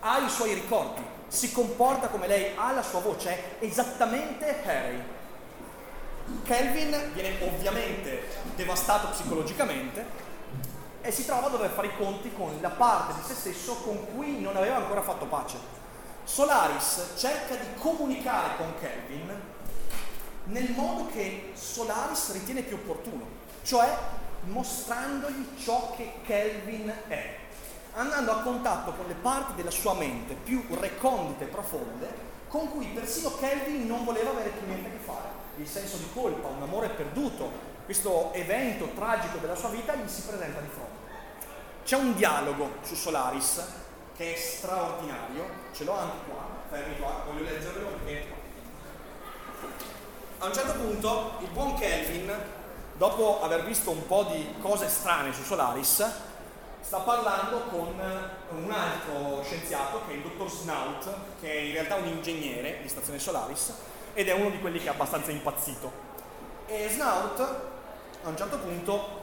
ha 0.00 0.18
i 0.18 0.28
suoi 0.28 0.54
ricordi, 0.54 1.02
si 1.28 1.52
comporta 1.52 2.08
come 2.08 2.26
lei, 2.26 2.52
ha 2.56 2.72
la 2.72 2.82
sua 2.82 3.00
voce, 3.00 3.30
è 3.30 3.64
esattamente 3.64 4.62
Harry. 4.64 5.02
Kelvin 6.44 7.12
viene 7.14 7.36
ovviamente 7.40 8.22
devastato 8.54 9.08
psicologicamente 9.08 10.26
e 11.00 11.10
si 11.10 11.24
trova 11.24 11.46
a 11.46 11.50
dover 11.50 11.70
fare 11.70 11.86
i 11.86 11.96
conti 11.96 12.32
con 12.32 12.58
la 12.60 12.68
parte 12.68 13.14
di 13.14 13.26
se 13.26 13.34
stesso 13.34 13.76
con 13.76 14.14
cui 14.14 14.40
non 14.40 14.56
aveva 14.56 14.76
ancora 14.76 15.02
fatto 15.02 15.24
pace. 15.24 15.56
Solaris 16.24 17.14
cerca 17.16 17.54
di 17.54 17.66
comunicare 17.78 18.56
con 18.56 18.74
Kelvin 18.78 19.40
nel 20.44 20.70
modo 20.72 21.06
che 21.06 21.52
Solaris 21.54 22.32
ritiene 22.32 22.62
più 22.62 22.76
opportuno, 22.76 23.24
cioè 23.62 23.88
mostrandogli 24.44 25.56
ciò 25.58 25.94
che 25.96 26.20
Kelvin 26.24 26.92
è 27.08 27.37
andando 27.98 28.30
a 28.30 28.40
contatto 28.42 28.92
con 28.92 29.06
le 29.06 29.14
parti 29.14 29.54
della 29.54 29.70
sua 29.70 29.94
mente 29.94 30.34
più 30.34 30.64
recondite 30.70 31.44
e 31.44 31.48
profonde 31.48 32.26
con 32.48 32.70
cui 32.70 32.86
persino 32.86 33.36
Kelvin 33.36 33.86
non 33.86 34.04
voleva 34.04 34.30
avere 34.30 34.50
più 34.50 34.66
niente 34.66 34.88
a 34.88 34.92
che 34.92 35.04
fare. 35.04 35.28
Il 35.56 35.66
senso 35.66 35.96
di 35.96 36.08
colpa, 36.14 36.48
un 36.48 36.62
amore 36.62 36.88
perduto, 36.90 37.50
questo 37.84 38.32
evento 38.32 38.88
tragico 38.94 39.38
della 39.38 39.56
sua 39.56 39.70
vita 39.70 39.94
gli 39.94 40.08
si 40.08 40.22
presenta 40.22 40.60
di 40.60 40.68
fronte. 40.68 40.96
C'è 41.84 41.96
un 41.96 42.14
dialogo 42.14 42.76
su 42.82 42.94
Solaris 42.94 43.66
che 44.16 44.34
è 44.34 44.36
straordinario, 44.36 45.44
ce 45.72 45.84
l'ho 45.84 45.96
anche 45.96 46.16
qua, 46.28 46.46
fermi 46.70 46.98
qua, 46.98 47.24
voglio 47.26 47.44
leggerlo 47.44 47.88
perché 47.88 48.26
a 50.38 50.46
un 50.46 50.54
certo 50.54 50.72
punto 50.74 51.32
il 51.40 51.48
buon 51.48 51.74
Kelvin, 51.74 52.32
dopo 52.96 53.42
aver 53.42 53.64
visto 53.64 53.90
un 53.90 54.06
po' 54.06 54.24
di 54.24 54.54
cose 54.60 54.88
strane 54.88 55.32
su 55.32 55.42
Solaris, 55.42 56.27
sta 56.88 57.00
parlando 57.00 57.64
con 57.64 58.00
un 58.50 58.72
altro 58.72 59.42
scienziato 59.42 60.06
che 60.06 60.12
è 60.12 60.16
il 60.16 60.22
dottor 60.22 60.50
Snout, 60.50 61.14
che 61.38 61.52
è 61.52 61.56
in 61.56 61.72
realtà 61.72 61.96
un 61.96 62.06
ingegnere 62.06 62.78
di 62.80 62.88
stazione 62.88 63.18
Solaris 63.18 63.74
ed 64.14 64.26
è 64.26 64.32
uno 64.32 64.48
di 64.48 64.58
quelli 64.58 64.78
che 64.78 64.86
è 64.86 64.88
abbastanza 64.88 65.30
impazzito. 65.30 65.92
E 66.66 66.88
Snout 66.88 67.40
a 67.40 68.28
un 68.28 68.36
certo 68.38 68.56
punto 68.56 69.20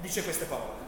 dice 0.00 0.22
queste 0.22 0.44
parole. 0.44 0.86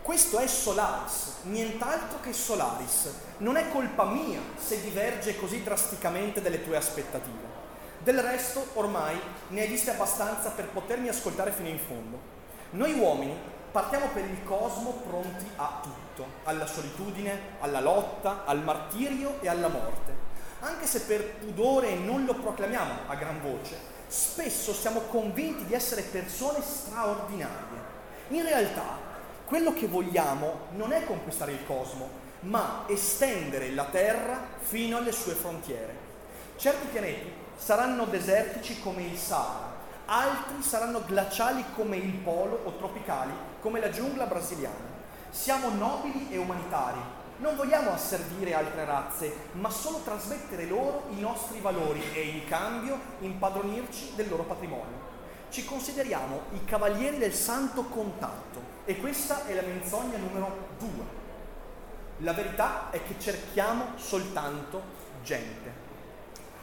Questo 0.00 0.38
è 0.38 0.46
Solaris, 0.46 1.38
nient'altro 1.42 2.20
che 2.20 2.32
Solaris. 2.32 3.12
Non 3.38 3.56
è 3.56 3.72
colpa 3.72 4.04
mia 4.04 4.40
se 4.56 4.80
diverge 4.82 5.36
così 5.36 5.64
drasticamente 5.64 6.40
dalle 6.40 6.62
tue 6.62 6.76
aspettative. 6.76 7.56
Del 7.98 8.22
resto, 8.22 8.68
ormai 8.74 9.20
ne 9.48 9.62
hai 9.62 9.66
viste 9.66 9.90
abbastanza 9.90 10.50
per 10.50 10.68
potermi 10.68 11.08
ascoltare 11.08 11.50
fino 11.50 11.66
in 11.66 11.80
fondo. 11.80 12.36
Noi 12.70 12.92
uomini 12.98 13.34
partiamo 13.72 14.08
per 14.08 14.24
il 14.24 14.44
cosmo 14.44 15.02
pronti 15.08 15.46
a 15.56 15.80
tutto, 15.82 16.26
alla 16.44 16.66
solitudine, 16.66 17.40
alla 17.60 17.80
lotta, 17.80 18.44
al 18.44 18.62
martirio 18.62 19.40
e 19.40 19.48
alla 19.48 19.68
morte. 19.68 20.26
Anche 20.60 20.86
se 20.86 21.02
per 21.02 21.36
pudore 21.36 21.94
non 21.94 22.24
lo 22.26 22.34
proclamiamo 22.34 22.92
a 23.06 23.14
gran 23.14 23.40
voce, 23.40 23.76
spesso 24.06 24.74
siamo 24.74 25.00
convinti 25.00 25.64
di 25.64 25.72
essere 25.74 26.02
persone 26.02 26.60
straordinarie. 26.60 27.96
In 28.28 28.42
realtà, 28.42 28.98
quello 29.46 29.72
che 29.72 29.86
vogliamo 29.86 30.66
non 30.72 30.92
è 30.92 31.04
conquistare 31.04 31.52
il 31.52 31.64
cosmo, 31.64 32.26
ma 32.40 32.84
estendere 32.86 33.70
la 33.70 33.84
Terra 33.84 34.38
fino 34.58 34.98
alle 34.98 35.12
sue 35.12 35.32
frontiere. 35.32 35.96
Certi 36.56 36.88
pianeti 36.88 37.32
saranno 37.56 38.04
desertici 38.04 38.80
come 38.80 39.04
il 39.04 39.16
Sahara, 39.16 39.67
altri 40.10 40.62
saranno 40.62 41.02
glaciali 41.04 41.62
come 41.74 41.98
il 41.98 42.14
polo 42.14 42.62
o 42.64 42.76
tropicali 42.76 43.32
come 43.60 43.80
la 43.80 43.90
giungla 43.90 44.24
brasiliana. 44.24 44.96
Siamo 45.30 45.68
nobili 45.68 46.28
e 46.30 46.38
umanitari, 46.38 46.98
non 47.38 47.56
vogliamo 47.56 47.92
asservire 47.92 48.54
altre 48.54 48.84
razze, 48.86 49.50
ma 49.52 49.68
solo 49.68 49.98
trasmettere 49.98 50.64
loro 50.64 51.04
i 51.10 51.20
nostri 51.20 51.60
valori 51.60 52.02
e 52.14 52.22
in 52.22 52.48
cambio 52.48 52.98
impadronirci 53.20 54.12
del 54.14 54.28
loro 54.28 54.44
patrimonio. 54.44 55.06
Ci 55.50 55.64
consideriamo 55.64 56.42
i 56.52 56.64
cavalieri 56.64 57.18
del 57.18 57.34
santo 57.34 57.84
contatto 57.84 58.60
e 58.86 58.96
questa 58.96 59.46
è 59.46 59.54
la 59.54 59.62
menzogna 59.62 60.16
numero 60.16 60.68
due. 60.78 61.16
La 62.18 62.32
verità 62.32 62.90
è 62.90 63.02
che 63.02 63.16
cerchiamo 63.18 63.92
soltanto 63.96 64.82
gente. 65.22 65.87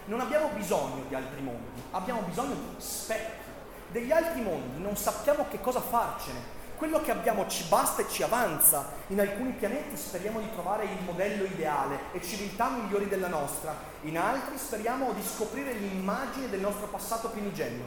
Non 0.08 0.20
abbiamo 0.20 0.50
bisogno 0.50 1.04
di 1.08 1.16
altri 1.16 1.42
mondi, 1.42 1.82
abbiamo 1.90 2.22
bisogno 2.22 2.54
di 2.54 2.76
specchi. 2.78 3.44
Degli 3.90 4.12
altri 4.12 4.42
mondi 4.42 4.80
non 4.80 4.96
sappiamo 4.96 5.48
che 5.50 5.60
cosa 5.60 5.80
farcene. 5.82 6.54
Quello 6.78 7.02
che 7.02 7.10
abbiamo 7.10 7.48
ci 7.48 7.64
basta 7.70 8.04
e 8.04 8.10
ci 8.10 8.22
avanza. 8.22 8.92
In 9.08 9.20
alcuni 9.20 9.54
pianeti 9.54 9.98
speriamo 9.98 10.40
di 10.40 10.52
trovare 10.52 10.84
il 10.84 11.04
modello 11.06 11.46
ideale 11.46 11.98
e 12.12 12.22
civiltà 12.22 12.70
migliori 12.70 13.08
della 13.08 13.30
nostra. 13.30 13.74
In 14.02 14.20
altri 14.20 14.60
speriamo 14.60 15.12
di 15.14 15.24
scoprire 15.24 15.74
l'immagine 15.74 16.50
del 16.50 16.60
nostro 16.60 16.86
passato 16.86 17.30
primigenio. 17.30 17.86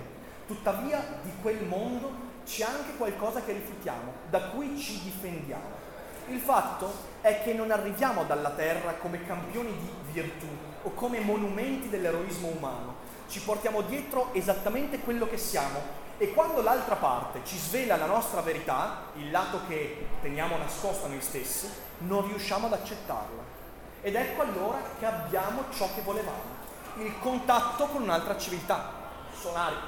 Tuttavia 0.48 1.20
di 1.22 1.31
quel 1.40 1.62
mondo 1.66 2.11
c'è 2.44 2.64
anche 2.64 2.96
qualcosa 2.96 3.42
che 3.42 3.52
rifiutiamo, 3.52 4.12
da 4.28 4.48
cui 4.48 4.76
ci 4.76 5.00
difendiamo. 5.02 5.78
Il 6.29 6.41
fatto 6.41 6.93
è 7.23 7.43
che 7.43 7.55
non 7.55 7.71
arriviamo 7.71 8.25
dalla 8.25 8.51
Terra 8.51 8.93
come 8.95 9.25
campioni 9.27 9.71
di 9.71 10.12
virtù 10.12 10.47
o 10.83 10.91
come 10.93 11.21
monumenti 11.21 11.88
dell'eroismo 11.88 12.49
umano. 12.49 12.97
Ci 13.29 13.41
portiamo 13.41 13.81
dietro 13.81 14.35
esattamente 14.35 14.99
quello 15.01 15.27
che 15.27 15.38
siamo 15.38 15.81
e 16.19 16.33
quando 16.35 16.61
l'altra 16.61 16.97
parte 16.97 17.41
ci 17.45 17.57
svela 17.57 17.97
la 17.97 18.07
nostra 18.07 18.43
verità, 18.43 19.05
il 19.14 19.31
lato 19.31 19.61
che 19.69 20.07
teniamo 20.21 20.59
nascosto 20.59 21.07
a 21.07 21.09
noi 21.09 21.23
stessi, 21.23 21.67
non 21.99 22.26
riusciamo 22.26 22.66
ad 22.66 22.74
accettarla. 22.74 23.43
Ed 24.03 24.14
ecco 24.14 24.43
allora 24.43 24.79
che 24.99 25.07
abbiamo 25.07 25.64
ciò 25.70 25.89
che 25.95 26.03
volevamo, 26.03 26.57
il 26.99 27.18
contatto 27.20 27.87
con 27.87 28.03
un'altra 28.03 28.37
civiltà, 28.37 28.93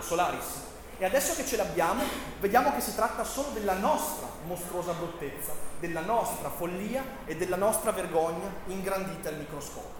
Solaris, 0.01 0.68
e 1.01 1.05
adesso 1.07 1.34
che 1.34 1.46
ce 1.46 1.57
l'abbiamo, 1.57 2.03
vediamo 2.40 2.74
che 2.74 2.82
si 2.82 2.94
tratta 2.94 3.24
solo 3.24 3.48
della 3.55 3.72
nostra 3.72 4.28
mostruosa 4.44 4.92
bruttezza, 4.92 5.53
della 5.78 6.03
nostra 6.03 6.51
follia 6.51 7.03
e 7.24 7.36
della 7.36 7.57
nostra 7.57 7.90
vergogna 7.90 8.53
ingrandita 8.66 9.30
al 9.30 9.38
microscopio. 9.38 9.98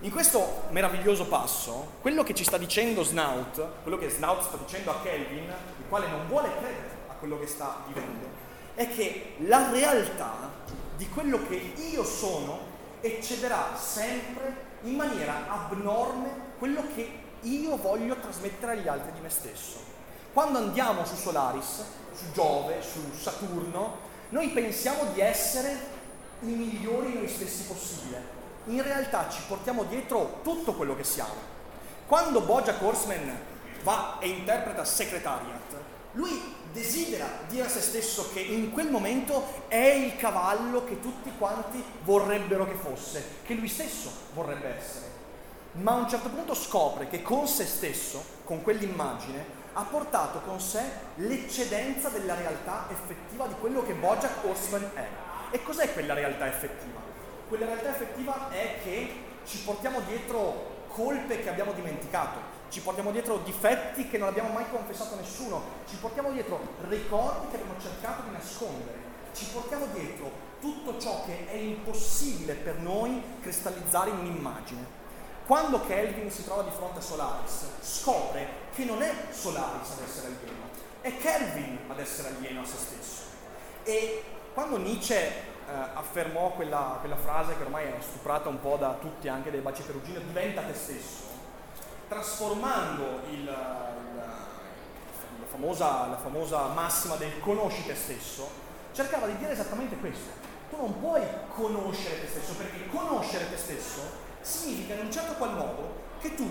In 0.00 0.10
questo 0.10 0.64
meraviglioso 0.70 1.26
passo, 1.26 1.92
quello 2.00 2.24
che 2.24 2.34
ci 2.34 2.42
sta 2.42 2.58
dicendo 2.58 3.04
Snout, 3.04 3.64
quello 3.82 3.96
che 3.96 4.10
Snout 4.10 4.42
sta 4.42 4.56
dicendo 4.56 4.90
a 4.90 5.00
Kelvin, 5.00 5.44
il 5.44 5.84
quale 5.88 6.08
non 6.08 6.26
vuole 6.26 6.48
credere 6.58 6.98
a 7.08 7.12
quello 7.12 7.38
che 7.38 7.46
sta 7.46 7.84
vivendo, 7.86 8.26
è 8.74 8.88
che 8.88 9.36
la 9.46 9.70
realtà 9.70 10.50
di 10.96 11.08
quello 11.10 11.46
che 11.46 11.74
io 11.76 12.02
sono 12.02 12.58
eccederà 13.00 13.76
sempre 13.76 14.70
in 14.82 14.96
maniera 14.96 15.48
abnorme 15.48 16.54
quello 16.58 16.82
che 16.92 17.20
io 17.42 17.76
voglio 17.76 18.16
trasmettere 18.16 18.72
agli 18.72 18.88
altri 18.88 19.12
di 19.12 19.20
me 19.20 19.28
stesso. 19.28 19.91
Quando 20.32 20.56
andiamo 20.56 21.04
su 21.04 21.14
Solaris, 21.14 21.84
su 22.14 22.32
Giove, 22.32 22.80
su 22.80 23.00
Saturno, 23.20 23.98
noi 24.30 24.48
pensiamo 24.48 25.04
di 25.12 25.20
essere 25.20 25.76
i 26.40 26.46
migliori 26.46 27.12
noi 27.12 27.28
stessi 27.28 27.64
possibile. 27.64 28.40
In 28.66 28.82
realtà 28.82 29.28
ci 29.28 29.42
portiamo 29.46 29.84
dietro 29.84 30.40
tutto 30.42 30.72
quello 30.72 30.96
che 30.96 31.04
siamo. 31.04 31.34
Quando 32.06 32.40
Bojack 32.40 32.80
Horseman 32.80 33.38
va 33.82 34.16
e 34.20 34.28
interpreta 34.28 34.86
Secretariat, 34.86 35.76
lui 36.12 36.54
desidera 36.72 37.26
dire 37.48 37.66
a 37.66 37.68
se 37.68 37.82
stesso 37.82 38.30
che 38.32 38.40
in 38.40 38.72
quel 38.72 38.90
momento 38.90 39.64
è 39.68 39.76
il 39.76 40.16
cavallo 40.16 40.84
che 40.84 40.98
tutti 41.00 41.30
quanti 41.36 41.82
vorrebbero 42.04 42.66
che 42.66 42.74
fosse, 42.74 43.22
che 43.44 43.52
lui 43.52 43.68
stesso 43.68 44.10
vorrebbe 44.32 44.78
essere. 44.78 45.06
Ma 45.72 45.92
a 45.92 45.96
un 45.96 46.08
certo 46.08 46.30
punto 46.30 46.54
scopre 46.54 47.08
che 47.08 47.20
con 47.20 47.46
se 47.46 47.66
stesso, 47.66 48.24
con 48.44 48.62
quell'immagine, 48.62 49.60
ha 49.74 49.82
portato 49.82 50.40
con 50.40 50.60
sé 50.60 50.82
l'eccedenza 51.16 52.08
della 52.08 52.34
realtà 52.34 52.86
effettiva 52.90 53.46
di 53.46 53.54
quello 53.58 53.82
che 53.82 53.94
Bojack 53.94 54.44
Horseman 54.44 54.90
è. 54.94 55.06
E 55.50 55.62
cos'è 55.62 55.92
quella 55.92 56.14
realtà 56.14 56.46
effettiva? 56.46 57.00
Quella 57.48 57.66
realtà 57.66 57.90
effettiva 57.90 58.50
è 58.50 58.78
che 58.82 59.14
ci 59.44 59.58
portiamo 59.58 60.00
dietro 60.00 60.70
colpe 60.88 61.42
che 61.42 61.48
abbiamo 61.48 61.72
dimenticato, 61.72 62.38
ci 62.68 62.80
portiamo 62.80 63.10
dietro 63.10 63.38
difetti 63.38 64.08
che 64.08 64.18
non 64.18 64.28
abbiamo 64.28 64.50
mai 64.50 64.64
confessato 64.70 65.14
a 65.14 65.18
nessuno, 65.18 65.62
ci 65.88 65.96
portiamo 65.96 66.30
dietro 66.30 66.60
ricordi 66.88 67.48
che 67.48 67.56
abbiamo 67.56 67.78
cercato 67.80 68.22
di 68.22 68.32
nascondere, 68.32 68.98
ci 69.32 69.46
portiamo 69.52 69.86
dietro 69.92 70.30
tutto 70.60 70.98
ciò 70.98 71.24
che 71.24 71.48
è 71.48 71.56
impossibile 71.56 72.54
per 72.54 72.76
noi 72.76 73.22
cristallizzare 73.40 74.10
in 74.10 74.18
un'immagine. 74.18 75.00
Quando 75.46 75.80
Kelvin 75.80 76.30
si 76.30 76.44
trova 76.44 76.62
di 76.62 76.70
fronte 76.70 76.98
a 76.98 77.02
Solaris, 77.02 77.66
scopre 77.80 78.46
che 78.74 78.84
non 78.84 79.02
è 79.02 79.12
Solaris 79.30 79.90
ad 79.90 80.08
essere 80.08 80.26
alieno, 80.28 80.70
è 81.00 81.16
Kelvin 81.16 81.78
ad 81.88 81.98
essere 81.98 82.28
alieno 82.28 82.60
a 82.60 82.64
se 82.64 82.76
stesso. 82.76 83.22
E 83.82 84.22
quando 84.54 84.76
Nietzsche 84.76 85.16
eh, 85.16 85.72
affermò 85.94 86.50
quella, 86.50 86.98
quella, 87.00 87.16
frase 87.16 87.56
che 87.56 87.64
ormai 87.64 87.86
è 87.86 87.96
stuprata 88.00 88.48
un 88.48 88.60
po' 88.60 88.76
da 88.76 88.96
tutti, 89.00 89.26
anche 89.26 89.50
dai 89.50 89.60
baci 89.60 89.82
perugino, 89.82 90.20
diventa 90.20 90.62
te 90.62 90.74
stesso, 90.74 91.24
trasformando 92.08 93.22
il, 93.30 93.40
il, 93.40 93.46
la, 93.48 95.46
famosa, 95.48 96.06
la 96.06 96.18
famosa 96.18 96.66
massima 96.68 97.16
del 97.16 97.40
conosci 97.40 97.84
te 97.84 97.96
stesso, 97.96 98.48
cercava 98.92 99.26
di 99.26 99.36
dire 99.38 99.50
esattamente 99.50 99.96
questo. 99.96 100.50
Tu 100.70 100.76
non 100.76 101.00
puoi 101.00 101.22
conoscere 101.54 102.20
te 102.20 102.28
stesso, 102.28 102.54
perché 102.54 102.86
conoscere 102.88 103.50
te 103.50 103.56
stesso 103.56 104.21
significa 104.42 104.94
in 104.94 105.06
un 105.06 105.12
certo 105.12 105.34
qual 105.34 105.54
modo 105.54 106.00
che 106.20 106.34
tu 106.34 106.48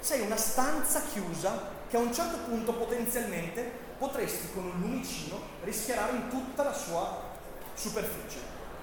sei 0.00 0.20
una 0.20 0.36
stanza 0.36 1.02
chiusa 1.12 1.72
che 1.88 1.96
a 1.96 2.00
un 2.00 2.12
certo 2.12 2.36
punto 2.38 2.72
potenzialmente 2.72 3.62
potresti 3.98 4.48
con 4.52 4.64
un 4.64 4.80
lumicino 4.80 5.38
rischiarare 5.62 6.12
in 6.12 6.28
tutta 6.28 6.62
la 6.62 6.72
sua 6.72 7.22
superficie. 7.74 8.38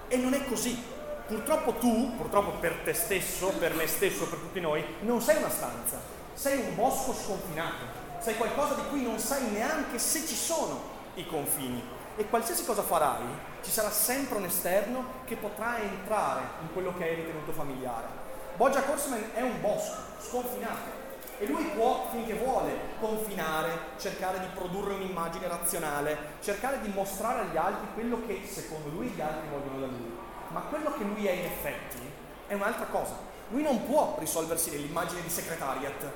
E 0.08 0.18
non 0.18 0.34
è 0.34 0.46
così. 0.46 0.82
Purtroppo 1.28 1.74
tu, 1.74 2.16
purtroppo 2.18 2.52
per 2.60 2.82
te 2.84 2.94
stesso, 2.94 3.50
per 3.50 3.74
me 3.74 3.88
stesso, 3.88 4.28
per 4.28 4.40
tutti 4.40 4.60
noi, 4.60 4.84
non 5.02 5.22
sei 5.22 5.38
una 5.38 5.50
stanza, 5.50 6.00
sei 6.34 6.60
un 6.60 6.76
bosco 6.76 7.14
sconfinato, 7.14 7.86
sei 8.20 8.36
qualcosa 8.36 8.74
di 8.74 8.82
cui 8.90 9.04
non 9.04 9.18
sai 9.18 9.50
neanche 9.52 9.98
se 9.98 10.26
ci 10.26 10.36
sono 10.36 10.82
i 11.16 11.26
confini. 11.26 11.82
E 12.18 12.28
qualsiasi 12.28 12.66
cosa 12.66 12.82
farai, 12.82 13.24
ci 13.62 13.72
sarà 13.72 13.90
sempre 13.90 14.38
un 14.38 14.46
esterno 14.46 15.06
che 15.26 15.38
potrà 15.38 15.80
entrare 15.80 16.42
in 16.62 16.74
quello 16.74 16.94
che 16.98 17.04
hai 17.04 17.16
ritenuto 17.16 17.52
familiare. 17.54 18.30
Bojack 18.56 18.90
Horseman 18.90 19.32
è 19.34 19.42
un 19.42 19.60
bosco 19.62 19.98
sconfinato 20.20 21.00
e 21.40 21.48
lui 21.48 21.64
può, 21.74 22.08
finché 22.12 22.34
vuole, 22.36 22.74
confinare, 23.00 23.72
cercare 23.98 24.40
di 24.40 24.48
produrre 24.54 24.94
un'immagine 24.94 25.48
razionale, 25.48 26.18
cercare 26.42 26.80
di 26.82 26.90
mostrare 26.90 27.42
agli 27.42 27.58
altri 27.58 27.88
quello 27.94 28.20
che 28.28 28.42
secondo 28.46 28.90
lui 28.90 29.08
gli 29.08 29.22
altri 29.22 29.48
vogliono 29.50 29.80
da 29.80 29.88
lui 29.88 30.30
ma 30.52 30.62
quello 30.62 30.94
che 30.94 31.04
lui 31.04 31.26
è 31.26 31.32
in 31.32 31.46
effetti 31.46 32.00
è 32.48 32.54
un'altra 32.54 32.86
cosa. 32.86 33.16
Lui 33.50 33.64
non 33.64 33.86
può 33.86 34.18
risolversi 34.20 34.72
nell'immagine 34.72 35.22
di 35.22 35.30
secretariat, 35.30 36.12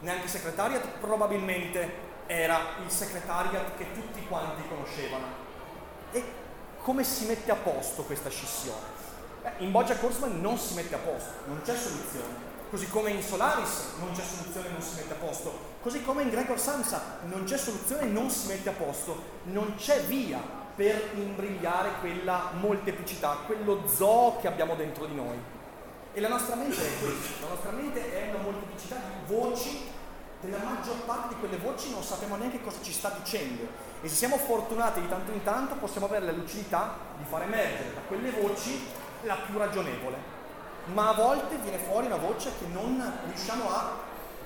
neanche 0.00 0.28
secretariat 0.28 0.86
probabilmente 1.00 2.12
era 2.26 2.58
il 2.82 2.90
secretariat 2.90 3.76
che 3.76 3.92
tutti 3.92 4.24
quanti 4.26 4.66
conoscevano. 4.68 5.42
E 6.12 6.42
come 6.82 7.04
si 7.04 7.26
mette 7.26 7.50
a 7.50 7.56
posto 7.56 8.02
questa 8.04 8.30
scissione? 8.30 8.93
In 9.58 9.70
Bojack 9.70 10.02
Horseman 10.02 10.40
non 10.40 10.56
si 10.56 10.74
mette 10.74 10.94
a 10.94 10.98
posto, 10.98 11.30
non 11.46 11.60
c'è 11.62 11.76
soluzione. 11.76 12.52
Così 12.70 12.88
come 12.88 13.10
in 13.10 13.22
Solaris 13.22 13.92
non 14.00 14.12
c'è 14.12 14.22
soluzione, 14.22 14.68
non 14.70 14.80
si 14.80 14.96
mette 14.96 15.12
a 15.12 15.16
posto. 15.16 15.58
Così 15.82 16.02
come 16.02 16.22
in 16.22 16.30
Gregor 16.30 16.58
Samsa 16.58 17.18
non 17.24 17.44
c'è 17.44 17.56
soluzione, 17.56 18.06
non 18.06 18.30
si 18.30 18.48
mette 18.48 18.70
a 18.70 18.72
posto. 18.72 19.22
Non 19.44 19.74
c'è 19.76 20.00
via 20.02 20.40
per 20.74 21.10
imbrigliare 21.14 21.90
quella 22.00 22.50
molteplicità, 22.54 23.38
quello 23.46 23.86
zoo 23.86 24.38
che 24.40 24.48
abbiamo 24.48 24.74
dentro 24.74 25.06
di 25.06 25.14
noi. 25.14 25.36
E 26.14 26.20
la 26.20 26.28
nostra 26.28 26.56
mente 26.56 26.76
è 26.76 26.98
questo, 27.00 27.42
la 27.42 27.48
nostra 27.48 27.70
mente 27.70 28.12
è 28.12 28.30
una 28.30 28.42
molteplicità 28.42 28.96
di 28.96 29.34
voci, 29.34 29.92
della 30.40 30.58
maggior 30.62 30.96
parte 31.04 31.28
di 31.28 31.40
quelle 31.40 31.56
voci 31.56 31.90
non 31.90 32.02
sappiamo 32.02 32.36
neanche 32.36 32.60
cosa 32.62 32.78
ci 32.82 32.92
sta 32.92 33.10
dicendo 33.18 33.66
e 34.02 34.08
se 34.08 34.14
siamo 34.14 34.36
fortunati 34.36 35.00
di 35.00 35.08
tanto 35.08 35.32
in 35.32 35.42
tanto 35.42 35.74
possiamo 35.76 36.06
avere 36.06 36.26
la 36.26 36.32
lucidità 36.32 36.96
di 37.16 37.24
far 37.24 37.42
emergere 37.42 37.94
da 37.94 38.00
quelle 38.06 38.30
voci 38.30 38.86
la 39.24 39.36
più 39.36 39.58
ragionevole. 39.58 40.32
Ma 40.92 41.08
a 41.08 41.14
volte 41.14 41.56
viene 41.56 41.78
fuori 41.78 42.06
una 42.06 42.16
voce 42.16 42.52
che 42.58 42.66
non 42.66 43.20
riusciamo 43.26 43.70
a, 43.70 43.92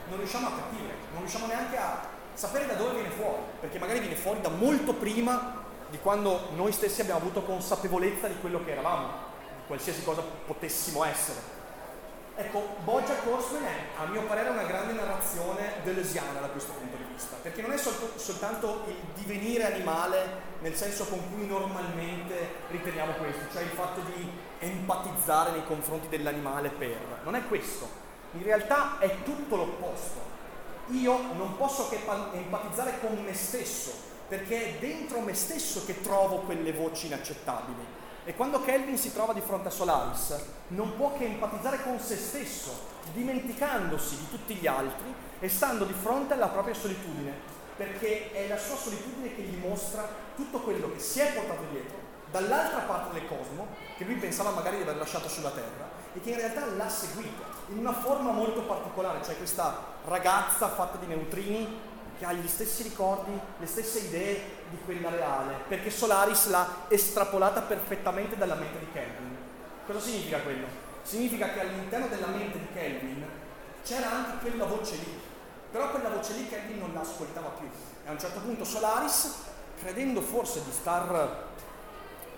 non 0.08 0.18
riusciamo 0.18 0.46
a 0.46 0.50
capire, 0.50 0.94
non 1.12 1.20
riusciamo 1.20 1.46
neanche 1.46 1.76
a 1.76 2.06
sapere 2.34 2.66
da 2.66 2.74
dove 2.74 2.94
viene 2.94 3.10
fuori, 3.10 3.42
perché 3.60 3.78
magari 3.78 3.98
viene 3.98 4.14
fuori 4.14 4.40
da 4.40 4.48
molto 4.48 4.94
prima 4.94 5.64
di 5.90 5.98
quando 5.98 6.50
noi 6.54 6.70
stessi 6.72 7.00
abbiamo 7.00 7.20
avuto 7.20 7.42
consapevolezza 7.42 8.28
di 8.28 8.38
quello 8.40 8.62
che 8.64 8.72
eravamo, 8.72 9.06
di 9.56 9.66
qualsiasi 9.66 10.04
cosa 10.04 10.22
potessimo 10.22 11.04
essere. 11.04 11.57
Ecco, 12.40 12.76
Bojack 12.84 13.26
Horseman 13.26 13.64
è, 13.64 14.00
a 14.00 14.06
mio 14.06 14.22
parere, 14.22 14.50
una 14.50 14.62
grande 14.62 14.92
narrazione 14.92 15.82
deleuziana 15.82 16.38
da 16.38 16.46
questo 16.46 16.70
punto 16.70 16.96
di 16.96 17.02
vista, 17.12 17.34
perché 17.42 17.62
non 17.62 17.72
è 17.72 17.76
sol- 17.76 18.12
soltanto 18.14 18.84
il 18.86 18.94
divenire 19.14 19.64
animale 19.64 20.46
nel 20.60 20.76
senso 20.76 21.06
con 21.06 21.20
cui 21.34 21.48
normalmente 21.48 22.48
riteniamo 22.70 23.14
questo, 23.14 23.52
cioè 23.52 23.62
il 23.62 23.70
fatto 23.70 24.02
di 24.02 24.30
empatizzare 24.60 25.50
nei 25.50 25.66
confronti 25.66 26.06
dell'animale 26.06 26.68
per. 26.68 27.22
Non 27.24 27.34
è 27.34 27.44
questo, 27.48 27.88
in 28.34 28.44
realtà 28.44 29.00
è 29.00 29.24
tutto 29.24 29.56
l'opposto. 29.56 30.20
Io 30.90 31.18
non 31.34 31.56
posso 31.56 31.88
che 31.88 31.98
empatizzare 32.34 33.00
con 33.00 33.20
me 33.20 33.34
stesso, 33.34 33.90
perché 34.28 34.64
è 34.64 34.78
dentro 34.78 35.18
me 35.18 35.34
stesso 35.34 35.84
che 35.84 36.00
trovo 36.02 36.36
quelle 36.42 36.72
voci 36.72 37.06
inaccettabili. 37.06 37.84
E 38.28 38.34
quando 38.34 38.60
Kelvin 38.60 38.98
si 38.98 39.10
trova 39.10 39.32
di 39.32 39.40
fronte 39.40 39.68
a 39.68 39.70
Solaris, 39.70 40.38
non 40.68 40.96
può 40.96 41.16
che 41.16 41.24
empatizzare 41.24 41.82
con 41.82 41.98
se 41.98 42.14
stesso, 42.14 42.78
dimenticandosi 43.14 44.18
di 44.18 44.28
tutti 44.28 44.54
gli 44.54 44.66
altri 44.66 45.14
e 45.40 45.48
stando 45.48 45.86
di 45.86 45.94
fronte 45.94 46.34
alla 46.34 46.48
propria 46.48 46.74
solitudine, 46.74 47.32
perché 47.74 48.30
è 48.32 48.46
la 48.46 48.58
sua 48.58 48.76
solitudine 48.76 49.34
che 49.34 49.40
gli 49.40 49.56
mostra 49.56 50.06
tutto 50.36 50.60
quello 50.60 50.92
che 50.92 50.98
si 50.98 51.20
è 51.20 51.32
portato 51.32 51.62
dietro 51.70 51.96
dall'altra 52.30 52.80
parte 52.80 53.14
del 53.14 53.26
cosmo, 53.26 53.68
che 53.96 54.04
lui 54.04 54.16
pensava 54.16 54.50
magari 54.50 54.76
di 54.76 54.82
aver 54.82 54.98
lasciato 54.98 55.26
sulla 55.26 55.48
Terra, 55.48 55.88
e 56.12 56.20
che 56.20 56.28
in 56.28 56.36
realtà 56.36 56.66
l'ha 56.66 56.88
seguito 56.90 57.44
in 57.68 57.78
una 57.78 57.94
forma 57.94 58.30
molto 58.30 58.60
particolare, 58.60 59.24
cioè 59.24 59.38
questa 59.38 59.94
ragazza 60.04 60.68
fatta 60.68 60.98
di 60.98 61.06
neutrini 61.06 61.80
che 62.18 62.26
ha 62.26 62.34
gli 62.34 62.46
stessi 62.46 62.82
ricordi, 62.82 63.30
le 63.58 63.66
stesse 63.66 64.00
idee 64.00 64.57
di 64.70 64.76
quella 64.84 65.10
reale, 65.10 65.54
perché 65.68 65.90
Solaris 65.90 66.48
l'ha 66.48 66.66
estrapolata 66.88 67.62
perfettamente 67.62 68.36
dalla 68.36 68.54
mente 68.54 68.78
di 68.78 68.92
Kelvin. 68.92 69.36
Cosa 69.86 70.00
significa 70.00 70.40
quello? 70.40 70.66
Significa 71.02 71.48
che 71.50 71.60
all'interno 71.60 72.08
della 72.08 72.26
mente 72.26 72.58
di 72.58 72.66
Kelvin 72.72 73.26
c'era 73.82 74.10
anche 74.10 74.48
quella 74.48 74.64
voce 74.66 74.96
lì, 74.96 75.20
però 75.70 75.90
quella 75.90 76.10
voce 76.10 76.34
lì 76.34 76.48
Kelvin 76.48 76.78
non 76.78 76.92
la 76.92 77.00
ascoltava 77.00 77.48
più. 77.48 77.66
E 78.04 78.08
a 78.08 78.12
un 78.12 78.18
certo 78.18 78.40
punto 78.40 78.64
Solaris, 78.64 79.44
credendo 79.80 80.20
forse 80.20 80.62
di 80.64 80.72
star, 80.72 81.46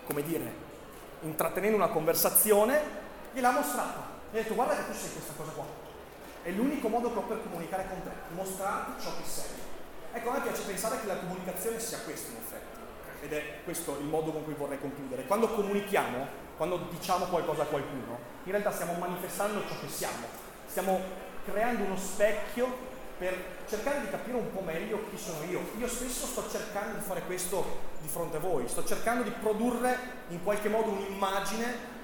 come 0.07 0.23
dire, 0.23 0.53
intrattenendo 1.23 1.77
una 1.77 1.89
conversazione, 1.89 2.81
gliel'ha 3.33 3.51
mostrata. 3.51 4.19
Gli 4.31 4.39
ha 4.39 4.43
detto 4.43 4.55
guarda 4.55 4.77
che 4.77 4.87
tu 4.87 4.93
sei 4.97 5.13
questa 5.13 5.33
cosa 5.37 5.51
qua. 5.51 5.65
È 6.43 6.51
l'unico 6.51 6.89
modo 6.89 7.13
che 7.13 7.19
ho 7.19 7.23
per 7.23 7.43
comunicare 7.43 7.87
con 7.89 8.03
te, 8.03 8.11
mostrarti 8.35 9.03
ciò 9.03 9.11
che 9.17 9.29
sei. 9.29 9.69
Ecco, 10.13 10.31
a 10.31 10.33
me 10.33 10.41
piace 10.41 10.63
pensare 10.63 11.01
che 11.01 11.07
la 11.07 11.19
comunicazione 11.19 11.79
sia 11.79 11.99
questo 11.99 12.33
in 12.33 12.39
effetti, 12.39 12.79
ed 13.23 13.33
è 13.33 13.63
questo 13.65 13.97
il 14.01 14.07
modo 14.07 14.33
con 14.33 14.45
cui 14.45 14.55
vorrei 14.55 14.81
concludere. 14.81 15.25
Quando 15.25 15.49
comunichiamo, 15.49 16.27
quando 16.57 16.89
diciamo 16.91 17.27
qualcosa 17.27 17.63
a 17.63 17.67
qualcuno, 17.67 18.19
in 18.45 18.51
realtà 18.51 18.73
stiamo 18.73 18.95
manifestando 18.95 19.61
ciò 19.69 19.79
che 19.81 19.89
siamo, 19.89 20.27
stiamo 20.67 21.01
creando 21.45 21.85
uno 21.85 21.97
specchio 21.97 22.89
per 23.19 23.37
cercare 23.69 24.01
di 24.01 24.11
capire 24.11 24.37
un 24.37 24.51
po' 24.53 24.63
meglio 24.63 25.05
chi 25.11 25.19
sono 25.19 25.45
io. 25.45 25.61
Io 25.79 25.87
stesso 25.87 26.27
sto 26.27 26.49
cercando 26.51 26.99
di 26.99 27.05
fare 27.05 27.23
questo 27.23 27.79
di 28.01 28.09
fronte 28.09 28.39
a 28.39 28.41
voi, 28.41 28.67
sto 28.67 28.85
cercando 28.85 29.23
di 29.23 29.31
produrre 29.31 29.97
in 30.29 30.43
qualche 30.43 30.69
modo 30.69 30.91
un'immagine 30.91 31.99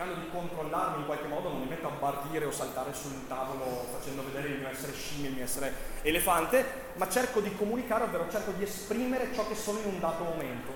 cercando 0.00 0.14
di 0.14 0.30
controllarmi 0.30 1.00
in 1.00 1.04
qualche 1.04 1.26
modo, 1.26 1.50
non 1.50 1.60
mi 1.60 1.66
metto 1.66 1.88
a 1.88 1.90
bardire 1.90 2.46
o 2.46 2.50
saltare 2.50 2.94
sul 2.94 3.26
tavolo 3.28 3.84
facendo 3.92 4.24
vedere 4.24 4.48
il 4.48 4.60
mio 4.60 4.68
essere 4.68 4.94
scimmia, 4.94 5.28
il 5.28 5.34
mio 5.34 5.44
essere 5.44 5.74
elefante, 6.00 6.64
ma 6.94 7.06
cerco 7.06 7.40
di 7.40 7.54
comunicare, 7.54 8.04
ovvero 8.04 8.26
cerco 8.30 8.52
di 8.52 8.62
esprimere 8.62 9.28
ciò 9.34 9.46
che 9.46 9.54
sono 9.54 9.78
in 9.80 9.84
un 9.84 10.00
dato 10.00 10.24
momento. 10.24 10.72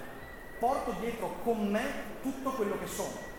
Porto 0.59 0.95
dietro 1.01 1.37
con 1.43 1.70
me 1.70 1.83
tutto 2.20 2.51
quello 2.51 2.79
che 2.79 2.87
sono. 2.87 3.33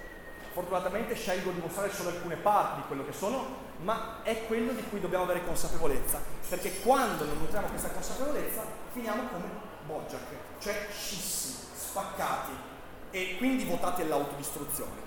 Fortunatamente 0.53 1.13
scelgo 1.13 1.51
di 1.51 1.59
mostrare 1.59 1.93
solo 1.93 2.09
alcune 2.09 2.37
parti 2.37 2.81
di 2.81 2.87
quello 2.87 3.05
che 3.05 3.13
sono, 3.13 3.45
ma 3.83 4.23
è 4.23 4.47
quello 4.47 4.71
di 4.71 4.83
cui 4.89 4.99
dobbiamo 4.99 5.25
avere 5.25 5.45
consapevolezza, 5.45 6.19
perché 6.49 6.79
quando 6.79 7.25
non 7.25 7.37
nutriamo 7.37 7.67
questa 7.67 7.89
consapevolezza 7.89 8.63
finiamo 8.91 9.27
come 9.27 9.45
Bojack, 9.85 10.33
cioè 10.59 10.87
scissi, 10.91 11.67
spaccati 11.75 12.53
e 13.11 13.35
quindi 13.37 13.65
votati 13.65 14.01
all'autodistruzione. 14.01 15.04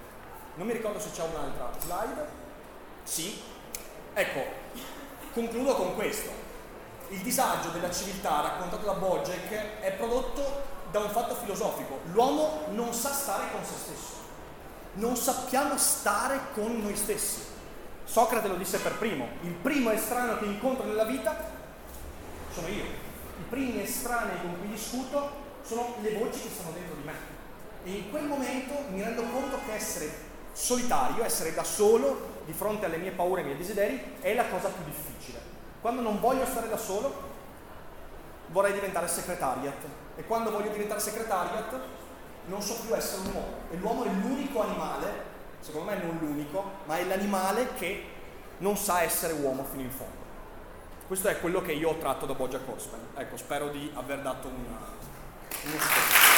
Non 0.58 0.66
mi 0.66 0.74
ricordo 0.74 1.00
se 1.00 1.10
c'è 1.10 1.22
un'altra 1.22 1.70
slide. 1.80 2.28
Sì. 3.04 3.40
Ecco, 4.12 4.40
concludo 5.32 5.74
con 5.74 5.94
questo. 5.94 6.30
Il 7.08 7.20
disagio 7.20 7.70
della 7.70 7.90
civiltà 7.90 8.42
raccontato 8.42 8.84
da 8.84 8.92
Bojack 8.92 9.80
è 9.80 9.92
prodotto 9.92 10.62
da 10.90 10.98
un 10.98 11.08
fatto 11.08 11.34
filosofico. 11.36 12.00
L'uomo 12.12 12.66
non 12.72 12.92
sa 12.92 13.10
stare 13.12 13.50
con 13.50 13.64
se 13.64 13.72
stesso 13.72 14.18
non 14.98 15.16
sappiamo 15.16 15.76
stare 15.78 16.40
con 16.54 16.80
noi 16.80 16.96
stessi. 16.96 17.42
Socrate 18.04 18.48
lo 18.48 18.56
disse 18.56 18.78
per 18.78 18.96
primo, 18.96 19.28
il 19.42 19.52
primo 19.52 19.90
estraneo 19.90 20.38
che 20.38 20.46
incontro 20.46 20.86
nella 20.86 21.04
vita 21.04 21.36
sono 22.52 22.68
io, 22.68 22.84
i 22.84 23.44
primi 23.48 23.82
estranei 23.82 24.40
con 24.40 24.58
cui 24.58 24.68
discuto 24.68 25.46
sono 25.62 25.94
le 26.00 26.14
voci 26.14 26.40
che 26.40 26.48
sono 26.56 26.72
dentro 26.72 26.94
di 26.96 27.02
me. 27.04 27.36
E 27.84 27.90
in 27.90 28.10
quel 28.10 28.24
momento 28.24 28.74
mi 28.90 29.02
rendo 29.02 29.22
conto 29.22 29.58
che 29.66 29.74
essere 29.74 30.26
solitario, 30.58 31.24
essere 31.24 31.54
da 31.54 31.62
solo 31.62 32.36
di 32.44 32.52
fronte 32.52 32.86
alle 32.86 32.96
mie 32.96 33.12
paure 33.12 33.40
e 33.40 33.44
ai 33.44 33.50
miei 33.50 33.58
desideri 33.58 34.16
è 34.20 34.34
la 34.34 34.46
cosa 34.46 34.68
più 34.68 34.82
difficile. 34.84 35.40
Quando 35.80 36.02
non 36.02 36.18
voglio 36.18 36.44
stare 36.44 36.68
da 36.68 36.76
solo, 36.76 37.14
vorrei 38.48 38.72
diventare 38.72 39.06
secretariat. 39.06 39.84
E 40.16 40.24
quando 40.24 40.50
voglio 40.50 40.70
diventare 40.70 40.98
secretariat, 40.98 41.78
non 42.46 42.60
so 42.60 42.74
più 42.84 42.94
essere 42.96 43.20
un 43.28 43.34
uomo. 43.34 43.54
E 43.70 43.76
l'uomo 43.76 44.04
è 44.04 44.08
l'unico 44.08 44.60
animale, 44.62 45.06
secondo 45.60 45.90
me 45.90 46.02
non 46.02 46.18
l'unico, 46.20 46.64
ma 46.86 46.98
è 46.98 47.04
l'animale 47.04 47.74
che 47.74 48.04
non 48.58 48.76
sa 48.76 49.02
essere 49.02 49.34
uomo 49.34 49.64
fino 49.64 49.82
in 49.82 49.90
fondo. 49.90 50.26
Questo 51.06 51.28
è 51.28 51.38
quello 51.40 51.62
che 51.62 51.72
io 51.72 51.90
ho 51.90 51.98
tratto 51.98 52.26
da 52.26 52.34
Bojack 52.34 52.68
Horseman. 52.68 53.00
Ecco, 53.16 53.36
spero 53.36 53.68
di 53.68 53.90
aver 53.94 54.20
dato 54.20 54.48
una, 54.48 54.76
uno 55.64 55.78
spunto. 55.78 56.37